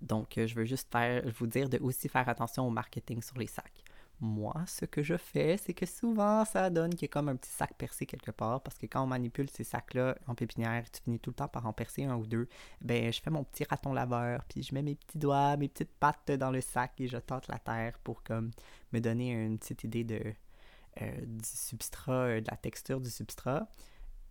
Donc, 0.00 0.34
je 0.36 0.54
veux 0.54 0.64
juste 0.64 0.90
faire, 0.90 1.22
vous 1.38 1.46
dire 1.46 1.68
de 1.68 1.78
aussi 1.78 2.08
faire 2.08 2.28
attention 2.28 2.66
au 2.66 2.70
marketing 2.70 3.22
sur 3.22 3.38
les 3.38 3.46
sacs. 3.46 3.83
Moi, 4.20 4.54
ce 4.66 4.84
que 4.84 5.02
je 5.02 5.16
fais, 5.16 5.56
c'est 5.56 5.74
que 5.74 5.86
souvent, 5.86 6.44
ça 6.44 6.70
donne 6.70 6.90
qu'il 6.94 7.02
y 7.02 7.04
a 7.06 7.08
comme 7.08 7.28
un 7.28 7.36
petit 7.36 7.50
sac 7.50 7.74
percé 7.76 8.06
quelque 8.06 8.30
part, 8.30 8.62
parce 8.62 8.78
que 8.78 8.86
quand 8.86 9.02
on 9.02 9.06
manipule 9.06 9.50
ces 9.50 9.64
sacs-là 9.64 10.16
en 10.26 10.34
pépinière, 10.34 10.88
tu 10.90 11.02
finis 11.02 11.18
tout 11.18 11.30
le 11.30 11.34
temps 11.34 11.48
par 11.48 11.66
en 11.66 11.72
percer 11.72 12.04
un 12.04 12.16
ou 12.16 12.26
deux, 12.26 12.48
ben 12.80 13.12
je 13.12 13.20
fais 13.20 13.30
mon 13.30 13.44
petit 13.44 13.64
raton 13.64 13.92
laveur, 13.92 14.44
puis 14.44 14.62
je 14.62 14.74
mets 14.74 14.82
mes 14.82 14.94
petits 14.94 15.18
doigts, 15.18 15.56
mes 15.56 15.68
petites 15.68 15.92
pattes 15.92 16.30
dans 16.30 16.50
le 16.50 16.60
sac 16.60 16.92
et 17.00 17.08
je 17.08 17.18
tente 17.18 17.48
la 17.48 17.58
terre 17.58 17.98
pour 18.04 18.22
comme 18.22 18.50
me 18.92 19.00
donner 19.00 19.32
une 19.32 19.58
petite 19.58 19.84
idée 19.84 20.04
de, 20.04 20.34
euh, 21.02 21.26
du 21.26 21.48
substrat, 21.48 22.12
euh, 22.12 22.40
de 22.40 22.46
la 22.48 22.56
texture 22.56 23.00
du 23.00 23.10
substrat. 23.10 23.68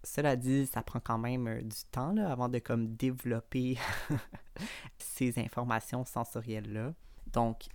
Cela 0.03 0.35
dit, 0.37 0.65
ça 0.65 0.81
prend 0.81 0.99
quand 1.01 1.17
même 1.17 1.47
euh, 1.47 1.61
du 1.61 1.83
temps 1.91 2.15
avant 2.17 2.47
de 2.47 2.59
comme 2.59 2.95
développer 2.95 3.77
ces 4.97 5.37
informations 5.39 6.05
sensorielles-là. 6.05 6.93
Donc, 7.33 7.65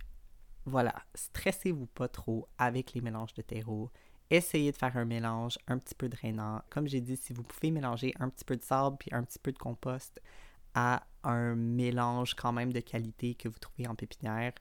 voilà, 0.69 0.95
stressez-vous 1.15 1.87
pas 1.87 2.07
trop 2.07 2.47
avec 2.57 2.93
les 2.93 3.01
mélanges 3.01 3.33
de 3.33 3.41
terreau. 3.41 3.91
Essayez 4.29 4.71
de 4.71 4.77
faire 4.77 4.95
un 4.95 5.05
mélange 5.05 5.57
un 5.67 5.77
petit 5.79 5.95
peu 5.95 6.07
drainant. 6.07 6.61
Comme 6.69 6.87
j'ai 6.87 7.01
dit, 7.01 7.17
si 7.17 7.33
vous 7.33 7.43
pouvez 7.43 7.71
mélanger 7.71 8.13
un 8.19 8.29
petit 8.29 8.45
peu 8.45 8.55
de 8.55 8.63
sable 8.63 8.97
puis 8.99 9.09
un 9.13 9.23
petit 9.23 9.39
peu 9.39 9.51
de 9.51 9.57
compost 9.57 10.21
à 10.75 11.03
un 11.23 11.55
mélange 11.55 12.35
quand 12.35 12.53
même 12.53 12.71
de 12.71 12.79
qualité 12.79 13.33
que 13.35 13.49
vous 13.49 13.59
trouvez 13.59 13.87
en 13.87 13.95
pépinière, 13.95 14.53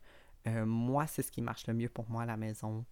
euh, 0.47 0.65
moi, 0.65 1.07
c'est 1.07 1.23
ce 1.23 1.31
qui 1.31 1.43
marche 1.43 1.67
le 1.67 1.75
mieux 1.75 1.89
pour 1.89 2.09
moi 2.11 2.23
à 2.23 2.27
la 2.27 2.37
maison. 2.37 2.85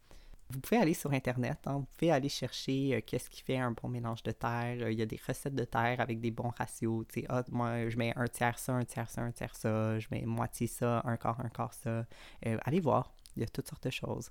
Vous 0.48 0.60
pouvez 0.60 0.80
aller 0.80 0.94
sur 0.94 1.12
Internet, 1.12 1.58
hein. 1.66 1.78
vous 1.78 1.86
pouvez 1.98 2.12
aller 2.12 2.28
chercher 2.28 2.94
euh, 2.94 3.00
qu'est-ce 3.04 3.28
qui 3.28 3.42
fait 3.42 3.58
un 3.58 3.72
bon 3.72 3.88
mélange 3.88 4.22
de 4.22 4.30
terre. 4.30 4.76
Euh, 4.80 4.92
il 4.92 4.98
y 4.98 5.02
a 5.02 5.06
des 5.06 5.20
recettes 5.26 5.56
de 5.56 5.64
terre 5.64 6.00
avec 6.00 6.20
des 6.20 6.30
bons 6.30 6.50
ratios. 6.50 7.04
Ah, 7.28 7.42
moi, 7.50 7.88
je 7.88 7.96
mets 7.96 8.12
un 8.16 8.28
tiers 8.28 8.56
ça, 8.58 8.74
un 8.74 8.84
tiers 8.84 9.10
ça, 9.10 9.22
un 9.22 9.32
tiers 9.32 9.56
ça. 9.56 9.98
Je 9.98 10.06
mets 10.12 10.24
moitié 10.24 10.68
ça, 10.68 11.02
un 11.04 11.16
quart, 11.16 11.40
un 11.40 11.48
quart 11.48 11.74
ça. 11.74 12.06
Euh, 12.46 12.58
allez 12.64 12.78
voir, 12.78 13.12
il 13.34 13.40
y 13.40 13.42
a 13.42 13.48
toutes 13.48 13.68
sortes 13.68 13.84
de 13.84 13.90
choses. 13.90 14.30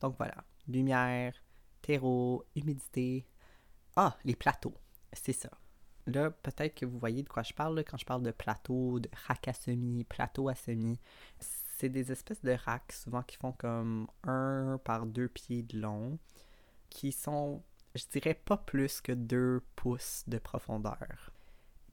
Donc 0.00 0.16
voilà, 0.18 0.44
lumière, 0.66 1.34
terreau, 1.80 2.44
humidité. 2.56 3.28
Ah, 3.94 4.16
les 4.24 4.34
plateaux, 4.34 4.74
c'est 5.12 5.32
ça. 5.32 5.50
Là, 6.06 6.30
peut-être 6.30 6.74
que 6.74 6.84
vous 6.84 6.98
voyez 6.98 7.22
de 7.22 7.28
quoi 7.28 7.44
je 7.44 7.54
parle 7.54 7.82
quand 7.84 7.96
je 7.96 8.04
parle 8.04 8.22
de 8.24 8.32
plateau, 8.32 8.98
de 8.98 9.08
rack 9.28 9.46
à 9.46 9.52
semis, 9.52 10.02
plateau 10.04 10.48
à 10.48 10.56
semis 10.56 10.98
c'est 11.76 11.88
des 11.88 12.12
espèces 12.12 12.42
de 12.42 12.52
racks, 12.52 12.92
souvent 12.92 13.22
qui 13.22 13.36
font 13.36 13.52
comme 13.52 14.06
un 14.22 14.78
par 14.84 15.06
deux 15.06 15.28
pieds 15.28 15.62
de 15.62 15.80
long, 15.80 16.18
qui 16.90 17.12
sont, 17.12 17.62
je 17.94 18.04
dirais, 18.12 18.34
pas 18.34 18.56
plus 18.56 19.00
que 19.00 19.12
deux 19.12 19.62
pouces 19.76 20.24
de 20.26 20.38
profondeur, 20.38 21.30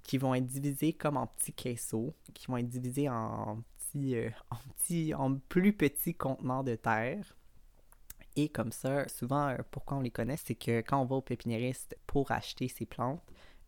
qui 0.03 0.17
vont 0.17 0.36
être 0.36 0.45
divisés 0.45 0.93
comme 0.93 1.17
en 1.17 1.27
petits 1.27 1.53
caisseaux, 1.53 2.13
qui 2.34 2.47
vont 2.47 2.57
être 2.57 2.69
divisés 2.69 3.09
en 3.09 3.63
petits, 3.77 4.15
euh, 4.15 4.29
en, 4.51 4.57
petits 4.77 5.13
en 5.13 5.36
plus 5.36 5.73
petits 5.73 6.15
contenants 6.15 6.63
de 6.63 6.75
terre. 6.75 7.36
Et 8.36 8.47
comme 8.47 8.71
ça, 8.71 9.07
souvent, 9.09 9.49
euh, 9.49 9.57
pourquoi 9.71 9.97
on 9.97 10.01
les 10.01 10.11
connaît, 10.11 10.38
c'est 10.38 10.55
que 10.55 10.82
quand 10.82 11.01
on 11.01 11.05
va 11.05 11.17
au 11.17 11.21
pépiniériste 11.21 11.97
pour 12.07 12.32
acheter 12.32 12.67
ces 12.67 12.86
plantes, 12.86 13.21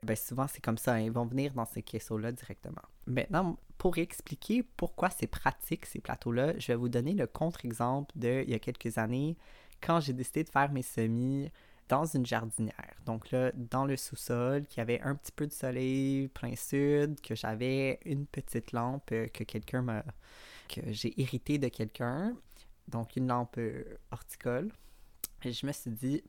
ben 0.04 0.16
souvent 0.16 0.48
c'est 0.48 0.62
comme 0.62 0.78
ça, 0.78 0.94
hein, 0.94 1.00
ils 1.00 1.12
vont 1.12 1.26
venir 1.26 1.54
dans 1.54 1.66
ces 1.66 1.82
caisseaux-là 1.82 2.32
directement. 2.32 2.82
Maintenant, 3.08 3.58
pour 3.84 3.98
expliquer 3.98 4.64
pourquoi 4.64 5.10
c'est 5.10 5.28
pratique 5.28 5.86
ces 5.86 6.00
plateaux-là, 6.00 6.58
je 6.58 6.68
vais 6.68 6.76
vous 6.76 6.88
donner 6.88 7.12
le 7.12 7.28
contre-exemple 7.28 8.18
de 8.18 8.42
il 8.48 8.50
y 8.50 8.54
a 8.54 8.60
quelques 8.60 8.98
années 8.98 9.36
quand 9.82 10.00
j'ai 10.00 10.14
décidé 10.14 10.46
de 10.46 10.50
faire 10.50 10.72
mes 10.72 10.84
semis 10.84 11.52
dans 11.90 12.06
une 12.06 12.26
jardinière. 12.26 12.96
Donc 13.06 13.30
là, 13.32 13.52
dans 13.54 13.84
le 13.84 13.98
sous-sol, 13.98 14.66
qui 14.68 14.80
avait 14.80 15.02
un 15.02 15.16
petit 15.16 15.34
peu 15.34 15.48
de 15.48 15.52
soleil 15.52 16.30
plein 16.30 16.56
sud, 16.56 17.20
que 17.20 17.36
j'avais 17.36 18.00
une 18.06 18.26
petite 18.26 18.72
lampe 18.72 19.12
euh, 19.12 19.28
que 19.28 19.44
quelqu'un 19.44 19.82
m'a... 19.82 20.06
que 20.70 20.80
j'ai 20.86 21.20
hérité 21.20 21.58
de 21.58 21.68
quelqu'un. 21.68 22.38
Donc 22.88 23.18
une 23.18 23.28
lampe 23.28 23.58
euh, 23.58 23.84
horticole. 24.12 24.72
Et 25.44 25.52
je 25.52 25.66
me 25.66 25.74
suis 25.74 25.92
dit, 25.92 26.24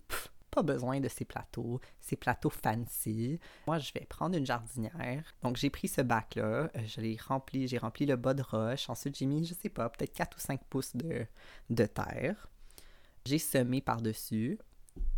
pas 0.55 0.63
besoin 0.63 1.01
de 1.01 1.09
ces 1.09 1.25
plateaux, 1.25 1.81
ces 2.01 2.15
plateaux 2.15 2.51
fancy. 2.51 3.41
Moi, 3.67 3.81
je 3.81 3.93
vais 3.93 4.07
prendre 4.09 4.37
une 4.39 4.47
jardinière. 4.47 5.25
Donc, 5.43 5.57
j'ai 5.57 5.69
pris 5.69 5.89
ce 5.89 6.01
bac-là, 6.01 6.43
euh, 6.45 6.69
je 6.87 7.01
l'ai 7.01 7.17
rempli, 7.21 7.67
j'ai 7.67 7.79
rempli 7.79 8.07
le 8.07 8.15
bas 8.15 8.35
de 8.35 8.43
roche. 8.43 8.89
Ensuite, 8.89 9.19
j'ai 9.19 9.27
mis, 9.27 9.45
je 9.45 9.55
sais 9.55 9.69
pas, 9.69 9.89
peut-être 9.89 10.13
4 10.13 10.37
ou 10.37 10.41
5 10.41 10.65
pouces 10.71 10.95
de, 10.95 11.27
de 11.71 11.87
terre. 11.87 12.49
J'ai 13.25 13.39
semé 13.39 13.81
par-dessus. 13.81 14.59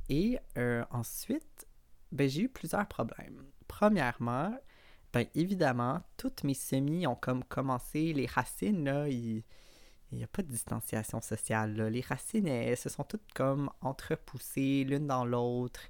Et 0.08 0.38
euh, 0.56 0.84
ensuite, 0.90 1.66
ben, 2.12 2.28
j'ai 2.28 2.42
eu 2.42 2.48
plusieurs 2.48 2.86
problèmes. 2.88 3.44
Premièrement, 3.68 4.56
ben, 5.12 5.26
évidemment, 5.34 6.00
toutes 6.16 6.44
mes 6.44 6.54
semis 6.54 7.06
ont 7.06 7.14
comme 7.14 7.44
commencé, 7.44 8.14
les 8.14 8.26
racines, 8.26 8.84
là, 8.84 9.06
ils 9.08 9.44
il 10.12 10.18
n'y 10.18 10.24
a 10.24 10.28
pas 10.28 10.42
de 10.42 10.48
distanciation 10.48 11.20
sociale. 11.20 11.74
Les 11.88 12.00
racines, 12.00 12.46
elles, 12.46 12.76
se 12.76 12.88
sont 12.88 13.04
toutes 13.04 13.32
comme 13.34 13.70
entrepoussées 13.80 14.84
l'une 14.84 15.06
dans 15.06 15.24
l'autre. 15.24 15.80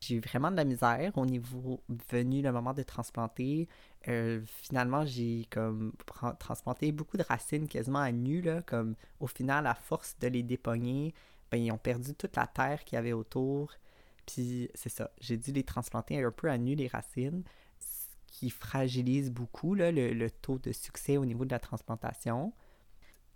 J'ai 0.00 0.16
eu 0.16 0.20
vraiment 0.20 0.50
de 0.50 0.56
la 0.56 0.64
misère 0.64 1.16
au 1.18 1.26
niveau 1.26 1.82
venu 2.10 2.40
le 2.40 2.52
moment 2.52 2.72
de 2.72 2.82
transplanter. 2.82 3.68
Euh, 4.06 4.40
finalement, 4.46 5.04
j'ai 5.04 5.46
comme 5.50 5.92
transplanté 6.38 6.92
beaucoup 6.92 7.16
de 7.16 7.24
racines 7.24 7.68
quasiment 7.68 7.98
à 7.98 8.12
nu, 8.12 8.40
là, 8.40 8.62
comme 8.62 8.94
au 9.20 9.26
final, 9.26 9.66
à 9.66 9.74
force 9.74 10.16
de 10.20 10.28
les 10.28 10.42
dépogner, 10.42 11.14
ben, 11.50 11.58
ils 11.58 11.72
ont 11.72 11.78
perdu 11.78 12.14
toute 12.14 12.36
la 12.36 12.46
terre 12.46 12.84
qu'il 12.84 12.96
y 12.96 12.98
avait 12.98 13.12
autour. 13.12 13.72
Puis 14.26 14.70
c'est 14.74 14.88
ça, 14.88 15.10
j'ai 15.20 15.36
dû 15.36 15.52
les 15.52 15.64
transplanter 15.64 16.22
un 16.22 16.30
peu 16.30 16.48
à 16.50 16.58
nu, 16.58 16.74
les 16.74 16.88
racines, 16.88 17.42
ce 17.80 18.06
qui 18.26 18.50
fragilise 18.50 19.30
beaucoup 19.30 19.74
le 19.74 20.28
taux 20.28 20.58
de 20.58 20.72
succès 20.72 21.16
au 21.16 21.24
niveau 21.24 21.44
de 21.44 21.50
la 21.50 21.58
transplantation 21.58 22.52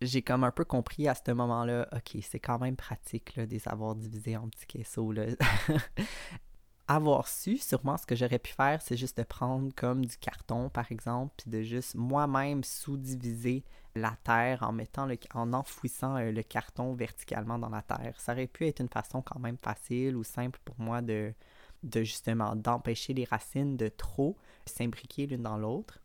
j'ai 0.07 0.23
comme 0.23 0.45
un 0.45 0.51
peu 0.51 0.65
compris 0.65 1.09
à 1.09 1.15
ce 1.15 1.33
moment-là, 1.33 1.89
ok, 1.93 2.23
c'est 2.23 2.41
quand 2.41 2.59
même 2.59 2.77
pratique 2.77 3.37
là, 3.37 3.47
de 3.47 3.51
les 3.51 3.67
avoir 3.69 3.95
divisés 3.95 4.37
en 4.37 4.49
petits 4.49 4.67
caisseaux. 4.67 5.13
Avoir 6.89 7.29
su, 7.29 7.59
sûrement 7.59 7.97
ce 7.97 8.05
que 8.05 8.17
j'aurais 8.17 8.41
pu 8.41 8.53
faire, 8.53 8.83
c'est 8.83 8.97
juste 8.97 9.17
de 9.17 9.23
prendre 9.23 9.73
comme 9.75 10.05
du 10.05 10.17
carton, 10.17 10.69
par 10.69 10.91
exemple, 10.91 11.33
puis 11.39 11.51
de 11.51 11.63
juste 11.63 11.95
moi-même 11.95 12.65
sous-diviser 12.65 13.65
la 13.95 14.17
terre 14.25 14.63
en 14.63 14.73
mettant 14.73 15.07
le, 15.07 15.17
en 15.33 15.53
enfouissant 15.53 16.17
euh, 16.17 16.33
le 16.33 16.43
carton 16.43 16.95
verticalement 16.95 17.59
dans 17.59 17.69
la 17.69 17.83
terre. 17.83 18.15
Ça 18.19 18.33
aurait 18.33 18.49
pu 18.49 18.67
être 18.67 18.81
une 18.81 18.89
façon 18.89 19.23
quand 19.23 19.39
même 19.39 19.59
facile 19.59 20.17
ou 20.17 20.25
simple 20.25 20.59
pour 20.65 20.79
moi 20.81 21.03
de, 21.03 21.33
de 21.83 22.03
justement 22.03 22.57
d'empêcher 22.57 23.15
les 23.15 23.25
racines 23.25 23.77
de 23.77 23.89
trop 23.89 24.37
s'imbriquer 24.67 25.27
l'une 25.27 25.43
dans 25.43 25.57
l'autre. 25.57 26.02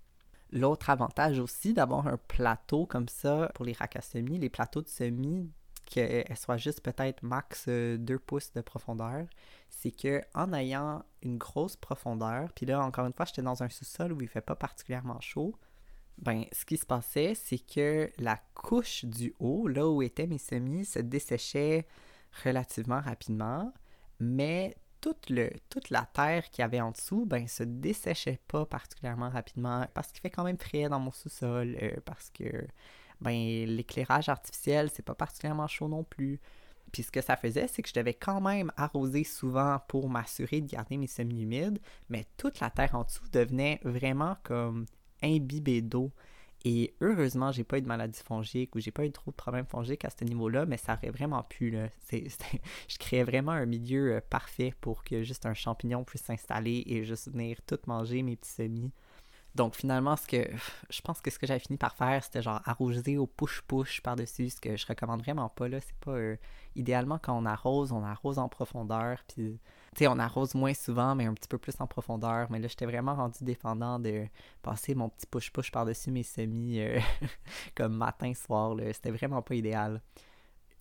L'autre 0.51 0.89
avantage 0.89 1.39
aussi 1.39 1.73
d'avoir 1.73 2.07
un 2.07 2.17
plateau 2.17 2.85
comme 2.85 3.09
ça 3.09 3.51
pour 3.53 3.65
les 3.65 3.73
racks 3.73 3.97
à 3.97 4.01
semis, 4.01 4.39
les 4.39 4.49
plateaux 4.49 4.81
de 4.81 4.87
semis, 4.87 5.49
qu'elles 5.87 6.37
soient 6.37 6.57
juste 6.57 6.81
peut-être 6.81 7.23
max 7.23 7.67
2 7.67 7.71
euh, 7.71 8.19
pouces 8.19 8.51
de 8.53 8.61
profondeur, 8.61 9.25
c'est 9.69 9.91
que 9.91 10.21
en 10.33 10.53
ayant 10.53 11.03
une 11.21 11.37
grosse 11.37 11.75
profondeur, 11.75 12.51
puis 12.53 12.65
là 12.65 12.83
encore 12.83 13.05
une 13.05 13.13
fois 13.13 13.25
j'étais 13.25 13.41
dans 13.41 13.63
un 13.63 13.69
sous-sol 13.69 14.13
où 14.13 14.21
il 14.21 14.27
fait 14.27 14.41
pas 14.41 14.55
particulièrement 14.55 15.19
chaud, 15.21 15.55
ben 16.19 16.45
ce 16.51 16.65
qui 16.65 16.77
se 16.77 16.85
passait 16.85 17.35
c'est 17.35 17.59
que 17.59 18.11
la 18.17 18.37
couche 18.53 19.05
du 19.05 19.33
haut, 19.39 19.67
là 19.67 19.87
où 19.87 20.01
étaient 20.01 20.27
mes 20.27 20.37
semis, 20.37 20.85
se 20.85 20.99
desséchait 20.99 21.87
relativement 22.43 22.99
rapidement, 22.99 23.73
mais 24.19 24.75
toute, 25.01 25.29
la 25.89 26.05
terre 26.05 26.49
qu'il 26.49 26.61
y 26.61 26.65
avait 26.65 26.81
en 26.81 26.91
dessous, 26.91 27.25
ben, 27.25 27.47
se 27.47 27.63
desséchait 27.63 28.39
pas 28.47 28.65
particulièrement 28.65 29.29
rapidement 29.29 29.85
parce 29.93 30.11
qu'il 30.11 30.21
fait 30.21 30.29
quand 30.29 30.43
même 30.43 30.57
frais 30.57 30.89
dans 30.89 30.99
mon 30.99 31.11
sous-sol, 31.11 31.77
euh, 31.81 31.97
parce 32.05 32.29
que 32.29 32.65
ben, 33.21 33.65
l'éclairage 33.65 34.29
artificiel, 34.29 34.89
c'est 34.93 35.03
pas 35.03 35.15
particulièrement 35.15 35.67
chaud 35.67 35.87
non 35.87 36.03
plus. 36.03 36.39
Puis 36.91 37.03
ce 37.03 37.11
que 37.11 37.21
ça 37.21 37.35
faisait, 37.35 37.67
c'est 37.67 37.81
que 37.81 37.89
je 37.89 37.93
devais 37.93 38.13
quand 38.13 38.41
même 38.41 38.71
arroser 38.77 39.23
souvent 39.23 39.79
pour 39.87 40.09
m'assurer 40.09 40.61
de 40.61 40.71
garder 40.71 40.97
mes 40.97 41.07
semi-humides, 41.07 41.79
mais 42.09 42.25
toute 42.37 42.59
la 42.59 42.69
terre 42.69 42.95
en 42.95 43.03
dessous 43.03 43.27
devenait 43.31 43.79
vraiment 43.83 44.37
comme 44.43 44.85
imbibée 45.21 45.81
d'eau. 45.81 46.11
Et 46.65 46.93
heureusement, 47.01 47.51
j'ai 47.51 47.63
pas 47.63 47.77
eu 47.77 47.81
de 47.81 47.87
maladie 47.87 48.19
fongique 48.23 48.75
ou 48.75 48.79
j'ai 48.79 48.91
pas 48.91 49.05
eu 49.05 49.11
trop 49.11 49.31
de 49.31 49.35
problèmes 49.35 49.65
fongiques 49.65 50.03
à 50.05 50.09
ce 50.09 50.23
niveau-là, 50.23 50.65
mais 50.65 50.77
ça 50.77 50.93
aurait 50.93 51.11
vraiment 51.11 51.43
pu. 51.43 51.69
Là. 51.69 51.87
je 52.11 52.97
créais 52.97 53.23
vraiment 53.23 53.51
un 53.51 53.65
milieu 53.65 54.15
euh, 54.15 54.21
parfait 54.27 54.73
pour 54.81 55.03
que 55.03 55.23
juste 55.23 55.45
un 55.45 55.53
champignon 55.53 56.03
puisse 56.03 56.23
s'installer 56.23 56.83
et 56.87 57.03
juste 57.03 57.31
venir 57.31 57.61
tout 57.65 57.79
manger 57.85 58.23
mes 58.23 58.35
petits 58.35 58.51
semis. 58.51 58.91
Donc 59.55 59.75
finalement, 59.75 60.15
ce 60.15 60.27
que 60.27 60.47
je 60.89 61.01
pense 61.01 61.19
que 61.19 61.31
ce 61.31 61.39
que 61.39 61.47
j'avais 61.47 61.59
fini 61.59 61.77
par 61.77 61.95
faire, 61.95 62.23
c'était 62.23 62.43
genre 62.43 62.61
arroser 62.65 63.17
au 63.17 63.25
push-push 63.25 64.01
par-dessus, 64.01 64.51
ce 64.51 64.61
que 64.61 64.77
je 64.77 64.85
recommande 64.85 65.21
vraiment 65.21 65.49
pas 65.49 65.67
là. 65.67 65.79
C'est 65.79 65.97
pas 65.97 66.11
euh, 66.11 66.37
idéalement 66.75 67.17
quand 67.19 67.35
on 67.35 67.45
arrose, 67.45 67.91
on 67.91 68.03
arrose 68.03 68.37
en 68.37 68.49
profondeur, 68.49 69.17
puis 69.27 69.59
sais, 69.97 70.07
on 70.07 70.19
arrose 70.19 70.55
moins 70.55 70.73
souvent, 70.73 71.15
mais 71.15 71.25
un 71.25 71.33
petit 71.33 71.47
peu 71.47 71.57
plus 71.57 71.75
en 71.79 71.87
profondeur. 71.87 72.49
Mais 72.51 72.59
là, 72.59 72.67
j'étais 72.67 72.85
vraiment 72.85 73.15
rendu 73.15 73.39
dépendant 73.41 73.99
de 73.99 74.25
passer 74.61 74.95
mon 74.95 75.09
petit 75.09 75.27
push-push 75.27 75.71
par-dessus 75.71 76.11
mes 76.11 76.23
semis 76.23 76.79
euh, 76.79 76.99
comme 77.75 77.95
matin, 77.95 78.33
soir. 78.33 78.75
C'était 78.93 79.11
vraiment 79.11 79.41
pas 79.41 79.55
idéal 79.55 80.01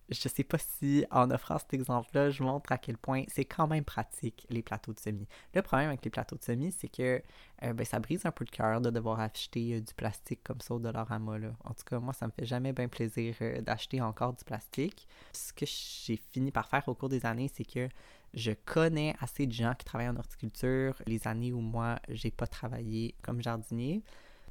je 0.09 0.29
sais 0.29 0.43
pas 0.43 0.57
si 0.57 1.05
en 1.11 1.29
offrant 1.31 1.57
cet 1.57 1.73
exemple-là, 1.73 2.29
je 2.29 2.43
montre 2.43 2.71
à 2.71 2.77
quel 2.77 2.97
point 2.97 3.23
c'est 3.27 3.45
quand 3.45 3.67
même 3.67 3.83
pratique 3.83 4.45
les 4.49 4.61
plateaux 4.61 4.93
de 4.93 4.99
semis. 4.99 5.27
Le 5.53 5.61
problème 5.61 5.89
avec 5.89 6.03
les 6.03 6.11
plateaux 6.11 6.37
de 6.37 6.43
semis, 6.43 6.71
c'est 6.71 6.87
que 6.87 7.21
euh, 7.63 7.73
ben, 7.73 7.85
ça 7.85 7.99
brise 7.99 8.25
un 8.25 8.31
peu 8.31 8.45
le 8.45 8.55
cœur 8.55 8.79
de 8.79 8.89
devoir 8.89 9.19
acheter 9.19 9.75
euh, 9.75 9.81
du 9.81 9.93
plastique 9.93 10.43
comme 10.43 10.61
ça 10.61 10.75
au 10.75 10.79
Dollarama. 10.79 11.37
Là. 11.37 11.49
En 11.65 11.73
tout 11.73 11.83
cas, 11.85 11.99
moi, 11.99 12.13
ça 12.13 12.27
me 12.27 12.31
fait 12.31 12.45
jamais 12.45 12.73
bien 12.73 12.87
plaisir 12.87 13.35
d'acheter 13.61 14.01
encore 14.01 14.33
du 14.33 14.45
plastique. 14.45 15.07
Ce 15.33 15.51
que 15.51 15.65
j'ai 15.65 16.17
fini 16.31 16.51
par 16.51 16.67
faire 16.69 16.87
au 16.87 16.95
cours 16.95 17.09
des 17.09 17.25
années, 17.25 17.51
c'est 17.53 17.65
que 17.65 17.89
je 18.37 18.51
connais 18.51 19.15
assez 19.19 19.45
de 19.47 19.51
gens 19.51 19.73
qui 19.77 19.83
travaillent 19.83 20.09
en 20.09 20.15
horticulture 20.15 20.95
les 21.05 21.27
années 21.27 21.51
où 21.51 21.59
moi, 21.59 21.99
j'ai 22.07 22.31
pas 22.31 22.47
travaillé 22.47 23.15
comme 23.21 23.41
jardinier 23.41 24.03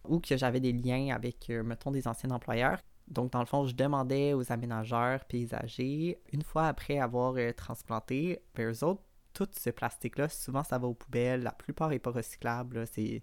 ou 0.05 0.21
que 0.21 0.37
j'avais 0.37 0.61
des 0.61 0.73
liens 0.73 1.15
avec, 1.15 1.49
mettons, 1.49 1.91
des 1.91 2.07
anciens 2.07 2.31
employeurs 2.31 2.81
donc, 3.09 3.33
dans 3.33 3.41
le 3.41 3.47
fond, 3.47 3.65
je 3.67 3.75
demandais 3.75 4.33
aux 4.35 4.51
aménageurs 4.51 5.25
paysagers, 5.27 6.19
une 6.33 6.43
fois 6.43 6.67
après 6.67 6.99
avoir 6.99 7.35
euh, 7.37 7.53
transplanté, 7.53 8.41
ben, 8.55 8.73
eux 8.73 8.85
autres, 8.85 9.03
tout 9.33 9.49
ce 9.53 9.71
plastique-là, 9.71 10.29
souvent, 10.29 10.65
ça 10.65 10.79
va 10.79 10.89
aux 10.89 10.95
poubelles. 10.95 11.43
La 11.43 11.53
plupart 11.53 11.91
n'est 11.91 11.99
pas 11.99 12.11
recyclable. 12.11 12.87
C'est... 12.93 13.23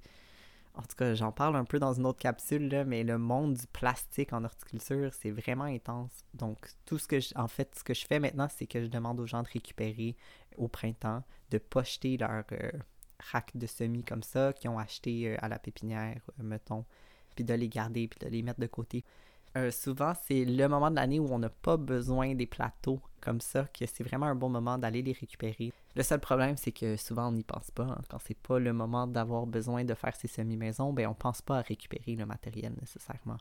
En 0.76 0.82
tout 0.82 0.96
cas, 0.98 1.14
j'en 1.14 1.32
parle 1.32 1.56
un 1.56 1.66
peu 1.66 1.78
dans 1.78 1.94
une 1.94 2.06
autre 2.06 2.20
capsule, 2.20 2.84
mais 2.88 3.04
le 3.04 3.20
monde 3.20 3.54
du 3.54 3.68
plastique 3.68 4.34
en 4.34 4.44
horticulture, 4.44 5.12
c'est 5.14 5.30
vraiment 5.30 5.66
intense. 5.66 6.12
Donc, 6.34 6.58
tout 6.86 6.98
ce 6.98 7.08
que 7.08 7.20
je... 7.20 7.30
en 7.36 7.48
fait, 7.48 7.76
ce 7.78 7.84
que 7.84 7.94
je 7.94 8.08
fais 8.08 8.20
maintenant, 8.20 8.48
c'est 8.50 8.66
que 8.66 8.82
je 8.82 8.88
demande 8.88 9.20
aux 9.20 9.28
gens 9.28 9.44
de 9.44 9.50
récupérer 9.50 10.16
au 10.58 10.68
printemps, 10.68 11.24
de 11.52 11.60
pas 11.60 11.84
jeter 11.84 12.18
leur 12.18 12.44
euh, 12.52 12.72
rack 13.20 13.56
de 13.56 13.68
semis 13.68 14.04
comme 14.04 14.24
ça, 14.24 14.52
qu'ils 14.54 14.72
ont 14.72 14.80
acheté 14.80 15.30
euh, 15.30 15.38
à 15.40 15.48
la 15.48 15.60
pépinière, 15.60 16.22
mettons, 16.40 16.86
puis 17.36 17.44
de 17.44 17.54
les 17.54 17.70
garder, 17.70 18.08
puis 18.08 18.20
de 18.20 18.32
les 18.32 18.42
mettre 18.42 18.60
de 18.60 18.68
côté. 18.68 19.04
Euh, 19.56 19.70
souvent, 19.70 20.14
c'est 20.26 20.46
le 20.46 20.68
moment 20.68 20.90
de 20.90 20.96
l'année 20.96 21.20
où 21.20 21.28
on 21.32 21.40
n'a 21.40 21.50
pas 21.50 21.78
besoin 21.78 22.34
des 22.34 22.48
plateaux 22.48 23.00
comme 23.22 23.40
ça, 23.40 23.66
que 23.66 23.86
c'est 23.86 24.04
vraiment 24.04 24.26
un 24.26 24.36
bon 24.36 24.50
moment 24.50 24.78
d'aller 24.78 25.02
les 25.02 25.14
récupérer. 25.14 25.72
Le 25.96 26.04
seul 26.04 26.20
problème, 26.20 26.58
c'est 26.58 26.72
que 26.72 26.98
souvent, 26.98 27.30
on 27.30 27.32
n'y 27.34 27.44
pense 27.44 27.72
pas. 27.72 27.84
Hein. 27.84 28.02
Quand 28.10 28.18
c'est 28.20 28.38
pas 28.38 28.60
le 28.60 28.74
moment 28.74 29.08
d'avoir 29.08 29.46
besoin 29.46 29.86
de 29.86 29.94
faire 29.94 30.16
ses 30.16 30.28
semi-maisons, 30.28 30.92
ben, 30.92 31.08
on 31.08 31.14
pense 31.14 31.42
pas 31.42 31.60
à 31.60 31.62
récupérer 31.62 32.16
le 32.16 32.26
matériel 32.26 32.74
nécessairement. 32.82 33.38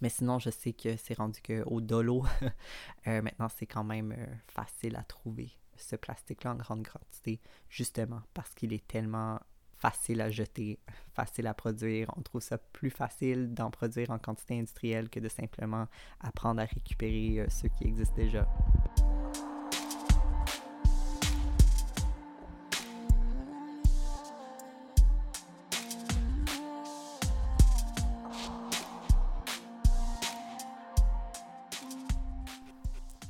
Mais 0.00 0.08
sinon, 0.08 0.38
je 0.38 0.50
sais 0.50 0.72
que 0.72 0.96
c'est 0.96 1.14
rendu 1.14 1.40
qu'au 1.42 1.80
dolo, 1.80 2.24
euh, 3.08 3.20
maintenant, 3.20 3.48
c'est 3.48 3.66
quand 3.66 3.84
même 3.84 4.12
euh, 4.12 4.26
facile 4.46 4.96
à 4.96 5.02
trouver 5.02 5.50
ce 5.76 5.96
plastique-là 5.96 6.52
en 6.52 6.56
grande 6.56 6.86
quantité, 6.86 7.40
justement 7.68 8.22
parce 8.34 8.54
qu'il 8.54 8.72
est 8.72 8.86
tellement 8.86 9.40
facile 9.78 10.20
à 10.20 10.30
jeter, 10.30 10.78
facile 11.14 11.46
à 11.46 11.54
produire. 11.54 12.12
On 12.16 12.22
trouve 12.22 12.42
ça 12.42 12.58
plus 12.58 12.90
facile 12.90 13.54
d'en 13.54 13.70
produire 13.70 14.10
en 14.10 14.18
quantité 14.18 14.58
industrielle 14.58 15.08
que 15.08 15.20
de 15.20 15.28
simplement 15.28 15.86
apprendre 16.20 16.60
à 16.60 16.64
récupérer 16.64 17.40
euh, 17.40 17.46
ceux 17.48 17.68
qui 17.68 17.84
existent 17.84 18.16
déjà. 18.16 18.46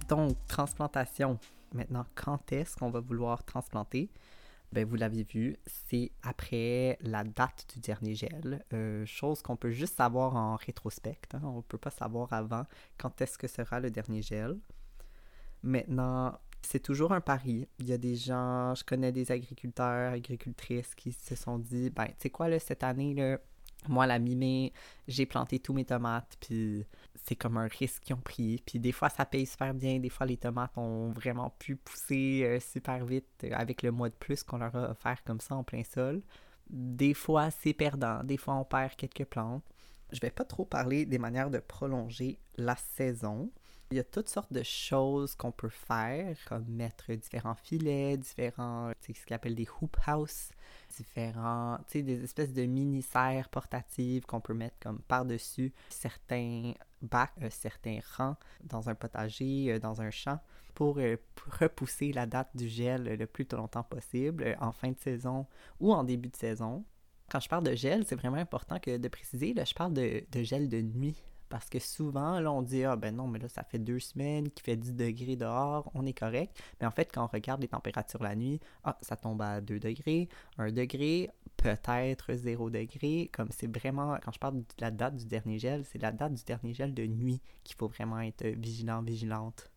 Donc, 0.09 0.39
transplantation. 0.47 1.39
Maintenant, 1.75 2.07
quand 2.15 2.51
est-ce 2.51 2.77
qu'on 2.77 2.89
va 2.89 3.01
vouloir 3.01 3.45
transplanter? 3.45 4.09
Ben, 4.73 4.85
vous 4.85 4.97
l'avez 4.97 5.23
vu, 5.23 5.57
c'est 5.67 6.13
après 6.23 6.99
la 7.01 7.25
date 7.25 7.67
du 7.73 7.81
dernier 7.81 8.15
gel. 8.15 8.65
Euh, 8.73 9.07
chose 9.07 9.41
qu'on 9.41 9.57
peut 9.57 9.71
juste 9.71 9.97
savoir 9.97 10.37
en 10.37 10.57
rétrospect. 10.57 11.19
Hein. 11.33 11.41
On 11.43 11.57
ne 11.57 11.63
peut 11.63 11.79
pas 11.79 11.91
savoir 11.91 12.33
avant 12.33 12.65
quand 12.99 13.21
est-ce 13.21 13.39
que 13.39 13.47
sera 13.47 13.81
le 13.81 13.91
dernier 13.91 14.21
gel. 14.21 14.59
Maintenant, 15.63 16.39
c'est 16.63 16.83
toujours 16.83 17.13
un 17.13 17.21
pari. 17.21 17.67
Il 17.79 17.89
y 17.89 17.93
a 17.93 17.99
des 17.99 18.15
gens, 18.15 18.75
je 18.75 18.85
connais 18.85 19.11
des 19.11 19.33
agriculteurs, 19.33 20.13
agricultrices 20.13 20.95
qui 20.95 21.13
se 21.13 21.35
sont 21.35 21.59
dit, 21.59 21.91
ben, 21.91 22.07
tu 22.07 22.15
sais 22.19 22.31
quoi, 22.31 22.49
là, 22.49 22.59
cette 22.59 22.83
année, 22.83 23.15
là, 23.15 23.39
moi, 23.87 24.07
la 24.07 24.19
mi-mai, 24.19 24.73
j'ai 25.07 25.27
planté 25.27 25.61
tous 25.61 25.73
mes 25.73 25.85
tomates, 25.85 26.37
puis 26.41 26.85
c'est 27.25 27.37
comme 27.37 27.57
un 27.57 27.69
risque 27.69 28.03
qu'ils 28.03 28.17
ont 28.17 28.21
pris. 28.21 28.63
Puis 28.67 28.79
des 28.79 28.93
fois, 28.93 29.09
ça 29.09 29.25
paye 29.25 29.47
super 29.47 29.73
bien. 29.75 29.99
Des 30.01 30.09
fois, 30.09 30.27
les 30.27 30.37
tomates 30.37 30.77
ont 30.77 31.11
vraiment 31.11 31.51
pu 31.59 31.77
pousser 31.77 32.43
euh, 32.45 32.61
super 32.61 33.05
vite 33.05 33.27
euh, 33.45 33.51
avec 33.53 33.83
le 33.83 33.93
mois 33.93 34.09
de 34.09 34.15
plus 34.15 34.43
qu'on 34.43 34.59
leur 34.59 34.75
a 34.75 34.91
offert 34.91 35.23
comme 35.25 35.41
ça 35.41 35.55
en 35.55 35.63
plein 35.63 35.85
sol. 35.85 36.23
Des 36.69 37.15
fois, 37.15 37.51
c'est 37.51 37.73
perdant. 37.73 38.25
Des 38.25 38.37
fois, 38.37 38.55
on 38.55 38.65
perd 38.65 38.97
quelques 38.97 39.25
plantes. 39.25 39.63
Je 40.11 40.21
vais 40.21 40.31
pas 40.31 40.45
trop 40.45 40.65
parler 40.65 41.07
des 41.07 41.19
manières 41.19 41.51
de 41.51 41.59
prolonger 41.59 42.39
la 42.57 42.77
saison. 42.77 43.51
Il 43.91 43.97
y 43.97 44.01
a 44.01 44.05
toutes 44.05 44.29
sortes 44.29 44.53
de 44.53 44.63
choses 44.63 45.35
qu'on 45.35 45.51
peut 45.51 45.71
faire, 45.71 46.37
comme 46.47 46.67
mettre 46.69 47.11
différents 47.15 47.55
filets, 47.55 48.19
différents, 48.19 48.93
ce 49.01 49.13
qu'ils 49.13 49.33
appellent 49.33 49.55
des 49.55 49.67
hoop 49.81 49.97
house, 50.07 50.51
différents, 50.95 51.79
tu 51.87 51.93
sais, 51.93 52.03
des 52.03 52.23
espèces 52.23 52.53
de 52.53 52.67
mini-serres 52.67 53.49
portatives 53.49 54.27
qu'on 54.27 54.43
peut 54.43 54.53
mettre 54.53 54.77
comme 54.81 55.01
par-dessus 55.01 55.73
certains 55.89 56.75
bacs, 57.01 57.33
euh, 57.41 57.49
certains 57.51 58.01
rangs 58.19 58.37
dans 58.63 58.91
un 58.91 58.95
potager, 58.95 59.73
euh, 59.73 59.79
dans 59.79 60.03
un 60.03 60.11
champ, 60.11 60.39
pour 60.75 60.99
euh, 60.99 61.17
repousser 61.59 62.13
la 62.13 62.27
date 62.27 62.55
du 62.55 62.69
gel 62.69 63.05
le 63.05 63.27
plus 63.27 63.47
longtemps 63.51 63.85
possible, 63.85 64.55
en 64.61 64.73
fin 64.73 64.91
de 64.91 64.99
saison 64.99 65.47
ou 65.81 65.95
en 65.95 66.05
début 66.05 66.29
de 66.29 66.37
saison. 66.37 66.85
Quand 67.31 67.41
je 67.41 67.49
parle 67.49 67.65
de 67.65 67.75
gel, 67.75 68.05
c'est 68.05 68.17
vraiment 68.17 68.37
important 68.37 68.77
de 68.85 69.09
préciser, 69.09 69.55
là, 69.55 69.65
je 69.65 69.75
parle 69.75 69.95
de 69.95 70.25
gel 70.43 70.69
de 70.69 70.83
nuit 70.83 71.23
parce 71.49 71.69
que 71.69 71.79
souvent, 71.79 72.41
là, 72.41 72.53
on 72.53 72.63
dit 72.63 72.85
Ah 72.85 72.97
ben 72.97 73.15
non, 73.15 73.27
mais 73.27 73.39
là, 73.39 73.49
ça 73.49 73.63
fait 73.65 73.79
deux 73.79 73.99
semaines 74.01 74.51
qu'il 74.51 74.65
fait 74.65 74.77
10 74.77 74.95
degrés 74.95 75.37
dehors, 75.37 75.91
on 75.95 76.07
est 76.07 76.19
correct. 76.19 76.61
Mais 76.81 76.87
en 76.87 76.91
fait, 76.91 77.11
quand 77.13 77.25
on 77.25 77.29
regarde 77.29 77.61
les 77.61 77.69
températures 77.69 78.23
la 78.23 78.37
nuit, 78.37 78.61
ah, 78.85 78.99
ça 79.03 79.17
tombe 79.17 79.43
à 79.43 79.61
2 79.61 79.79
degrés, 79.79 80.29
1 80.59 80.73
degré, 80.73 81.31
peut-être 81.57 82.35
0 82.35 82.71
degré. 82.71 83.31
Comme 83.33 83.49
c'est 83.51 83.75
vraiment, 83.75 84.19
quand 84.23 84.33
je 84.33 84.39
parle 84.39 84.59
de 84.59 84.65
la 84.79 84.91
date 84.91 85.17
du 85.17 85.27
dernier 85.27 85.59
gel, 85.59 85.85
c'est 85.85 86.01
la 86.01 86.13
date 86.13 86.35
du 86.35 86.45
dernier 86.45 86.75
gel 86.75 86.95
de 86.95 87.07
nuit 87.07 87.41
qu'il 87.65 87.77
faut 87.77 87.89
vraiment 87.89 88.21
être 88.21 88.47
vigilant, 88.47 89.03
vigilante. 89.03 89.71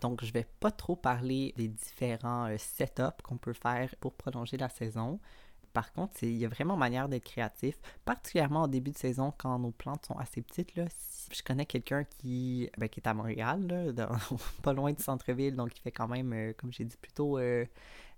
Donc, 0.00 0.24
je 0.24 0.32
vais 0.32 0.46
pas 0.60 0.70
trop 0.70 0.94
parler 0.94 1.52
des 1.56 1.68
différents 1.68 2.46
euh, 2.46 2.56
setups 2.56 3.22
qu'on 3.24 3.36
peut 3.36 3.52
faire 3.52 3.94
pour 3.96 4.14
prolonger 4.14 4.56
la 4.56 4.68
saison. 4.68 5.18
Par 5.78 5.92
contre, 5.92 6.24
il 6.24 6.36
y 6.36 6.44
a 6.44 6.48
vraiment 6.48 6.76
manière 6.76 7.08
d'être 7.08 7.22
créatif, 7.22 7.76
particulièrement 8.04 8.64
au 8.64 8.66
début 8.66 8.90
de 8.90 8.98
saison 8.98 9.32
quand 9.38 9.60
nos 9.60 9.70
plantes 9.70 10.06
sont 10.06 10.18
assez 10.18 10.42
petites. 10.42 10.74
Là. 10.74 10.86
Je 11.30 11.40
connais 11.40 11.66
quelqu'un 11.66 12.02
qui, 12.02 12.68
ben, 12.76 12.88
qui 12.88 12.98
est 12.98 13.06
à 13.06 13.14
Montréal, 13.14 13.94
pas 14.64 14.72
loin 14.72 14.92
du 14.92 15.00
centre-ville, 15.00 15.54
donc 15.54 15.76
il 15.76 15.80
fait 15.80 15.92
quand 15.92 16.08
même, 16.08 16.32
euh, 16.32 16.52
comme 16.58 16.72
j'ai 16.72 16.84
dit 16.84 16.96
plus 16.96 17.12
tôt, 17.12 17.38
euh, 17.38 17.64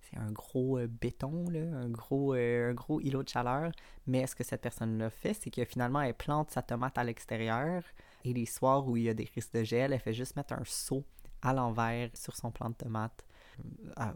c'est 0.00 0.16
un 0.16 0.32
gros 0.32 0.78
euh, 0.78 0.86
béton, 0.86 1.48
un, 1.54 1.90
gros, 1.90 2.32
un 2.32 2.72
gros 2.72 2.98
îlot 3.02 3.24
de 3.24 3.28
chaleur. 3.28 3.72
Mais 4.06 4.26
ce 4.26 4.34
que 4.34 4.42
cette 4.42 4.62
personne-là 4.62 5.10
fait, 5.10 5.34
c'est 5.34 5.50
que 5.50 5.66
finalement, 5.66 6.00
elle 6.00 6.14
plante 6.14 6.50
sa 6.52 6.62
tomate 6.62 6.96
à 6.96 7.04
l'extérieur 7.04 7.82
et 8.24 8.32
les 8.32 8.46
soirs 8.46 8.88
où 8.88 8.96
il 8.96 9.02
y 9.02 9.10
a 9.10 9.14
des 9.14 9.28
risques 9.34 9.52
de 9.52 9.64
gel, 9.64 9.92
elle 9.92 10.00
fait 10.00 10.14
juste 10.14 10.34
mettre 10.34 10.54
un 10.54 10.64
seau 10.64 11.04
à 11.42 11.52
l'envers 11.52 12.08
sur 12.14 12.34
son 12.34 12.50
plant 12.50 12.70
de 12.70 12.76
tomate 12.76 13.22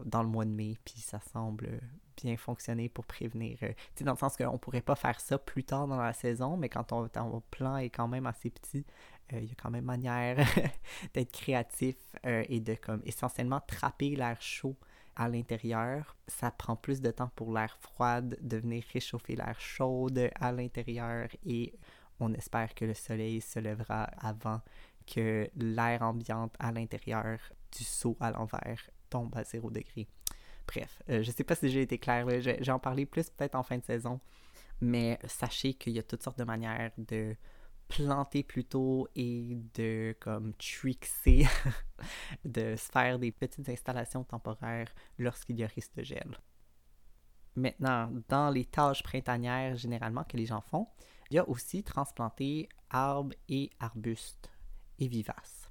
dans 0.03 0.23
le 0.23 0.29
mois 0.29 0.45
de 0.45 0.49
mai, 0.49 0.79
puis 0.83 0.99
ça 0.99 1.19
semble 1.31 1.79
bien 2.15 2.37
fonctionner 2.37 2.89
pour 2.89 3.05
prévenir. 3.05 3.57
Euh, 3.63 3.69
tu 3.69 3.99
sais, 3.99 4.03
dans 4.03 4.13
le 4.13 4.17
sens 4.17 4.37
qu'on 4.37 4.57
pourrait 4.57 4.81
pas 4.81 4.95
faire 4.95 5.19
ça 5.19 5.37
plus 5.37 5.63
tard 5.63 5.87
dans 5.87 5.97
la 5.97 6.13
saison, 6.13 6.57
mais 6.57 6.69
quand 6.69 6.83
ton, 6.85 7.07
plan 7.51 7.77
est 7.77 7.89
quand 7.89 8.07
même 8.07 8.25
assez 8.25 8.49
petit, 8.49 8.85
euh, 9.33 9.39
il 9.39 9.45
y 9.45 9.51
a 9.51 9.55
quand 9.55 9.71
même 9.71 9.85
manière 9.85 10.37
d'être 11.13 11.31
créatif 11.31 11.95
euh, 12.25 12.43
et 12.49 12.59
de 12.59 12.75
comme 12.75 13.01
essentiellement 13.05 13.61
trapper 13.67 14.15
l'air 14.15 14.41
chaud 14.41 14.75
à 15.15 15.29
l'intérieur. 15.29 16.15
Ça 16.27 16.51
prend 16.51 16.75
plus 16.75 17.01
de 17.01 17.11
temps 17.11 17.31
pour 17.35 17.53
l'air 17.53 17.77
froid 17.79 18.21
de 18.21 18.57
venir 18.57 18.83
réchauffer 18.93 19.35
l'air 19.35 19.59
chaud 19.59 20.09
à 20.39 20.51
l'intérieur 20.51 21.29
et 21.45 21.73
on 22.19 22.33
espère 22.33 22.73
que 22.73 22.85
le 22.85 22.93
soleil 22.93 23.41
se 23.41 23.59
lèvera 23.59 24.03
avant 24.19 24.61
que 25.05 25.49
l'air 25.55 26.01
ambiant 26.01 26.49
à 26.59 26.71
l'intérieur 26.71 27.39
du 27.71 27.83
seau 27.83 28.17
à 28.19 28.31
l'envers 28.31 28.89
tombe 29.09 29.35
à 29.37 29.43
0 29.43 29.69
degré. 29.69 30.07
Bref, 30.67 31.01
euh, 31.09 31.23
je 31.23 31.31
sais 31.31 31.43
pas 31.43 31.55
si 31.55 31.69
j'ai 31.69 31.81
été 31.81 31.97
clair, 31.97 32.27
j'en 32.61 32.79
parlais 32.79 33.05
plus 33.05 33.29
peut-être 33.29 33.55
en 33.55 33.63
fin 33.63 33.77
de 33.77 33.83
saison, 33.83 34.19
mais 34.81 35.19
sachez 35.25 35.73
qu'il 35.73 35.93
y 35.93 35.99
a 35.99 36.03
toutes 36.03 36.23
sortes 36.23 36.39
de 36.39 36.43
manières 36.43 36.91
de 36.97 37.35
planter 37.87 38.43
plus 38.43 38.65
tôt 38.65 39.07
et 39.15 39.57
de 39.75 40.15
comme 40.19 40.53
trixer, 40.53 41.45
de 42.45 42.75
se 42.75 42.91
faire 42.91 43.19
des 43.19 43.31
petites 43.31 43.69
installations 43.69 44.23
temporaires 44.23 44.93
lorsqu'il 45.19 45.59
y 45.59 45.63
a 45.63 45.67
risque 45.67 45.95
de 45.95 46.03
gel. 46.03 46.37
Maintenant, 47.55 48.11
dans 48.27 48.49
les 48.49 48.65
tâches 48.65 49.03
printanières 49.03 49.77
généralement 49.77 50.23
que 50.23 50.35
les 50.35 50.45
gens 50.45 50.61
font, 50.61 50.87
il 51.29 51.35
y 51.35 51.39
a 51.39 51.47
aussi 51.47 51.83
transplanter 51.83 52.67
arbres 52.89 53.35
et 53.47 53.69
arbustes 53.79 54.51
et 54.99 55.07
vivaces. 55.07 55.64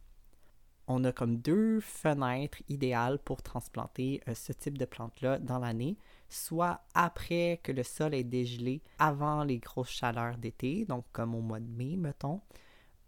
On 0.86 1.04
a 1.04 1.12
comme 1.12 1.38
deux 1.38 1.80
fenêtres 1.80 2.62
idéales 2.68 3.18
pour 3.18 3.42
transplanter 3.42 4.20
euh, 4.28 4.34
ce 4.34 4.52
type 4.52 4.76
de 4.76 4.84
plante-là 4.84 5.38
dans 5.38 5.58
l'année, 5.58 5.96
soit 6.28 6.82
après 6.94 7.60
que 7.62 7.72
le 7.72 7.82
sol 7.82 8.14
est 8.14 8.24
dégelé, 8.24 8.82
avant 8.98 9.44
les 9.44 9.58
grosses 9.58 9.88
chaleurs 9.88 10.36
d'été, 10.36 10.84
donc 10.84 11.06
comme 11.12 11.34
au 11.34 11.40
mois 11.40 11.60
de 11.60 11.70
mai, 11.70 11.96
mettons, 11.96 12.42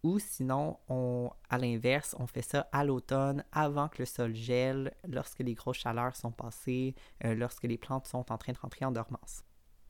ou 0.03 0.19
sinon, 0.19 0.79
on, 0.89 1.31
à 1.51 1.59
l'inverse, 1.59 2.15
on 2.19 2.27
fait 2.27 2.43
ça 2.43 2.69
à 2.73 2.85
l'automne, 2.85 3.45
avant 3.53 3.89
que 3.89 3.99
le 3.99 4.07
sol 4.07 4.35
gèle, 4.35 4.95
lorsque 5.09 5.41
les 5.41 5.55
grosses 5.55 5.79
chaleurs 5.79 6.17
sont 6.17 6.31
passées, 6.31 6.95
euh, 7.25 7.35
lorsque 7.35 7.65
les 7.65 7.77
plantes 7.77 8.07
sont 8.07 8.31
en 8.33 8.39
train 8.39 8.53
de 8.53 8.59
rentrer 8.59 8.85
en 8.85 8.93
dormance. 8.93 9.43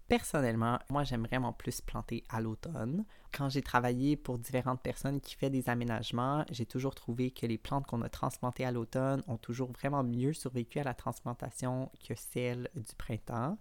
Personnellement, 0.09 0.79
moi 0.89 1.03
j'aime 1.03 1.27
vraiment 1.27 1.53
plus 1.53 1.81
planter 1.81 2.23
à 2.29 2.41
l'automne. 2.41 3.05
Quand 3.33 3.49
j'ai 3.49 3.63
travaillé 3.63 4.17
pour 4.17 4.39
différentes 4.39 4.81
personnes 4.81 5.21
qui 5.21 5.35
font 5.35 5.51
des 5.51 5.69
aménagements, 5.69 6.45
j'ai 6.51 6.65
toujours 6.65 6.95
trouvé 6.95 7.33
que 7.33 7.45
les 7.45 7.59
plantes 7.59 7.87
qu'on 7.87 8.03
a 8.03 8.09
transplantées 8.09 8.65
à 8.65 8.71
l'automne 8.71 9.25
ont 9.27 9.37
toujours 9.37 9.73
vraiment 9.73 10.05
mieux 10.05 10.33
survécu 10.33 10.79
à 10.79 10.85
la 10.85 10.95
transplantation 10.95 11.91
que 12.07 12.15
celles 12.15 12.71
du 12.77 12.95
printemps. 12.97 13.59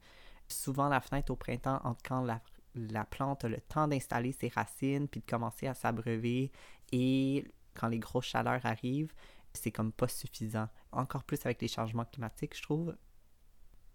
Souvent 0.48 0.88
la 0.88 1.02
fenêtre 1.02 1.32
au 1.32 1.36
printemps 1.36 1.82
entre 1.84 2.04
quand 2.08 2.22
la, 2.22 2.40
la 2.76 3.06
plante 3.06 3.44
a 3.44 3.50
le 3.50 3.60
temps 3.60 3.88
d'installer 3.88 4.32
ses 4.32 4.50
racines 4.50 5.08
puis 5.08 5.22
de 5.22 5.26
commencer 5.26 5.66
à 5.66 5.74
s'abreuver 5.74 6.52
et 6.92 7.44
quand 7.74 7.88
les 7.88 8.00
grosses 8.00 8.26
chaleurs 8.26 8.64
arrivent, 8.66 9.14
c'est 9.54 9.72
comme 9.72 9.92
pas 9.92 10.08
suffisant. 10.08 10.70
Encore 10.92 11.24
plus 11.24 11.44
avec 11.44 11.60
les 11.62 11.68
changements 11.68 12.06
climatiques, 12.06 12.56
je 12.56 12.62
trouve. 12.62 12.96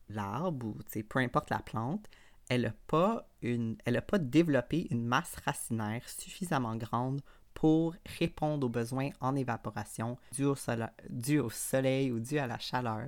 L'arbre 0.09 0.67
ou 0.67 0.79
peu 1.09 1.21
importe 1.21 1.51
la 1.51 1.61
plante, 1.61 2.09
elle 2.51 2.63
n'a 2.63 4.03
pas, 4.03 4.19
développé 4.19 4.89
une 4.91 5.07
masse 5.07 5.37
racinaire 5.45 6.07
suffisamment 6.09 6.77
grande 6.77 7.23
pour 7.55 7.95
répondre 8.19 8.67
aux 8.67 8.71
besoins 8.71 9.11
en 9.21 9.37
évaporation 9.37 10.19
dû 10.33 10.45
au, 10.45 10.55
au 10.55 11.51
soleil 11.51 12.13
ou 12.13 12.21
dû 12.21 12.39
à 12.39 12.47
la 12.47 12.59
chaleur. 12.59 13.07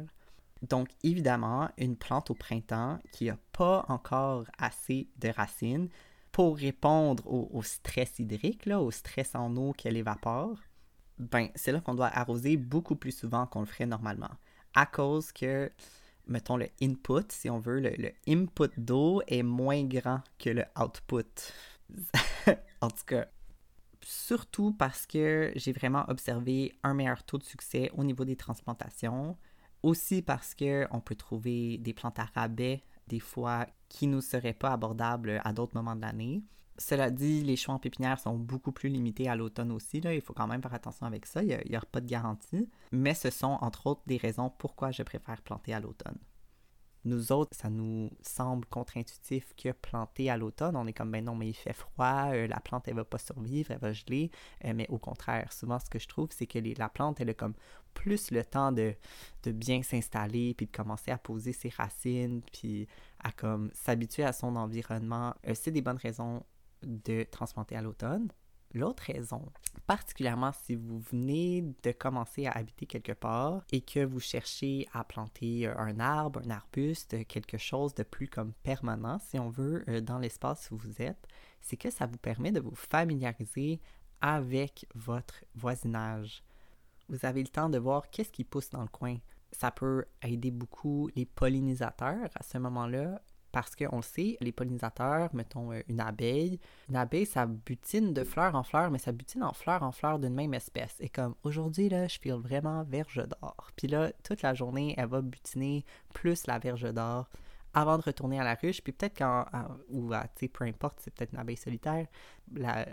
Donc, 0.63 0.89
évidemment, 1.03 1.69
une 1.77 1.97
plante 1.97 2.31
au 2.31 2.35
printemps 2.35 2.99
qui 3.11 3.27
n'a 3.27 3.37
pas 3.53 3.85
encore 3.89 4.45
assez 4.59 5.09
de 5.19 5.29
racines 5.29 5.89
pour 6.31 6.57
répondre 6.57 7.27
au, 7.27 7.63
stress 7.63 8.19
hydrique, 8.19 8.67
là, 8.67 8.81
au 8.81 8.91
stress 8.91 9.35
en 9.35 9.55
eau 9.57 9.73
qu'elle 9.73 9.97
évapore, 9.97 10.57
ben, 11.19 11.49
c'est 11.57 11.73
là 11.73 11.81
qu'on 11.81 11.95
doit 11.95 12.07
arroser 12.07 12.57
beaucoup 12.57 12.97
plus 12.97 13.13
souvent 13.13 13.47
qu'on 13.47 13.61
le 13.61 13.67
ferait 13.67 13.87
normalement. 13.87 14.31
À 14.75 14.87
cause 14.87 15.31
que 15.33 15.71
mettons, 16.27 16.57
le 16.57 16.69
input, 16.81 17.25
si 17.31 17.51
on 17.51 17.59
veut, 17.59 17.81
le, 17.81 18.13
input 18.27 18.71
d'eau 18.77 19.23
est 19.27 19.43
moins 19.43 19.85
grand 19.85 20.21
que 20.39 20.51
le 20.51 20.65
output. 20.79 21.53
en 22.81 22.89
tout 22.89 23.05
cas, 23.07 23.27
surtout 24.03 24.73
parce 24.73 25.07
que 25.07 25.53
j'ai 25.57 25.73
vraiment 25.73 26.05
observé 26.09 26.73
un 26.83 26.95
meilleur 26.95 27.23
taux 27.25 27.39
de 27.39 27.45
succès 27.45 27.91
au 27.95 28.05
niveau 28.05 28.25
des 28.25 28.37
transplantations. 28.37 29.37
Aussi 29.83 30.23
parce 30.23 30.55
qu'on 30.55 31.01
peut 31.01 31.17
trouver 31.17 31.79
des 31.79 31.93
plantes 31.93 32.19
à 32.21 32.29
rabais 32.37 32.85
des 33.09 33.19
fois 33.19 33.67
qui 33.89 34.07
ne 34.07 34.21
seraient 34.21 34.53
pas 34.53 34.73
abordables 34.73 35.41
à 35.45 35.53
d'autres 35.53 35.75
moments 35.75 35.97
de 35.97 36.03
l'année. 36.03 36.45
Cela 36.83 37.11
dit, 37.11 37.43
les 37.43 37.55
choix 37.55 37.75
en 37.75 37.79
pépinière 37.79 38.19
sont 38.19 38.37
beaucoup 38.37 38.73
plus 38.73 38.89
limités 38.89 39.29
à 39.29 39.37
l'automne 39.37 39.71
aussi. 39.71 39.99
Il 39.99 40.21
faut 40.21 40.33
quand 40.33 40.49
même 40.49 40.61
faire 40.61 40.75
attention 40.75 41.07
avec 41.07 41.27
ça. 41.27 41.41
Il 41.41 41.57
n'y 41.69 41.77
a, 41.77 41.81
pas 41.81 42.01
de 42.01 42.09
garantie. 42.09 42.69
Mais 42.91 43.15
ce 43.15 43.31
sont 43.31 43.57
entre 43.61 43.87
autres 43.87 44.03
des 44.07 44.17
raisons 44.17 44.51
pourquoi 44.51 44.91
je 44.91 45.05
préfère 45.05 45.41
planter 45.43 45.75
à 45.75 45.81
l'automne. 45.81 46.19
Nous 47.05 47.31
autres, 47.31 47.57
ça 47.57 47.71
nous 47.71 48.11
semble 48.21 48.67
contre-intuitif 48.67 49.55
que 49.57 49.71
planter 49.71 50.29
à 50.29 50.37
l'automne, 50.37 50.77
on 50.77 50.87
est 50.87 50.93
comme, 50.93 51.11
ben 51.11 51.25
non, 51.25 51.35
mais 51.35 51.49
il 51.49 51.55
fait 51.55 51.73
froid, 51.73 52.31
euh, 52.33 52.47
la 52.47 52.61
plante, 52.61 52.87
elle 52.87 52.95
va 52.95 53.05
pas 53.05 53.19
survivre, 53.19 53.73
elle 53.73 53.79
va 53.79 53.93
geler. 53.93 54.31
Euh, 54.65 54.73
mais 54.75 54.87
au 54.89 54.99
contraire, 54.99 55.53
souvent, 55.53 55.81
ce 55.81 55.91
que 55.91 55.99
je 55.99 56.07
trouve, 56.07 56.29
c'est 56.31 56.47
que 56.47 56.59
la 56.79 56.89
plante, 56.89 57.21
elle 57.21 57.31
a 57.31 57.35
comme 57.35 57.55
plus 57.95 58.31
le 58.31 58.45
temps 58.45 58.71
de, 58.71 58.95
de 59.43 59.53
bien 59.53 59.83
s'installer, 59.83 60.55
puis 60.55 60.67
de 60.67 60.73
commencer 60.73 61.11
à 61.11 61.19
poser 61.19 61.53
ses 61.53 61.71
racines, 61.71 62.43
puis 62.53 62.87
à 63.19 63.33
comme 63.33 63.71
s'habituer 63.73 64.25
à 64.25 64.33
son 64.33 64.55
environnement. 64.55 65.35
Euh, 65.47 65.55
c'est 65.55 65.73
des 65.73 65.83
bonnes 65.83 65.97
raisons 65.97 66.45
de 66.85 67.25
transplanter 67.25 67.77
à 67.77 67.83
l'automne. 67.83 68.29
L'autre 68.75 69.03
raison, 69.07 69.45
particulièrement 69.87 70.53
si 70.65 70.77
vous 70.77 70.99
venez 71.01 71.63
de 71.83 71.93
commencer 71.93 72.47
à 72.47 72.53
habiter 72.53 72.87
quelque 72.87 73.13
part 73.13 73.63
et 73.71 73.83
que 73.83 74.03
vous 74.03 74.21
cherchez 74.21 74.89
à 74.95 75.05
planter 75.05 75.67
euh, 75.67 75.77
un 75.77 76.01
arbre, 76.01 76.41
un 76.43 76.51
arbuste, 76.51 77.27
quelque 77.27 77.59
chose 77.59 77.95
de 77.95 78.03
plus 78.03 78.29
comme 78.29 78.55
permanent, 78.63 79.19
si 79.19 79.39
on 79.39 79.51
veut, 79.51 79.85
euh, 79.89 80.01
dans 80.01 80.19
l'espace 80.19 80.71
où 80.71 80.79
vous 80.79 81.03
êtes, 81.03 81.27
c'est 81.61 81.77
que 81.77 81.91
ça 81.91 82.07
vous 82.07 82.17
permet 82.17 82.51
de 82.51 82.61
vous 82.61 82.75
familiariser 82.75 83.79
avec 84.23 84.87
votre 84.95 85.45
voisinage. 85.55 86.43
Vous 87.11 87.27
avez 87.27 87.43
le 87.43 87.49
temps 87.49 87.69
de 87.69 87.79
voir 87.79 88.09
qu'est-ce 88.11 88.33
qui 88.33 88.45
pousse 88.45 88.71
dans 88.71 88.83
le 88.83 88.89
coin. 88.89 89.19
Ça 89.51 89.71
peut 89.71 90.07
aider 90.23 90.51
beaucoup 90.51 91.11
les 91.15 91.27
pollinisateurs 91.27 92.31
à 92.35 92.43
ce 92.43 92.57
moment-là 92.57 93.21
parce 93.53 93.77
qu'on 93.77 93.97
le 93.97 94.03
sait, 94.03 94.37
les 94.41 94.51
pollinisateurs, 94.51 95.29
mettons 95.35 95.73
euh, 95.73 95.83
une 95.89 96.01
abeille, 96.01 96.59
une 96.89 96.97
abeille, 96.97 97.27
ça 97.27 97.47
butine 97.47 98.15
de 98.15 98.25
fleur 98.25 98.55
en 98.55 98.63
fleur, 98.63 98.91
mais 98.91 98.99
ça 98.99 99.13
butine 99.13 99.45
en 99.45 99.53
fleur 99.53 99.83
en 99.83 99.93
fleur 99.93 100.19
d'une 100.19 100.35
même 100.35 100.55
espèce. 100.55 100.97
Et 101.01 101.11
comme 101.11 101.35
aujourd'hui, 101.45 101.89
là, 101.89 102.09
je 102.09 102.19
file 102.19 102.35
vraiment 102.35 102.83
verge 102.83 103.23
d'or. 103.29 103.71
Puis 103.77 103.89
là, 103.89 104.11
toute 104.25 104.43
la 104.43 104.55
journée, 104.55 104.95
elle 104.97 105.09
va 105.09 105.21
butiner 105.21 105.85
plus 106.15 106.47
la 106.47 106.59
verge 106.59 106.93
d'or 106.93 107.29
avant 107.75 107.99
de 107.99 108.03
retourner 108.03 108.41
à 108.41 108.45
la 108.45 108.55
ruche. 108.55 108.83
Puis 108.83 108.93
peut-être 108.93 109.19
quand, 109.19 109.47
ou 109.91 110.11
tu 110.11 110.19
sais, 110.41 110.49
peu 110.49 110.65
importe, 110.65 111.01
c'est 111.01 111.13
peut-être 111.13 111.33
une 111.33 111.39
abeille 111.39 111.57
solitaire. 111.57 112.07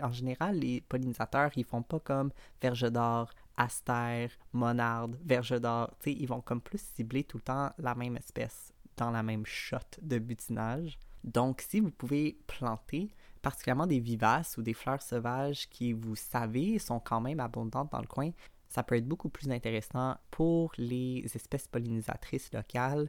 en 0.02 0.12
général, 0.12 0.56
les 0.58 0.82
pollinisateurs, 0.82 1.50
ils 1.56 1.64
font 1.64 1.82
pas 1.82 2.00
comme 2.00 2.32
verge 2.60 2.90
d'or, 2.90 3.30
astère, 3.56 4.30
monarde, 4.52 5.16
verge 5.24 5.58
d'or. 5.60 5.90
Ils 6.06 6.28
vont 6.28 6.40
comme 6.40 6.60
plus 6.60 6.80
cibler 6.80 7.24
tout 7.24 7.38
le 7.38 7.42
temps 7.42 7.70
la 7.78 7.94
même 7.94 8.16
espèce 8.16 8.74
la 9.08 9.22
même 9.22 9.46
shot 9.46 9.78
de 10.02 10.18
butinage. 10.18 10.98
Donc, 11.24 11.62
si 11.66 11.80
vous 11.80 11.90
pouvez 11.90 12.38
planter 12.46 13.14
particulièrement 13.40 13.86
des 13.86 14.00
vivaces 14.00 14.58
ou 14.58 14.62
des 14.62 14.74
fleurs 14.74 15.00
sauvages 15.00 15.68
qui, 15.70 15.94
vous 15.94 16.16
savez, 16.16 16.78
sont 16.78 17.00
quand 17.00 17.22
même 17.22 17.40
abondantes 17.40 17.90
dans 17.92 18.00
le 18.00 18.06
coin, 18.06 18.30
ça 18.68 18.82
peut 18.82 18.96
être 18.96 19.08
beaucoup 19.08 19.30
plus 19.30 19.50
intéressant 19.50 20.16
pour 20.30 20.72
les 20.76 21.24
espèces 21.34 21.66
pollinisatrices 21.66 22.52
locales 22.52 23.08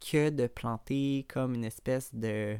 que 0.00 0.30
de 0.30 0.46
planter 0.46 1.26
comme 1.28 1.54
une 1.54 1.64
espèce 1.64 2.14
de 2.14 2.58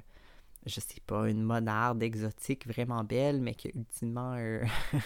je 0.67 0.81
sais 0.81 1.01
pas, 1.07 1.29
une 1.29 1.43
monarde 1.43 2.03
exotique 2.03 2.67
vraiment 2.67 3.03
belle, 3.05 3.41
mais 3.41 3.55
qui 3.55 3.69
ultimement, 3.75 4.35
euh, 4.37 4.63
tu 4.93 4.99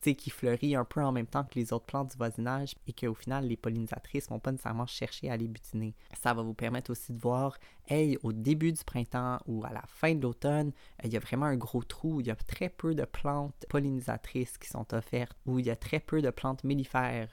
sais, 0.00 0.14
qui 0.14 0.30
fleurit 0.30 0.74
un 0.74 0.84
peu 0.84 1.02
en 1.02 1.12
même 1.12 1.26
temps 1.26 1.44
que 1.44 1.58
les 1.58 1.72
autres 1.72 1.86
plantes 1.86 2.10
du 2.10 2.16
voisinage 2.16 2.74
et 2.86 2.92
qu'au 2.92 3.14
final, 3.14 3.46
les 3.46 3.56
pollinisatrices 3.56 4.28
vont 4.28 4.40
pas 4.40 4.50
nécessairement 4.50 4.86
chercher 4.86 5.30
à 5.30 5.36
les 5.36 5.48
butiner. 5.48 5.94
Ça 6.20 6.34
va 6.34 6.42
vous 6.42 6.54
permettre 6.54 6.90
aussi 6.90 7.12
de 7.12 7.18
voir, 7.20 7.58
hey, 7.88 8.18
au 8.22 8.32
début 8.32 8.72
du 8.72 8.84
printemps 8.84 9.38
ou 9.46 9.64
à 9.64 9.72
la 9.72 9.82
fin 9.86 10.14
de 10.14 10.22
l'automne, 10.22 10.72
il 11.02 11.12
y 11.12 11.16
a 11.16 11.20
vraiment 11.20 11.46
un 11.46 11.56
gros 11.56 11.82
trou, 11.82 12.20
il 12.20 12.26
y 12.26 12.30
a 12.30 12.36
très 12.36 12.68
peu 12.68 12.94
de 12.94 13.04
plantes 13.04 13.66
pollinisatrices 13.68 14.58
qui 14.58 14.68
sont 14.68 14.94
offertes 14.94 15.36
ou 15.46 15.58
il 15.58 15.66
y 15.66 15.70
a 15.70 15.76
très 15.76 16.00
peu 16.00 16.22
de 16.22 16.30
plantes 16.30 16.64
mellifères 16.64 17.30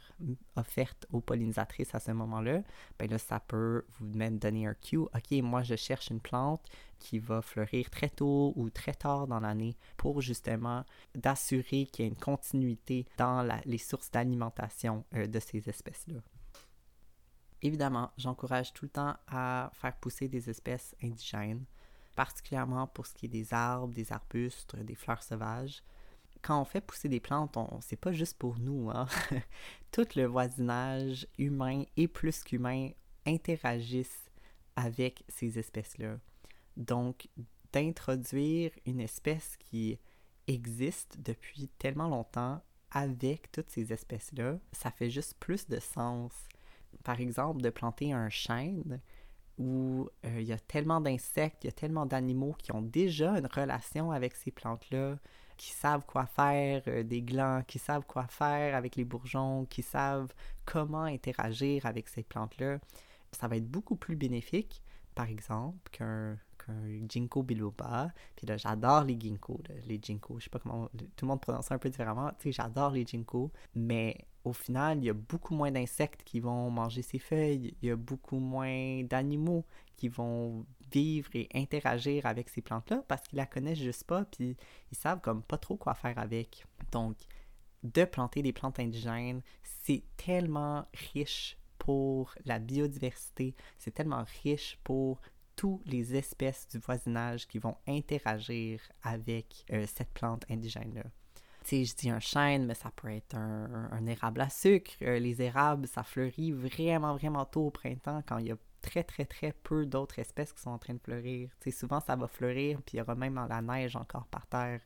offertes 0.56 1.06
aux 1.12 1.22
pollinisatrices 1.22 1.94
à 1.94 2.00
ce 2.00 2.12
moment-là. 2.12 2.62
Ben 2.98 3.10
là, 3.10 3.18
ça 3.18 3.40
peut 3.40 3.86
vous 4.00 4.08
donner 4.08 4.68
un 4.68 4.74
cue. 4.74 4.98
OK, 4.98 5.32
moi, 5.44 5.64
je 5.64 5.76
cherche 5.76 6.10
une 6.10 6.22
plante 6.22 6.62
qui 7.00 7.20
va 7.20 7.42
fleurir 7.42 7.90
très 7.90 8.10
tôt 8.10 8.54
ou 8.56 8.70
très 8.70 8.94
tard 8.94 9.28
dans 9.28 9.40
l'année 9.40 9.76
pour 9.98 10.22
justement 10.22 10.86
d'assurer 11.14 11.88
qu'il 11.88 12.06
y 12.06 12.08
ait 12.08 12.12
une 12.12 12.18
continuité 12.18 13.06
dans 13.18 13.48
les 13.66 13.78
sources 13.78 14.12
d'alimentation 14.12 15.04
euh, 15.14 15.28
de 15.28 15.40
ces 15.40 15.68
espèces-là. 15.70 16.22
Évidemment, 17.66 18.12
j'encourage 18.16 18.74
tout 18.74 18.86
le 18.86 18.90
temps 18.90 19.16
à 19.28 19.72
faire 19.74 19.96
pousser 19.96 20.28
des 20.28 20.52
espèces 20.52 20.96
indigènes, 21.02 21.66
particulièrement 22.16 22.86
pour 22.86 23.08
ce 23.08 23.16
qui 23.16 23.26
est 23.26 23.30
des 23.30 23.56
arbres, 23.56 23.92
des 23.92 24.12
arbustes, 24.12 24.76
des 24.76 24.94
fleurs 24.94 25.24
sauvages. 25.24 25.82
Quand 26.44 26.62
on 26.62 26.66
fait 26.66 26.80
pousser 26.80 27.10
des 27.10 27.20
plantes, 27.20 27.58
on 27.58 27.82
c'est 27.82 27.96
pas 27.96 28.12
juste 28.12 28.38
pour 28.38 28.60
nous. 28.60 28.92
Hein? 28.92 29.08
tout 29.92 30.06
le 30.16 30.26
voisinage 30.26 31.26
humain 31.40 31.86
et 31.98 32.08
plus 32.08 32.44
qu'humain 32.44 32.90
interagissent 33.26 34.30
avec 34.76 35.24
ces 35.28 35.58
espèces-là. 35.58 36.20
Donc, 36.78 37.28
d'introduire 37.74 38.70
une 38.86 39.00
espèce 39.00 39.58
qui 39.58 39.98
existe 40.46 41.18
depuis 41.20 41.70
tellement 41.80 42.10
longtemps 42.10 42.62
avec 42.92 43.52
toutes 43.52 43.72
ces 43.72 43.92
espèces-là, 43.92 44.60
ça 44.72 44.92
fait 44.92 45.10
juste 45.10 45.34
plus 45.40 45.68
de 45.68 45.80
sens. 45.80 46.32
Par 47.04 47.20
exemple, 47.20 47.62
de 47.62 47.70
planter 47.70 48.14
un 48.14 48.30
chêne 48.30 49.00
où 49.58 50.10
euh, 50.26 50.42
il 50.42 50.48
y 50.48 50.54
a 50.54 50.58
tellement 50.58 51.00
d'insectes, 51.00 51.64
il 51.64 51.68
y 51.68 51.70
a 51.70 51.74
tellement 51.74 52.06
d'animaux 52.06 52.56
qui 52.58 52.72
ont 52.74 52.82
déjà 52.82 53.38
une 53.38 53.48
relation 53.48 54.12
avec 54.12 54.36
ces 54.36 54.52
plantes-là, 54.52 55.18
qui 55.58 55.72
savent 55.72 56.06
quoi 56.06 56.26
faire 56.26 56.84
euh, 56.88 57.04
des 57.04 57.22
glands, 57.22 57.62
qui 57.66 57.80
savent 57.80 58.06
quoi 58.06 58.28
faire 58.28 58.76
avec 58.76 58.96
les 58.96 59.06
bourgeons, 59.06 59.66
qui 59.66 59.82
savent 59.82 60.34
comment 60.66 61.04
interagir 61.04 61.86
avec 61.86 62.10
ces 62.10 62.24
plantes-là, 62.24 62.80
ça 63.32 63.48
va 63.48 63.58
être 63.58 63.70
beaucoup 63.70 63.96
plus 63.96 64.16
bénéfique, 64.16 64.82
par 65.14 65.30
exemple, 65.30 65.90
qu'un 65.92 66.38
un 66.70 67.08
ginkgo 67.08 67.44
biloba. 67.44 68.12
Puis 68.36 68.48
là, 68.48 68.58
j'adore 68.58 69.04
les 69.04 69.20
ginkgo, 69.20 69.62
les 69.86 70.00
ginkgo. 70.02 70.40
Je 70.40 70.46
sais 70.46 70.50
pas 70.50 70.60
comment 70.60 70.88
tout 70.88 71.26
le 71.26 71.28
monde 71.28 71.42
prononce 71.42 71.72
un 71.72 71.78
peu 71.78 71.90
différemment. 71.90 72.30
Tu 72.40 72.46
sais, 72.46 72.52
j'adore 72.52 72.92
les 72.92 73.06
ginkgo, 73.06 73.52
mais 73.76 74.18
au 74.46 74.54
final, 74.54 75.00
il 75.00 75.06
y 75.06 75.10
a 75.10 75.14
beaucoup 75.14 75.56
moins 75.56 75.72
d'insectes 75.72 76.24
qui 76.24 76.40
vont 76.40 76.70
manger 76.70 77.02
ces 77.02 77.18
feuilles. 77.18 77.76
Il 77.82 77.90
y 77.90 77.92
a 77.92 77.96
beaucoup 77.96 78.38
moins 78.38 79.04
d'animaux 79.04 79.66
qui 79.98 80.08
vont 80.08 80.66
vivre 80.92 81.30
et 81.34 81.50
interagir 81.56 82.28
avec 82.28 82.50
ces 82.50 82.62
plantes-là 82.62 83.04
parce 83.08 83.28
qu'ils 83.28 83.38
la 83.38 83.48
connaissent 83.48 83.80
juste 83.80 84.04
pas, 84.04 84.24
puis 84.26 84.56
ils 84.92 84.98
savent 84.98 85.20
comme 85.20 85.42
pas 85.42 85.58
trop 85.58 85.78
quoi 85.78 85.96
faire 85.96 86.20
avec. 86.20 86.66
Donc, 86.92 87.18
de 87.84 88.06
planter 88.06 88.44
des 88.44 88.54
plantes 88.54 88.80
indigènes, 88.80 89.42
c'est 89.64 90.04
tellement 90.16 90.86
riche 91.14 91.58
pour 91.80 92.36
la 92.46 92.60
biodiversité, 92.60 93.56
c'est 93.80 93.94
tellement 93.94 94.26
riche 94.44 94.78
pour 94.84 95.22
toutes 95.56 95.88
les 95.88 96.16
espèces 96.16 96.68
du 96.68 96.78
voisinage 96.78 97.48
qui 97.48 97.58
vont 97.58 97.78
interagir 97.88 98.82
avec 99.02 99.66
euh, 99.72 99.86
cette 99.88 100.12
plante 100.14 100.46
indigène-là. 100.50 101.04
Je 101.70 101.96
dis 101.96 102.10
un 102.10 102.20
chêne, 102.20 102.66
mais 102.66 102.76
ça 102.76 102.92
peut 102.96 103.10
être 103.10 103.36
un, 103.36 104.06
érable 104.06 104.42
à 104.42 104.50
sucre. 104.50 104.92
Euh, 105.02 105.20
les 105.20 105.42
érables, 105.42 105.88
ça 105.88 106.04
fleurit 106.04 106.52
vraiment, 106.52 107.16
vraiment 107.16 107.46
tôt 107.46 107.68
au 107.68 107.72
printemps 107.72 108.22
quand 108.28 108.38
il 108.38 108.48
y 108.48 108.52
a 108.52 108.58
très, 108.82 109.04
très, 109.04 109.26
très 109.26 109.52
peu 109.52 109.86
d'autres 109.86 110.20
espèces 110.20 110.54
qui 110.54 110.62
sont 110.62 110.70
en 110.70 110.78
train 110.78 110.94
de 110.94 111.00
fleurir. 111.00 111.50
Souvent, 111.72 112.00
ça 112.00 112.16
va 112.16 112.28
fleurir, 112.28 112.82
puis 112.84 112.98
il 112.98 113.00
y 113.00 113.02
aura 113.02 113.16
même 113.16 113.44
la 113.50 113.62
neige 113.62 113.96
encore 113.96 114.28
par 114.28 114.46
terre. 114.48 114.82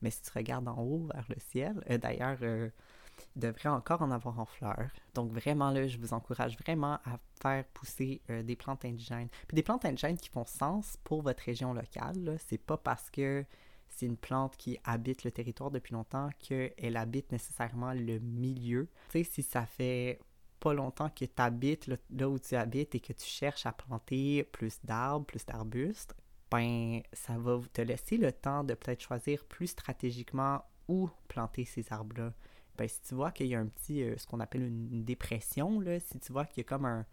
Mais 0.00 0.10
si 0.10 0.22
tu 0.22 0.30
regardes 0.34 0.68
en 0.68 0.78
haut 0.78 1.06
vers 1.12 1.26
le 1.28 1.36
ciel, 1.38 1.84
euh, 1.90 1.98
d'ailleurs, 1.98 2.38
devrait 3.36 3.68
encore 3.68 4.02
en 4.02 4.10
avoir 4.10 4.38
en 4.38 4.44
fleurs. 4.44 4.90
Donc 5.14 5.32
vraiment 5.32 5.70
là, 5.70 5.86
je 5.86 5.98
vous 5.98 6.12
encourage 6.12 6.56
vraiment 6.58 6.94
à 7.04 7.18
faire 7.40 7.64
pousser 7.66 8.20
euh, 8.30 8.42
des 8.42 8.56
plantes 8.56 8.84
indigènes. 8.84 9.28
Puis 9.48 9.54
des 9.54 9.62
plantes 9.62 9.84
indigènes 9.84 10.16
qui 10.16 10.28
font 10.28 10.46
sens 10.46 10.96
pour 11.04 11.22
votre 11.22 11.42
région 11.42 11.72
locale. 11.72 12.36
C'est 12.46 12.58
pas 12.58 12.76
parce 12.76 13.10
que 13.10 13.44
c'est 13.94 14.06
une 14.06 14.16
plante 14.16 14.56
qui 14.56 14.78
habite 14.84 15.24
le 15.24 15.30
territoire 15.30 15.70
depuis 15.70 15.94
longtemps 15.94 16.30
qu'elle 16.38 16.96
habite 16.96 17.32
nécessairement 17.32 17.92
le 17.92 18.18
milieu. 18.18 18.88
Tu 19.10 19.24
sais, 19.24 19.30
si 19.30 19.42
ça 19.42 19.66
fait 19.66 20.20
pas 20.60 20.72
longtemps 20.72 21.10
que 21.10 21.24
tu 21.24 21.32
habites 21.36 21.88
là, 21.88 22.28
où 22.28 22.38
tu 22.38 22.54
habites 22.54 22.94
et 22.94 23.00
que 23.00 23.12
tu 23.12 23.26
cherches 23.26 23.66
à 23.66 23.72
planter 23.72 24.44
plus 24.44 24.78
d'arbres, 24.84 25.26
plus 25.26 25.44
d'arbustes, 25.44 26.14
ben 26.50 27.00
ça 27.12 27.36
va 27.38 27.58
te 27.72 27.82
laisser 27.82 28.16
le 28.16 28.32
temps 28.32 28.62
de 28.62 28.74
peut-être 28.74 29.00
choisir 29.00 29.44
plus 29.44 29.68
stratégiquement 29.68 30.62
où 30.88 31.08
planter 31.28 31.64
ces 31.64 31.84
arbres-là 31.92 32.32
ben, 32.76 32.88
si 32.88 33.00
tu 33.02 33.14
vois 33.14 33.30
qu'il 33.30 33.46
y 33.46 33.54
a 33.54 33.60
un 33.60 33.66
petit, 33.66 34.02
euh, 34.02 34.16
ce 34.16 34.26
qu'on 34.26 34.40
appelle 34.40 34.62
une, 34.62 35.04
dépression, 35.04 35.80
là, 35.80 36.00
si 36.00 36.18
tu 36.18 36.32
vois 36.32 36.46
qu'il 36.46 36.62
y 36.62 36.66
a 36.66 36.68
comme 36.68 36.86
un, 36.86 37.06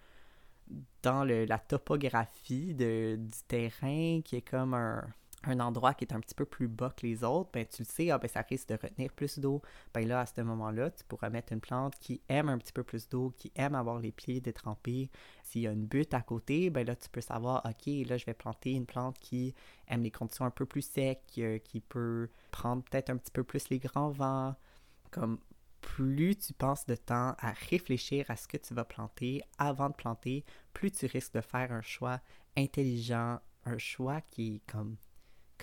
dans 1.04 1.24
le, 1.24 1.46
la 1.46 1.60
topographie 1.60 2.74
de, 2.74 3.18
du 3.20 3.40
terrain, 3.48 4.22
qui 4.24 4.38
est 4.38 4.42
comme 4.42 4.74
un, 4.74 5.04
un, 5.44 5.60
endroit 5.60 5.94
qui 5.94 6.06
est 6.06 6.14
un 6.14 6.20
petit 6.20 6.36
peu 6.36 6.46
plus 6.46 6.68
bas 6.68 6.94
que 6.96 7.06
les 7.06 7.24
autres, 7.24 7.50
ben, 7.54 7.66
tu 7.66 7.84
le 7.84 7.88
sais, 7.88 8.12
ah, 8.12 8.18
ben, 8.18 8.28
ça 8.28 8.42
risque 8.42 8.70
de 8.70 8.76
retenir 8.76 9.12
plus 9.14 9.40
d'eau. 9.40 9.62
Ben 9.94 10.08
là, 10.08 10.22
à 10.22 10.26
ce 10.26 10.42
moment-là, 10.42 10.92
tu 10.92 11.04
pourras 11.06 11.30
mettre 11.30 11.54
une 11.54 11.62
plante 11.62 11.96
qui 12.00 12.22
aime 12.30 12.50
un 12.50 12.58
petit 12.58 12.74
peu 12.74 12.84
plus 12.84 13.08
d'eau, 13.10 13.34
qui 13.38 13.52
aime 13.56 13.76
avoir 13.76 14.00
les 14.00 14.12
pieds 14.12 14.42
détrempés. 14.42 15.10
S'il 15.44 15.62
y 15.62 15.68
a 15.68 15.72
une 15.72 15.86
butte 15.86 16.14
à 16.14 16.22
côté, 16.22 16.70
ben 16.70 16.86
là, 16.86 16.96
tu 16.96 17.10
peux 17.10 17.22
savoir, 17.22 17.66
OK, 17.66 17.86
là, 18.08 18.18
je 18.18 18.26
vais 18.26 18.34
planter 18.34 18.72
une 18.72 18.86
plante 18.86 19.18
qui 19.20 19.54
aime 19.88 20.04
les 20.04 20.12
conditions 20.12 20.46
un 20.46 20.52
peu 20.52 20.66
plus 20.66 20.82
secs, 20.82 21.22
euh, 21.38 21.60
qui 21.60 21.80
peut 21.82 22.30
prendre 22.52 22.84
peut-être 22.84 23.10
un 23.10 23.18
petit 23.18 23.32
peu 23.32 23.44
plus 23.44 23.70
les 23.70 23.80
grands 23.80 24.10
vents. 24.10 24.56
Comme 25.12 25.40
plus 25.82 26.36
tu 26.36 26.54
passes 26.54 26.86
de 26.86 26.96
temps 26.96 27.36
à 27.40 27.52
réfléchir 27.70 28.26
à 28.30 28.36
ce 28.36 28.48
que 28.48 28.58
tu 28.58 28.74
vas 28.74 28.84
planter 28.84 29.42
avant 29.58 29.90
de 29.90 29.96
planter, 29.96 30.46
plus 30.74 30.92
tu 30.92 31.06
risques 31.06 31.34
de 31.34 31.42
faire 31.42 31.72
un 31.72 31.82
choix 31.82 32.20
intelligent, 32.58 33.40
un 33.66 33.78
choix 33.78 34.22
qui 34.22 34.56
est 34.56 34.72
comme 34.72 34.98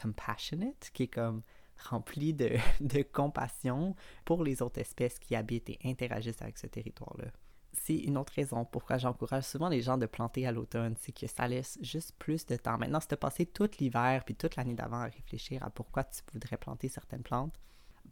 compassionate, 0.00 0.90
qui 0.92 1.04
est 1.04 1.08
comme 1.08 1.42
rempli 1.84 2.34
de, 2.34 2.56
de 2.80 3.02
compassion 3.02 3.94
pour 4.24 4.44
les 4.44 4.62
autres 4.62 4.80
espèces 4.80 5.18
qui 5.18 5.34
habitent 5.34 5.70
et 5.70 5.78
interagissent 5.84 6.42
avec 6.42 6.58
ce 6.58 6.66
territoire-là. 6.66 7.26
C'est 7.72 7.96
une 7.96 8.16
autre 8.16 8.32
raison 8.34 8.64
pourquoi 8.64 8.96
j'encourage 8.96 9.44
souvent 9.44 9.68
les 9.68 9.82
gens 9.82 9.98
de 9.98 10.06
planter 10.06 10.46
à 10.46 10.52
l'automne, 10.52 10.94
c'est 10.98 11.12
que 11.12 11.26
ça 11.26 11.46
laisse 11.46 11.78
juste 11.82 12.14
plus 12.18 12.46
de 12.46 12.56
temps. 12.56 12.78
Maintenant, 12.78 13.00
si 13.00 13.08
tu 13.08 13.14
as 13.14 13.18
passé 13.18 13.44
tout 13.44 13.68
l'hiver 13.78 14.24
puis 14.24 14.34
toute 14.34 14.56
l'année 14.56 14.74
d'avant 14.74 15.00
à 15.00 15.04
réfléchir 15.04 15.62
à 15.62 15.70
pourquoi 15.70 16.04
tu 16.04 16.22
voudrais 16.32 16.56
planter 16.56 16.88
certaines 16.88 17.22
plantes, 17.22 17.54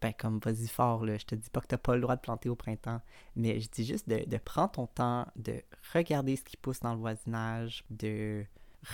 ben 0.00 0.12
comme 0.12 0.38
vas-y 0.38 0.66
fort, 0.66 1.06
là. 1.06 1.16
je 1.16 1.24
te 1.24 1.34
dis 1.34 1.48
pas 1.48 1.60
que 1.60 1.68
tu 1.68 1.74
n'as 1.74 1.78
pas 1.78 1.94
le 1.94 2.02
droit 2.02 2.16
de 2.16 2.20
planter 2.20 2.48
au 2.48 2.56
printemps, 2.56 3.00
mais 3.36 3.60
je 3.60 3.70
dis 3.70 3.84
juste 3.84 4.08
de, 4.08 4.24
de, 4.28 4.36
prendre 4.36 4.72
ton 4.72 4.86
temps, 4.86 5.26
de 5.36 5.62
regarder 5.94 6.36
ce 6.36 6.42
qui 6.42 6.56
pousse 6.56 6.80
dans 6.80 6.92
le 6.92 6.98
voisinage, 6.98 7.84
de 7.90 8.44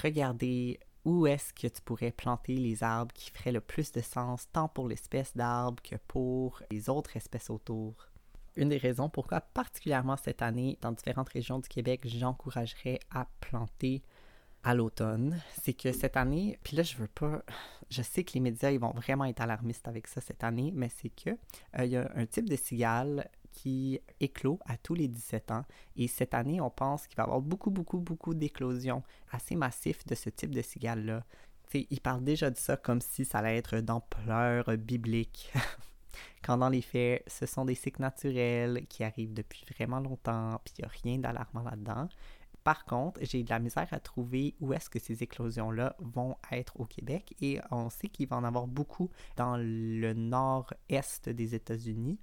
regarder 0.02 0.78
où 1.04 1.26
est-ce 1.26 1.52
que 1.52 1.66
tu 1.66 1.80
pourrais 1.82 2.12
planter 2.12 2.56
les 2.56 2.82
arbres 2.82 3.12
qui 3.14 3.30
feraient 3.30 3.52
le 3.52 3.60
plus 3.60 3.92
de 3.92 4.00
sens, 4.00 4.46
tant 4.52 4.68
pour 4.68 4.88
l'espèce 4.88 5.36
d'arbre 5.36 5.82
que 5.82 5.96
pour 6.08 6.62
les 6.70 6.88
autres 6.88 7.16
espèces 7.16 7.50
autour? 7.50 7.94
Une 8.56 8.68
des 8.68 8.78
raisons 8.78 9.08
pourquoi, 9.08 9.40
particulièrement 9.40 10.16
cette 10.16 10.42
année, 10.42 10.76
dans 10.80 10.92
différentes 10.92 11.28
régions 11.28 11.58
du 11.58 11.68
Québec, 11.68 12.02
j'encouragerais 12.04 12.98
à 13.10 13.26
planter 13.40 14.02
à 14.62 14.74
l'automne, 14.74 15.40
c'est 15.62 15.72
que 15.72 15.90
cette 15.92 16.16
année, 16.16 16.58
puis 16.62 16.76
là 16.76 16.82
je 16.82 16.96
veux 16.96 17.08
pas, 17.08 17.42
je 17.88 18.02
sais 18.02 18.24
que 18.24 18.34
les 18.34 18.40
médias 18.40 18.70
ils 18.70 18.78
vont 18.78 18.92
vraiment 18.92 19.24
être 19.24 19.40
alarmistes 19.40 19.88
avec 19.88 20.06
ça 20.06 20.20
cette 20.20 20.44
année, 20.44 20.70
mais 20.74 20.90
c'est 20.90 21.08
que 21.08 21.30
euh, 21.78 21.84
il 21.84 21.92
y 21.92 21.96
a 21.96 22.10
un 22.14 22.26
type 22.26 22.48
de 22.48 22.56
cigale 22.56 23.28
qui 23.52 24.00
éclot 24.20 24.58
à 24.66 24.76
tous 24.76 24.94
les 24.94 25.08
17 25.08 25.50
ans 25.50 25.64
et 25.96 26.08
cette 26.08 26.34
année 26.34 26.60
on 26.60 26.70
pense 26.70 27.06
qu'il 27.06 27.16
va 27.16 27.24
y 27.24 27.26
avoir 27.26 27.40
beaucoup 27.40 27.70
beaucoup 27.70 27.98
beaucoup 27.98 28.34
d'éclosions 28.34 29.02
assez 29.30 29.56
massifs 29.56 30.04
de 30.06 30.14
ce 30.14 30.30
type 30.30 30.54
de 30.54 30.62
cigale 30.62 31.04
là. 31.04 31.24
sais, 31.70 31.86
ils 31.90 32.00
parlent 32.00 32.24
déjà 32.24 32.50
de 32.50 32.56
ça 32.56 32.76
comme 32.76 33.00
si 33.00 33.24
ça 33.24 33.38
allait 33.38 33.56
être 33.56 33.80
d'ampleur 33.80 34.76
biblique. 34.76 35.52
Quand 36.42 36.58
dans 36.58 36.68
les 36.68 36.82
faits, 36.82 37.22
ce 37.26 37.46
sont 37.46 37.64
des 37.64 37.74
cycles 37.74 38.02
naturels 38.02 38.86
qui 38.88 39.04
arrivent 39.04 39.32
depuis 39.32 39.64
vraiment 39.72 40.00
longtemps, 40.00 40.60
puis 40.64 40.74
il 40.78 40.82
n'y 40.82 40.86
a 40.86 40.88
rien 41.02 41.18
d'alarmant 41.18 41.62
là-dedans. 41.62 42.08
Par 42.64 42.84
contre, 42.84 43.20
j'ai 43.22 43.42
de 43.42 43.50
la 43.50 43.58
misère 43.58 43.88
à 43.90 44.00
trouver 44.00 44.54
où 44.60 44.72
est-ce 44.72 44.90
que 44.90 44.98
ces 44.98 45.22
éclosions-là 45.22 45.96
vont 45.98 46.36
être 46.52 46.78
au 46.78 46.84
Québec 46.84 47.34
et 47.40 47.58
on 47.70 47.88
sait 47.88 48.08
qu'il 48.08 48.28
va 48.28 48.36
en 48.36 48.44
avoir 48.44 48.66
beaucoup 48.66 49.10
dans 49.36 49.56
le 49.56 50.12
nord-est 50.12 51.30
des 51.30 51.54
États-Unis, 51.54 52.18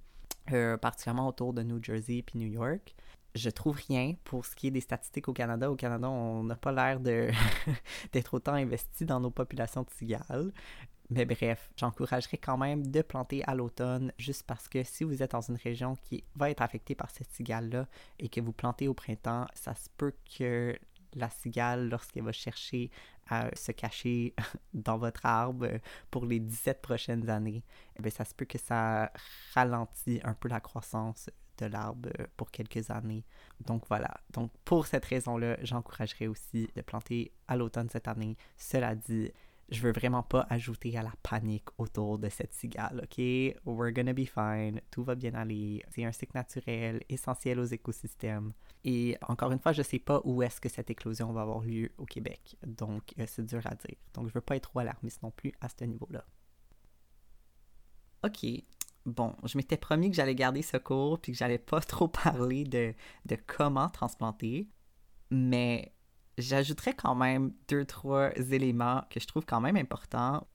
euh, 0.52 0.76
particulièrement 0.76 1.28
autour 1.28 1.52
de 1.52 1.62
New 1.62 1.82
Jersey 1.82 2.22
puis 2.22 2.38
New 2.38 2.48
York. 2.48 2.94
Je 3.34 3.50
trouve 3.50 3.76
rien 3.88 4.14
pour 4.24 4.46
ce 4.46 4.56
qui 4.56 4.68
est 4.68 4.70
des 4.70 4.80
statistiques 4.80 5.28
au 5.28 5.32
Canada. 5.32 5.70
Au 5.70 5.76
Canada, 5.76 6.08
on 6.08 6.44
n'a 6.44 6.56
pas 6.56 6.72
l'air 6.72 7.00
d'être 8.12 8.34
autant 8.34 8.54
investi 8.54 9.04
dans 9.04 9.20
nos 9.20 9.30
populations 9.30 9.82
de 9.82 9.90
cigales. 9.90 10.52
Mais 11.10 11.24
bref, 11.24 11.70
j'encouragerais 11.76 12.36
quand 12.36 12.58
même 12.58 12.86
de 12.86 13.00
planter 13.00 13.42
à 13.44 13.54
l'automne, 13.54 14.12
juste 14.18 14.42
parce 14.46 14.68
que 14.68 14.82
si 14.82 15.04
vous 15.04 15.22
êtes 15.22 15.32
dans 15.32 15.40
une 15.40 15.56
région 15.56 15.96
qui 16.02 16.22
va 16.36 16.50
être 16.50 16.60
affectée 16.60 16.94
par 16.94 17.10
cette 17.10 17.30
cigale-là 17.32 17.86
et 18.18 18.28
que 18.28 18.42
vous 18.42 18.52
plantez 18.52 18.88
au 18.88 18.94
printemps, 18.94 19.46
ça 19.54 19.74
se 19.74 19.88
peut 19.96 20.12
que 20.36 20.78
la 21.14 21.30
cigale, 21.30 21.88
lorsqu'elle 21.88 22.24
va 22.24 22.32
chercher 22.32 22.90
à 23.28 23.54
se 23.54 23.72
cacher 23.72 24.34
dans 24.74 24.98
votre 24.98 25.26
arbre 25.26 25.68
pour 26.10 26.26
les 26.26 26.40
17 26.40 26.80
prochaines 26.80 27.28
années, 27.28 27.62
eh 28.02 28.10
ça 28.10 28.24
se 28.24 28.34
peut 28.34 28.44
que 28.44 28.58
ça 28.58 29.12
ralentit 29.54 30.20
un 30.24 30.34
peu 30.34 30.48
la 30.48 30.60
croissance 30.60 31.30
de 31.58 31.66
l'arbre 31.66 32.10
pour 32.36 32.50
quelques 32.50 32.90
années. 32.90 33.24
Donc 33.66 33.84
voilà. 33.88 34.20
Donc 34.32 34.50
pour 34.64 34.86
cette 34.86 35.04
raison-là, 35.04 35.56
j'encouragerais 35.62 36.28
aussi 36.28 36.68
de 36.74 36.82
planter 36.82 37.32
à 37.48 37.56
l'automne 37.56 37.88
cette 37.90 38.08
année. 38.08 38.36
Cela 38.56 38.94
dit, 38.94 39.32
je 39.70 39.82
veux 39.82 39.92
vraiment 39.92 40.22
pas 40.22 40.46
ajouter 40.48 40.96
à 40.96 41.02
la 41.02 41.12
panique 41.22 41.68
autour 41.76 42.18
de 42.18 42.28
cette 42.28 42.54
cigale, 42.54 43.02
ok? 43.04 43.18
We're 43.66 43.92
gonna 43.92 44.14
be 44.14 44.24
fine, 44.24 44.80
tout 44.90 45.04
va 45.04 45.14
bien 45.14 45.34
aller. 45.34 45.84
C'est 45.90 46.04
un 46.04 46.12
cycle 46.12 46.36
naturel, 46.36 47.02
essentiel 47.08 47.60
aux 47.60 47.64
écosystèmes. 47.64 48.52
Et 48.84 49.18
encore 49.28 49.52
une 49.52 49.58
fois, 49.58 49.72
je 49.72 49.82
sais 49.82 49.98
pas 49.98 50.22
où 50.24 50.42
est-ce 50.42 50.60
que 50.60 50.70
cette 50.70 50.90
éclosion 50.90 51.32
va 51.32 51.42
avoir 51.42 51.60
lieu 51.60 51.90
au 51.98 52.06
Québec, 52.06 52.56
donc 52.66 53.12
euh, 53.18 53.24
c'est 53.26 53.44
dur 53.44 53.60
à 53.66 53.74
dire. 53.74 53.96
Donc 54.14 54.28
je 54.28 54.32
veux 54.32 54.40
pas 54.40 54.56
être 54.56 54.70
trop 54.70 54.78
alarmiste 54.78 55.22
non 55.22 55.30
plus 55.30 55.52
à 55.60 55.68
ce 55.68 55.84
niveau-là. 55.84 56.24
Ok, 58.24 58.46
bon, 59.04 59.34
je 59.44 59.56
m'étais 59.58 59.76
promis 59.76 60.10
que 60.10 60.16
j'allais 60.16 60.34
garder 60.34 60.62
ce 60.62 60.76
cours 60.78 61.20
puis 61.20 61.32
que 61.32 61.38
j'allais 61.38 61.58
pas 61.58 61.80
trop 61.82 62.08
parler 62.08 62.64
de, 62.64 62.94
de 63.26 63.36
comment 63.46 63.88
transplanter, 63.90 64.68
mais 65.30 65.92
j'ajouterais 66.38 66.94
quand 66.94 67.14
même 67.14 67.52
deux, 67.68 67.84
trois 67.84 68.30
éléments 68.36 69.02
que 69.10 69.20
je 69.20 69.26
trouve 69.26 69.44
quand 69.44 69.60
même 69.60 69.76
importants. 69.76 70.46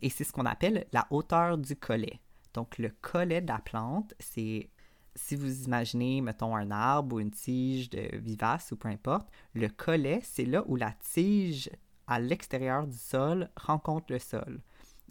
Et 0.00 0.10
c'est 0.10 0.24
ce 0.24 0.32
qu'on 0.32 0.46
appelle 0.46 0.86
la 0.92 1.06
hauteur 1.10 1.58
du 1.58 1.76
collet. 1.76 2.20
Donc, 2.54 2.78
le 2.78 2.90
collet 3.00 3.40
de 3.40 3.48
la 3.48 3.58
plante, 3.58 4.14
c'est 4.18 4.70
si 5.14 5.36
vous 5.36 5.64
imaginez, 5.64 6.20
mettons, 6.20 6.56
un 6.56 6.70
arbre 6.70 7.16
ou 7.16 7.20
une 7.20 7.30
tige 7.30 7.90
de 7.90 8.16
vivace 8.16 8.72
ou 8.72 8.76
peu 8.76 8.88
importe, 8.88 9.28
le 9.54 9.68
collet, 9.68 10.20
c'est 10.22 10.44
là 10.44 10.64
où 10.66 10.76
la 10.76 10.92
tige 10.92 11.70
à 12.06 12.18
l'extérieur 12.18 12.86
du 12.86 12.96
sol 12.96 13.50
rencontre 13.56 14.12
le 14.12 14.18
sol. 14.18 14.60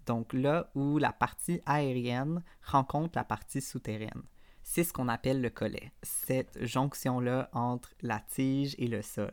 Donc 0.06 0.34
là 0.34 0.70
où 0.76 0.98
la 0.98 1.14
partie 1.14 1.62
aérienne 1.66 2.44
rencontre 2.64 3.14
la 3.16 3.24
partie 3.24 3.62
souterraine. 3.62 4.24
C'est 4.64 4.84
ce 4.84 4.94
qu'on 4.94 5.08
appelle 5.08 5.42
le 5.42 5.50
collet, 5.50 5.92
cette 6.04 6.64
jonction-là 6.64 7.50
entre 7.54 7.92
la 8.02 8.20
tige 8.20 8.76
et 8.78 8.88
le 8.88 9.02
sol. 9.02 9.32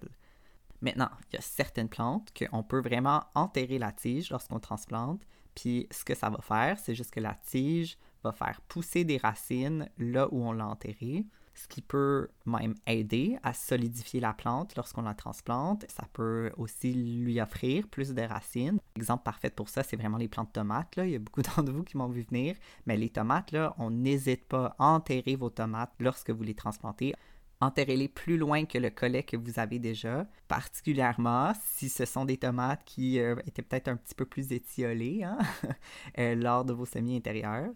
Maintenant, 0.81 1.11
il 1.31 1.37
y 1.37 1.39
a 1.39 1.43
certaines 1.43 1.89
plantes 1.89 2.33
qu'on 2.39 2.63
peut 2.63 2.81
vraiment 2.81 3.25
enterrer 3.35 3.79
la 3.79 3.93
tige 3.93 4.31
lorsqu'on 4.31 4.61
transplante, 4.61 5.23
puis 5.55 5.89
ce 5.91 6.05
que 6.05 6.15
ça 6.15 6.31
va 6.31 6.39
faire, 6.41 6.79
c'est 6.79 6.95
juste 6.95 7.11
que 7.11 7.21
la 7.21 7.35
tige 7.35 7.99
va 8.23 8.33
faire 8.33 8.61
pousser 8.69 9.05
des 9.05 9.17
racines 9.17 9.89
là 9.99 10.29
où 10.31 10.43
on 10.43 10.53
l'a 10.53 10.67
enterré, 10.67 11.27
ce 11.59 11.67
qui 11.67 11.83
peut 11.83 12.29
même 12.47 12.75
aider 12.87 13.37
à 13.43 13.53
solidifier 13.53 14.21
la 14.21 14.33
plante 14.33 14.77
lorsqu'on 14.77 15.03
la 15.03 15.15
transplante. 15.15 15.85
Ça 15.89 16.05
peut 16.13 16.53
aussi 16.57 16.95
lui 16.95 17.41
offrir 17.41 17.89
plus 17.89 18.15
de 18.15 18.23
racines. 18.23 18.79
L'exemple 18.97 19.25
parfait 19.25 19.51
pour 19.51 19.69
ça, 19.69 19.83
c'est 19.83 19.97
vraiment 19.97 20.19
les 20.19 20.29
plantes 20.29 20.53
tomates. 20.53 20.95
Il 20.99 21.11
y 21.11 21.17
a 21.17 21.19
beaucoup 21.19 21.43
d'entre 21.57 21.73
vous 21.73 21.83
qui 21.83 21.97
m'ont 21.97 22.09
vu 22.09 22.23
venir. 22.23 22.55
Mais 22.87 22.97
les 22.97 23.11
tomates, 23.11 23.55
on 23.79 23.91
n'hésite 23.91 24.45
pas 24.45 24.77
à 24.79 24.87
enterrer 24.87 25.35
vos 25.35 25.51
tomates 25.51 25.93
lorsque 25.99 26.31
vous 26.31 26.45
les 26.45 26.55
transplantez. 26.55 27.15
Enterrez-les 27.61 28.09
plus 28.09 28.37
loin 28.37 28.67
que 28.67 28.79
le 28.79 28.91
collet 28.91 29.25
que 29.25 29.37
vous 29.37 29.59
avez 29.59 29.81
déjà, 29.81 30.27
particulièrement 30.47 31.53
si 31.61 31.89
ce 31.89 32.05
sont 32.05 32.25
des 32.25 32.37
tomates 32.37 32.85
qui 32.85 33.19
euh, 33.19 33.35
étaient 33.47 33.63
peut-être 33.63 33.89
un 33.89 33.97
petit 33.97 34.15
peu 34.15 34.25
plus 34.25 34.53
étiolées 34.53 35.25
hein, 35.25 35.39
euh, 36.19 36.37
lors 36.37 36.65
de 36.65 36.73
vos 36.73 36.87
semis 36.87 37.17
intérieurs. 37.17 37.73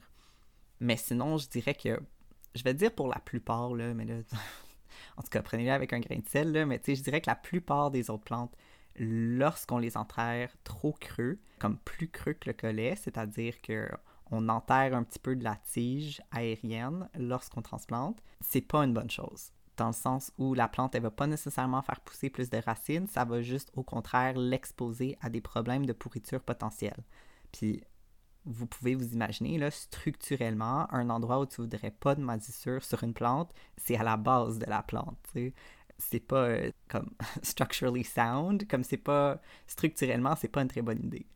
Mais 0.78 0.96
sinon, 0.96 1.36
je 1.36 1.48
dirais 1.48 1.74
que 1.74 2.00
je 2.54 2.62
vais 2.62 2.74
dire 2.74 2.94
pour 2.94 3.08
la 3.08 3.18
plupart, 3.18 3.74
là, 3.74 3.92
mais 3.92 4.04
là, 4.04 4.14
en 5.16 5.22
tout 5.22 5.30
cas, 5.30 5.42
prenez-le 5.42 5.72
avec 5.72 5.92
un 5.92 6.00
grain 6.00 6.18
de 6.18 6.28
sel, 6.28 6.52
là, 6.52 6.64
mais 6.64 6.80
je 6.86 7.02
dirais 7.02 7.20
que 7.20 7.30
la 7.30 7.36
plupart 7.36 7.90
des 7.90 8.08
autres 8.08 8.24
plantes, 8.24 8.54
lorsqu'on 8.96 9.78
les 9.78 9.96
enterre 9.96 10.50
trop 10.64 10.92
creux, 10.92 11.38
comme 11.58 11.78
plus 11.78 12.08
creux 12.08 12.34
que 12.34 12.48
le 12.50 12.52
collet, 12.52 12.94
c'est-à-dire 12.96 13.60
que 13.62 13.88
on 14.30 14.48
enterre 14.48 14.94
un 14.94 15.02
petit 15.02 15.18
peu 15.18 15.36
de 15.36 15.44
la 15.44 15.56
tige 15.56 16.22
aérienne 16.30 17.08
lorsqu'on 17.18 17.62
transplante, 17.62 18.22
c'est 18.40 18.62
pas 18.62 18.84
une 18.84 18.94
bonne 18.94 19.10
chose. 19.10 19.52
Dans 19.76 19.86
le 19.86 19.92
sens 19.92 20.32
où 20.38 20.54
la 20.54 20.68
plante, 20.68 20.94
elle 20.94 21.02
va 21.02 21.10
pas 21.10 21.26
nécessairement 21.26 21.82
faire 21.82 22.00
pousser 22.00 22.28
plus 22.28 22.50
de 22.50 22.58
racines, 22.58 23.06
ça 23.06 23.24
va 23.24 23.40
juste 23.40 23.70
au 23.74 23.82
contraire 23.82 24.36
l'exposer 24.36 25.16
à 25.20 25.30
des 25.30 25.40
problèmes 25.40 25.86
de 25.86 25.92
pourriture 25.92 26.42
potentiels. 26.42 27.04
Puis 27.52 27.82
vous 28.44 28.66
pouvez 28.66 28.94
vous 28.94 29.12
imaginer, 29.12 29.58
là, 29.58 29.70
structurellement, 29.70 30.92
un 30.92 31.10
endroit 31.10 31.40
où 31.40 31.46
tu 31.46 31.60
voudrais 31.60 31.90
pas 31.90 32.14
de 32.14 32.22
moisissure 32.22 32.82
sur 32.82 33.02
une 33.04 33.14
plante, 33.14 33.52
c'est 33.76 33.96
à 33.96 34.02
la 34.02 34.16
base 34.16 34.58
de 34.58 34.66
la 34.66 34.82
plante. 34.82 35.18
C'est 35.98 36.20
pas 36.20 36.48
euh, 36.48 36.70
comme 36.88 37.10
structurally 37.42 38.04
sound, 38.04 38.66
comme 38.68 38.82
c'est 38.82 38.96
pas 38.96 39.40
structurellement, 39.66 40.34
c'est 40.36 40.48
pas 40.48 40.62
une 40.62 40.68
très 40.68 40.82
bonne 40.82 41.04
idée. 41.04 41.26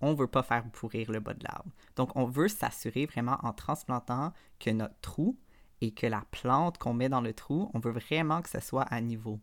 On 0.00 0.14
veut 0.14 0.28
pas 0.28 0.42
faire 0.42 0.64
pourrir 0.70 1.10
le 1.10 1.20
bas 1.20 1.34
de 1.34 1.44
l'arbre. 1.44 1.70
Donc, 1.96 2.10
on 2.16 2.24
veut 2.24 2.48
s'assurer 2.48 3.06
vraiment 3.06 3.38
en 3.42 3.52
transplantant 3.52 4.32
que 4.58 4.70
notre 4.70 4.98
trou 5.00 5.36
et 5.82 5.90
que 5.90 6.06
la 6.06 6.24
plante 6.30 6.78
qu'on 6.78 6.94
met 6.94 7.08
dans 7.08 7.20
le 7.20 7.34
trou, 7.34 7.70
on 7.74 7.80
veut 7.80 7.90
vraiment 7.90 8.40
que 8.40 8.48
ce 8.48 8.60
soit 8.60 8.84
à 8.84 9.00
niveau. 9.00 9.40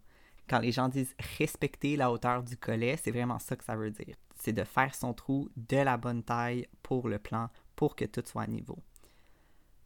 Quand 0.49 0.59
les 0.59 0.71
gens 0.71 0.87
disent 0.87 1.13
respecter 1.37 1.95
la 1.95 2.11
hauteur 2.11 2.41
du 2.43 2.57
collet, 2.57 2.97
c'est 2.97 3.11
vraiment 3.11 3.39
ça 3.39 3.55
que 3.55 3.63
ça 3.63 3.75
veut 3.75 3.91
dire 3.91 4.15
c'est 4.39 4.53
de 4.53 4.63
faire 4.63 4.95
son 4.95 5.13
trou 5.13 5.49
de 5.57 5.75
la 5.75 5.97
bonne 5.97 6.23
taille 6.23 6.65
pour 6.81 7.09
le 7.09 7.19
plan, 7.19 7.49
pour 7.75 7.97
que 7.97 8.05
tout 8.05 8.23
soit 8.25 8.43
à 8.43 8.47
niveau. 8.47 8.79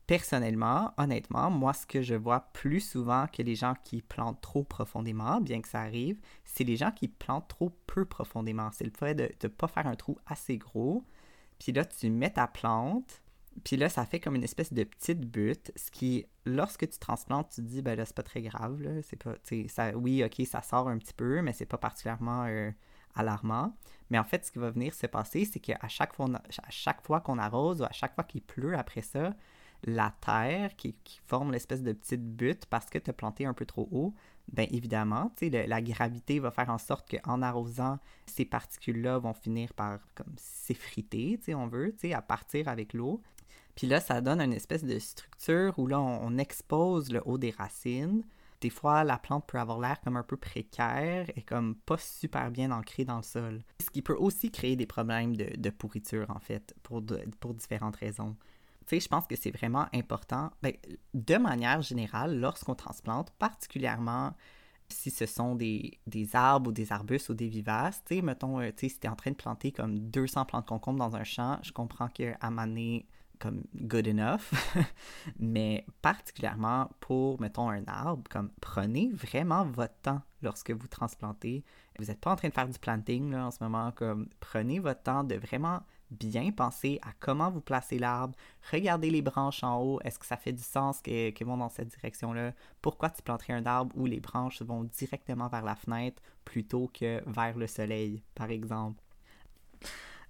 Personnellement, 0.06 0.94
honnêtement, 0.98 1.50
moi, 1.50 1.74
ce 1.74 1.88
que 1.88 2.04
je 2.04 2.14
vois 2.14 2.42
plus 2.54 2.82
souvent 2.82 3.26
que 3.26 3.42
les 3.42 3.56
gens 3.56 3.74
qui 3.84 4.04
plantent 4.04 4.42
trop 4.42 4.64
profondément, 4.64 5.42
bien 5.42 5.60
que 5.62 5.68
ça 5.68 5.80
arrive, 5.80 6.20
c'est 6.46 6.64
les 6.64 6.76
gens 6.76 6.92
qui 6.92 7.08
plantent 7.08 7.48
trop 7.48 7.72
peu 7.88 8.06
profondément. 8.06 8.70
C'est 8.74 8.84
le 8.84 8.92
fait 8.92 9.16
de 9.16 9.32
ne 9.42 9.48
pas 9.48 9.68
faire 9.68 9.88
un 9.88 9.96
trou 9.96 10.20
assez 10.28 10.58
gros. 10.58 11.04
Puis 11.58 11.72
là, 11.72 11.84
tu 11.84 12.12
mets 12.12 12.30
ta 12.30 12.48
plante, 12.48 13.24
puis 13.64 13.78
là, 13.78 13.90
ça 13.90 14.06
fait 14.06 14.20
comme 14.20 14.36
une 14.36 14.44
espèce 14.44 14.74
de 14.74 14.84
petite 14.84 15.22
butte, 15.22 15.72
ce 15.76 15.92
qui, 15.92 16.26
lorsque 16.46 16.90
tu 16.90 17.00
transplantes, 17.00 17.50
tu 17.50 17.62
te 17.62 17.68
dis, 17.68 17.82
ben 17.82 17.98
là, 17.98 18.06
c'est 18.06 18.16
pas 18.16 18.24
très 18.24 18.42
grave. 18.42 18.80
C'est 19.04 19.22
pas, 19.22 19.36
ça, 19.68 19.96
oui, 19.98 20.24
ok, 20.24 20.46
ça 20.46 20.62
sort 20.62 20.88
un 20.88 20.98
petit 20.98 21.14
peu, 21.14 21.42
mais 21.42 21.54
c'est 21.54 21.66
pas 21.66 21.78
particulièrement 21.78 22.46
euh, 22.46 22.72
alarmant. 23.16 23.76
Mais 24.10 24.20
en 24.20 24.24
fait, 24.24 24.46
ce 24.46 24.52
qui 24.52 24.60
va 24.60 24.70
venir 24.70 24.94
se 24.94 25.08
passer, 25.08 25.46
c'est 25.46 25.60
qu'à 25.60 25.88
chaque 25.88 26.14
fois, 26.14 26.28
à 26.28 26.70
chaque 26.70 27.02
fois 27.06 27.22
qu'on 27.22 27.38
arrose 27.38 27.82
ou 27.82 27.86
à 27.86 27.92
chaque 27.92 28.16
fois 28.16 28.24
qu'il 28.24 28.42
pleut 28.42 28.78
après 28.78 29.02
ça, 29.02 29.34
la 29.86 30.14
terre 30.22 30.76
qui, 30.76 30.96
forme 31.26 31.52
l'espèce 31.52 31.84
de 31.84 31.92
petite 31.92 32.24
butte 32.24 32.66
parce 32.68 32.86
que 32.86 32.98
tu 32.98 33.10
as 33.10 33.14
planté 33.14 33.46
un 33.46 33.54
peu 33.54 33.66
trop 33.66 33.88
haut, 33.92 34.14
bien 34.52 34.68
évidemment, 34.72 35.32
la 35.42 35.82
gravité 35.82 36.40
va 36.40 36.52
faire 36.52 36.70
en 36.70 36.78
sorte 36.78 37.10
qu'en 37.10 37.42
arrosant, 37.42 38.00
ces 38.26 38.46
particules-là 38.46 39.18
vont 39.20 39.34
finir 39.34 39.74
par 39.74 40.00
comme 40.16 40.34
s'effriter, 40.38 41.40
on 41.50 41.68
veut, 41.68 41.96
à 42.14 42.22
partir 42.22 42.68
avec 42.68 42.94
l'eau. 42.94 43.22
Puis 43.76 43.88
là, 43.88 44.00
ça 44.00 44.22
donne 44.22 44.42
une 44.42 44.54
espèce 44.54 44.84
de 44.84 45.00
structure 45.00 45.78
où 45.78 45.88
là, 45.88 46.00
on 46.00 46.38
expose 46.38 47.12
le 47.12 47.22
haut 47.26 47.38
des 47.38 47.52
racines 47.52 48.24
des 48.64 48.70
fois, 48.70 49.04
la 49.04 49.18
plante 49.18 49.46
peut 49.46 49.60
avoir 49.60 49.78
l'air 49.78 50.00
comme 50.00 50.16
un 50.16 50.24
peu 50.24 50.38
précaire 50.38 51.30
et 51.36 51.42
comme 51.42 51.76
pas 51.76 51.98
super 51.98 52.50
bien 52.50 52.72
ancrée 52.72 53.04
dans 53.04 53.18
le 53.18 53.24
sol. 53.24 53.62
Ce 53.82 53.90
qui 53.90 54.02
peut 54.02 54.16
aussi 54.16 54.52
créer 54.52 54.78
des 54.78 54.86
problèmes 54.86 55.36
de, 55.36 55.70
pourriture, 55.70 56.30
en 56.30 56.40
fait, 56.40 56.74
pour, 56.82 57.02
différentes 57.02 57.98
raisons. 57.98 58.38
Tu 58.88 58.96
sais, 58.96 59.00
je 59.02 59.10
pense 59.10 59.28
que 59.28 59.36
c'est 59.36 59.52
vraiment 59.52 59.88
important, 59.94 60.50
ben, 60.62 60.72
de 61.14 61.36
manière 61.36 61.82
générale, 61.82 62.40
lorsqu'on 62.40 62.74
transplante, 62.74 63.32
particulièrement 63.32 64.34
si 64.88 65.12
ce 65.12 65.26
sont 65.26 65.56
des, 65.56 66.00
arbres 66.32 66.70
ou 66.70 66.72
des 66.72 66.94
arbustes 66.94 67.30
ou 67.30 67.34
des 67.34 67.50
vivaces, 67.50 68.02
tu 68.06 68.16
sais, 68.16 68.22
mettons, 68.22 68.62
euh, 68.62 68.70
tu 68.70 68.88
sais, 68.88 68.94
si 68.94 69.00
tu 69.00 69.08
es 69.08 69.10
en 69.10 69.16
train 69.16 69.32
de 69.32 69.36
planter 69.36 69.74
comme 69.74 70.00
200 70.00 70.46
plantes 70.46 70.68
concombres 70.68 71.00
dans 71.00 71.18
un 71.18 71.24
champ, 71.26 71.60
je 71.64 71.74
comprends 71.74 72.08
qu'à 72.08 72.38
moment 72.50 73.00
comme 73.40 73.64
good 73.76 74.08
enough, 74.08 74.54
mais 75.40 75.86
particulièrement 76.02 76.90
pour, 77.00 77.40
mettons, 77.42 77.70
un 77.70 77.84
arbre, 77.88 78.24
comme 78.30 78.50
prenez 78.62 79.10
vraiment 79.14 79.66
votre 79.66 79.96
temps 80.02 80.22
lorsque 80.42 80.72
vous 80.72 80.88
transplantez. 80.88 81.64
Vous 82.00 82.06
n'êtes 82.06 82.20
pas 82.20 82.32
en 82.32 82.36
train 82.36 82.50
de 82.50 82.54
faire 82.54 82.68
du 82.68 82.80
planting 82.80 83.32
là, 83.32 83.48
en 83.48 83.52
ce 83.52 83.64
moment, 83.64 83.92
comme 83.92 84.28
prenez 84.40 84.80
votre 84.80 85.04
temps 85.04 85.24
de 85.24 85.36
vraiment 85.36 85.82
bien 86.14 86.52
penser 86.52 87.00
à 87.02 87.12
comment 87.20 87.50
vous 87.50 87.62
placez 87.62 87.98
l'arbre, 87.98 88.36
regardez 88.72 89.10
les 89.10 89.22
branches 89.22 89.64
en 89.64 89.82
haut, 89.82 90.00
est-ce 90.04 90.20
que 90.20 90.26
ça 90.26 90.38
fait 90.38 90.52
du 90.52 90.64
sens 90.64 91.02
qu'elles 91.02 91.34
vont 91.42 91.58
dans 91.58 91.70
cette 91.70 91.90
direction-là? 91.90 92.54
Pourquoi 92.82 93.10
tu 93.10 93.22
planterais 93.22 93.54
un 93.54 93.66
arbre 93.66 93.92
où 93.96 94.06
les 94.06 94.20
branches 94.20 94.62
vont 94.62 94.84
directement 94.84 95.48
vers 95.48 95.64
la 95.64 95.76
fenêtre 95.76 96.22
plutôt 96.46 96.90
que 96.94 97.22
vers 97.28 97.58
le 97.58 97.68
soleil, 97.68 98.24
par 98.36 98.50
exemple? 98.50 99.02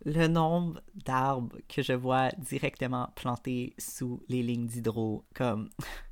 Le 0.06 0.28
nombre 0.28 0.82
d'arbres 1.06 1.58
que 1.68 1.82
je 1.82 1.94
vois 1.94 2.30
directement 2.38 3.10
plantés 3.16 3.74
sous 3.78 4.22
les 4.28 4.44
lignes 4.44 4.68
d'hydro, 4.68 5.26
comme, 5.34 5.70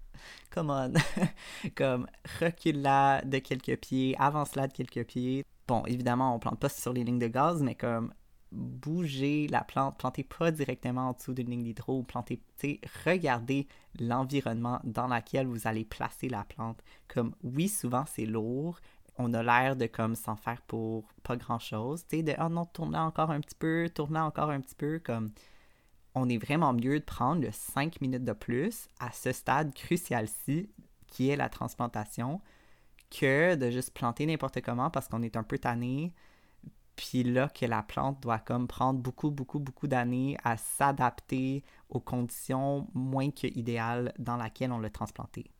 come 0.51 0.69
on, 0.69 0.93
comme 1.75 2.07
recule 2.39 2.81
là 2.81 3.21
de 3.23 3.39
quelques 3.39 3.77
pieds, 3.77 4.15
avance 4.17 4.55
là 4.55 4.67
de 4.67 4.73
quelques 4.73 5.05
pieds. 5.05 5.45
Bon, 5.67 5.85
évidemment, 5.85 6.35
on 6.35 6.39
plante 6.39 6.59
pas 6.59 6.69
sur 6.69 6.93
les 6.93 7.03
lignes 7.03 7.19
de 7.19 7.27
gaz, 7.27 7.61
mais 7.61 7.75
comme 7.75 8.13
bouger 8.51 9.47
la 9.47 9.63
plante, 9.63 9.97
plantez 9.97 10.23
pas 10.23 10.51
directement 10.51 11.09
en 11.09 11.13
dessous 11.13 11.33
d'une 11.33 11.49
ligne 11.49 11.63
d'hydro, 11.63 12.03
plantez, 12.03 12.41
regardez 13.05 13.67
l'environnement 13.99 14.79
dans 14.83 15.07
lequel 15.07 15.47
vous 15.47 15.67
allez 15.67 15.85
placer 15.85 16.27
la 16.27 16.43
plante. 16.43 16.83
Comme 17.07 17.33
oui, 17.43 17.69
souvent 17.69 18.03
c'est 18.05 18.25
lourd, 18.25 18.79
on 19.17 19.33
a 19.33 19.43
l'air 19.43 19.75
de 19.75 19.87
comme 19.87 20.15
s'en 20.15 20.35
faire 20.35 20.61
pour 20.63 21.07
pas 21.23 21.35
grand 21.35 21.59
chose. 21.59 22.05
Tu 22.07 22.17
sais, 22.17 22.23
de 22.23 22.33
oh 22.39 22.49
non, 22.49 22.65
tourner 22.65 22.97
encore 22.97 23.31
un 23.31 23.41
petit 23.41 23.55
peu, 23.55 23.89
tourner 23.93 24.19
encore 24.19 24.49
un 24.49 24.61
petit 24.61 24.75
peu, 24.75 24.99
comme 24.99 25.31
on 26.15 26.29
est 26.29 26.37
vraiment 26.37 26.73
mieux 26.73 26.99
de 26.99 27.05
prendre 27.05 27.41
le 27.41 27.51
5 27.51 28.01
minutes 28.01 28.25
de 28.25 28.33
plus 28.33 28.87
à 28.99 29.11
ce 29.11 29.31
stade 29.31 29.73
crucial-ci 29.73 30.69
qui 31.07 31.29
est 31.29 31.35
la 31.35 31.49
transplantation 31.49 32.41
que 33.09 33.55
de 33.55 33.69
juste 33.69 33.93
planter 33.93 34.25
n'importe 34.25 34.61
comment 34.61 34.89
parce 34.89 35.07
qu'on 35.07 35.21
est 35.21 35.35
un 35.35 35.43
peu 35.43 35.57
tanné. 35.59 36.13
Puis 36.95 37.23
là, 37.23 37.49
que 37.49 37.65
la 37.65 37.83
plante 37.83 38.21
doit 38.21 38.39
comme 38.39 38.67
prendre 38.67 38.99
beaucoup, 38.99 39.31
beaucoup, 39.31 39.59
beaucoup 39.59 39.87
d'années 39.87 40.37
à 40.43 40.57
s'adapter 40.57 41.63
aux 41.89 41.99
conditions 41.99 42.87
moins 42.93 43.31
que 43.31 43.47
idéales 43.47 44.13
dans 44.19 44.37
lesquelles 44.37 44.71
on 44.71 44.79
l'a 44.79 44.89
transplanté. 44.89 45.51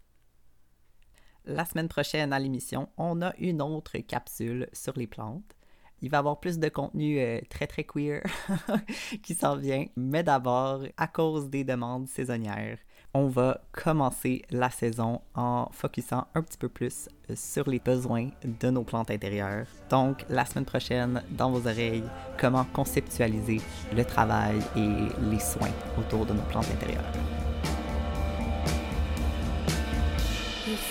La 1.46 1.66
semaine 1.66 1.88
prochaine 1.88 2.34
à 2.34 2.40
l'émission, 2.40 2.88
on 2.98 3.22
a 3.24 3.34
une 3.38 3.64
autre 3.64 3.98
capsule 4.00 4.68
sur 4.74 4.94
les 4.96 5.08
plantes. 5.08 5.56
Il 6.04 6.10
va 6.10 6.18
y 6.18 6.20
avoir 6.20 6.40
plus 6.40 6.60
de 6.60 6.70
contenu 6.70 7.20
euh, 7.20 7.40
très 7.50 7.68
très 7.68 7.84
queer 7.84 8.24
qui 9.24 9.34
s'en 9.34 9.56
vient, 9.56 9.86
mais 9.96 10.24
d'abord, 10.24 10.82
à 10.98 11.08
cause 11.08 11.50
des 11.50 11.64
demandes 11.64 12.08
saisonnières, 12.08 12.78
on 13.14 13.28
va 13.28 13.62
commencer 13.72 14.44
la 14.52 14.70
saison 14.70 15.22
en 15.36 15.68
focusant 15.72 16.28
un 16.34 16.44
petit 16.44 16.58
peu 16.58 16.70
plus 16.70 17.10
euh, 17.30 17.36
sur 17.36 17.70
les 17.70 17.80
besoins 17.80 18.30
de 18.44 18.70
nos 18.70 18.84
plantes 18.84 19.12
intérieures. 19.12 19.68
Donc, 19.90 20.26
la 20.30 20.46
semaine 20.46 20.66
prochaine, 20.66 21.24
dans 21.32 21.52
vos 21.52 21.68
oreilles, 21.68 22.04
comment 22.40 22.66
conceptualiser 22.66 23.62
le 23.96 24.06
travail 24.06 24.60
et 24.76 25.30
les 25.30 25.40
soins 25.40 25.74
autour 25.98 26.26
de 26.26 26.34
nos 26.34 26.44
plantes 26.44 26.70
intérieures. 26.72 27.41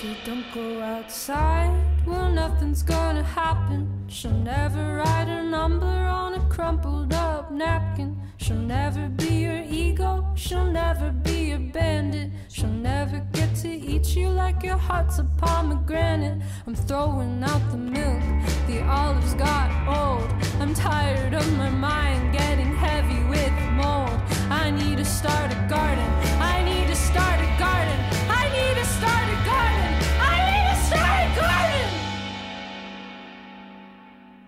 If 0.01 0.07
you 0.07 0.17
don't 0.25 0.55
go 0.55 0.81
outside, 0.81 1.79
well, 2.07 2.31
nothing's 2.31 2.83
gonna 2.83 3.23
happen. 3.23 3.87
She'll 4.09 4.31
never 4.31 4.97
write 4.97 5.29
a 5.29 5.43
number 5.43 5.85
on 5.87 6.33
a 6.33 6.41
crumpled 6.49 7.13
up 7.13 7.53
napkin. 7.53 8.17
She'll 8.39 8.57
never 8.57 9.11
be 9.11 9.43
your 9.45 9.63
ego, 9.69 10.27
she'll 10.37 10.65
never 10.65 11.11
be 11.11 11.51
your 11.51 11.59
bandit. 11.59 12.31
She'll 12.49 12.79
never 12.93 13.19
get 13.35 13.55
to 13.57 13.69
eat 13.69 14.17
you 14.17 14.31
like 14.31 14.63
your 14.63 14.79
heart's 14.79 15.19
a 15.19 15.25
pomegranate. 15.37 16.41
I'm 16.67 16.75
throwing 16.75 17.45
out 17.45 17.71
the 17.71 17.77
milk, 17.77 18.23
the 18.69 18.83
olives 18.85 19.35
got 19.35 19.69
old. 19.87 20.31
I'm 20.63 20.73
tired 20.73 21.35
of 21.35 21.47
my 21.59 21.69
mind 21.69 22.33
getting 22.33 22.75
heavy 22.75 23.23
with 23.29 23.53
mold. 23.73 24.19
I 24.49 24.71
need 24.71 24.97
to 24.97 25.05
start 25.05 25.53
a 25.53 25.57
garden, 25.69 26.09
I 26.41 26.65
need 26.65 26.80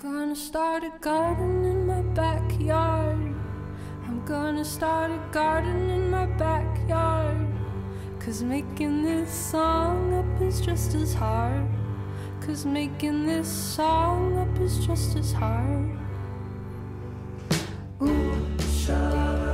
gonna 0.03 0.35
start 0.35 0.83
a 0.83 0.91
garden 1.01 1.65
in 1.65 1.87
my 1.87 2.03
backyard. 2.03 3.37
I'm 4.05 4.25
gonna 4.25 4.65
start 4.65 5.13
a 5.13 5.21
garden 5.31 5.91
in 5.91 6.11
my 6.11 6.27
backyard. 6.27 7.47
Cause 8.19 8.43
making 8.43 9.05
this 9.05 9.31
song 9.31 10.13
up 10.15 10.43
is 10.43 10.61
just 10.61 10.97
as 10.97 11.15
hard. 11.15 11.69
Cause 12.41 12.67
making 12.67 13.27
this 13.27 13.47
song 13.47 14.39
up 14.39 14.61
is 14.61 14.85
just 14.85 15.15
as 15.15 15.33
hard. 15.33 15.97
Ooh, 18.03 18.59
shut 18.59 19.15
up. 19.15 19.52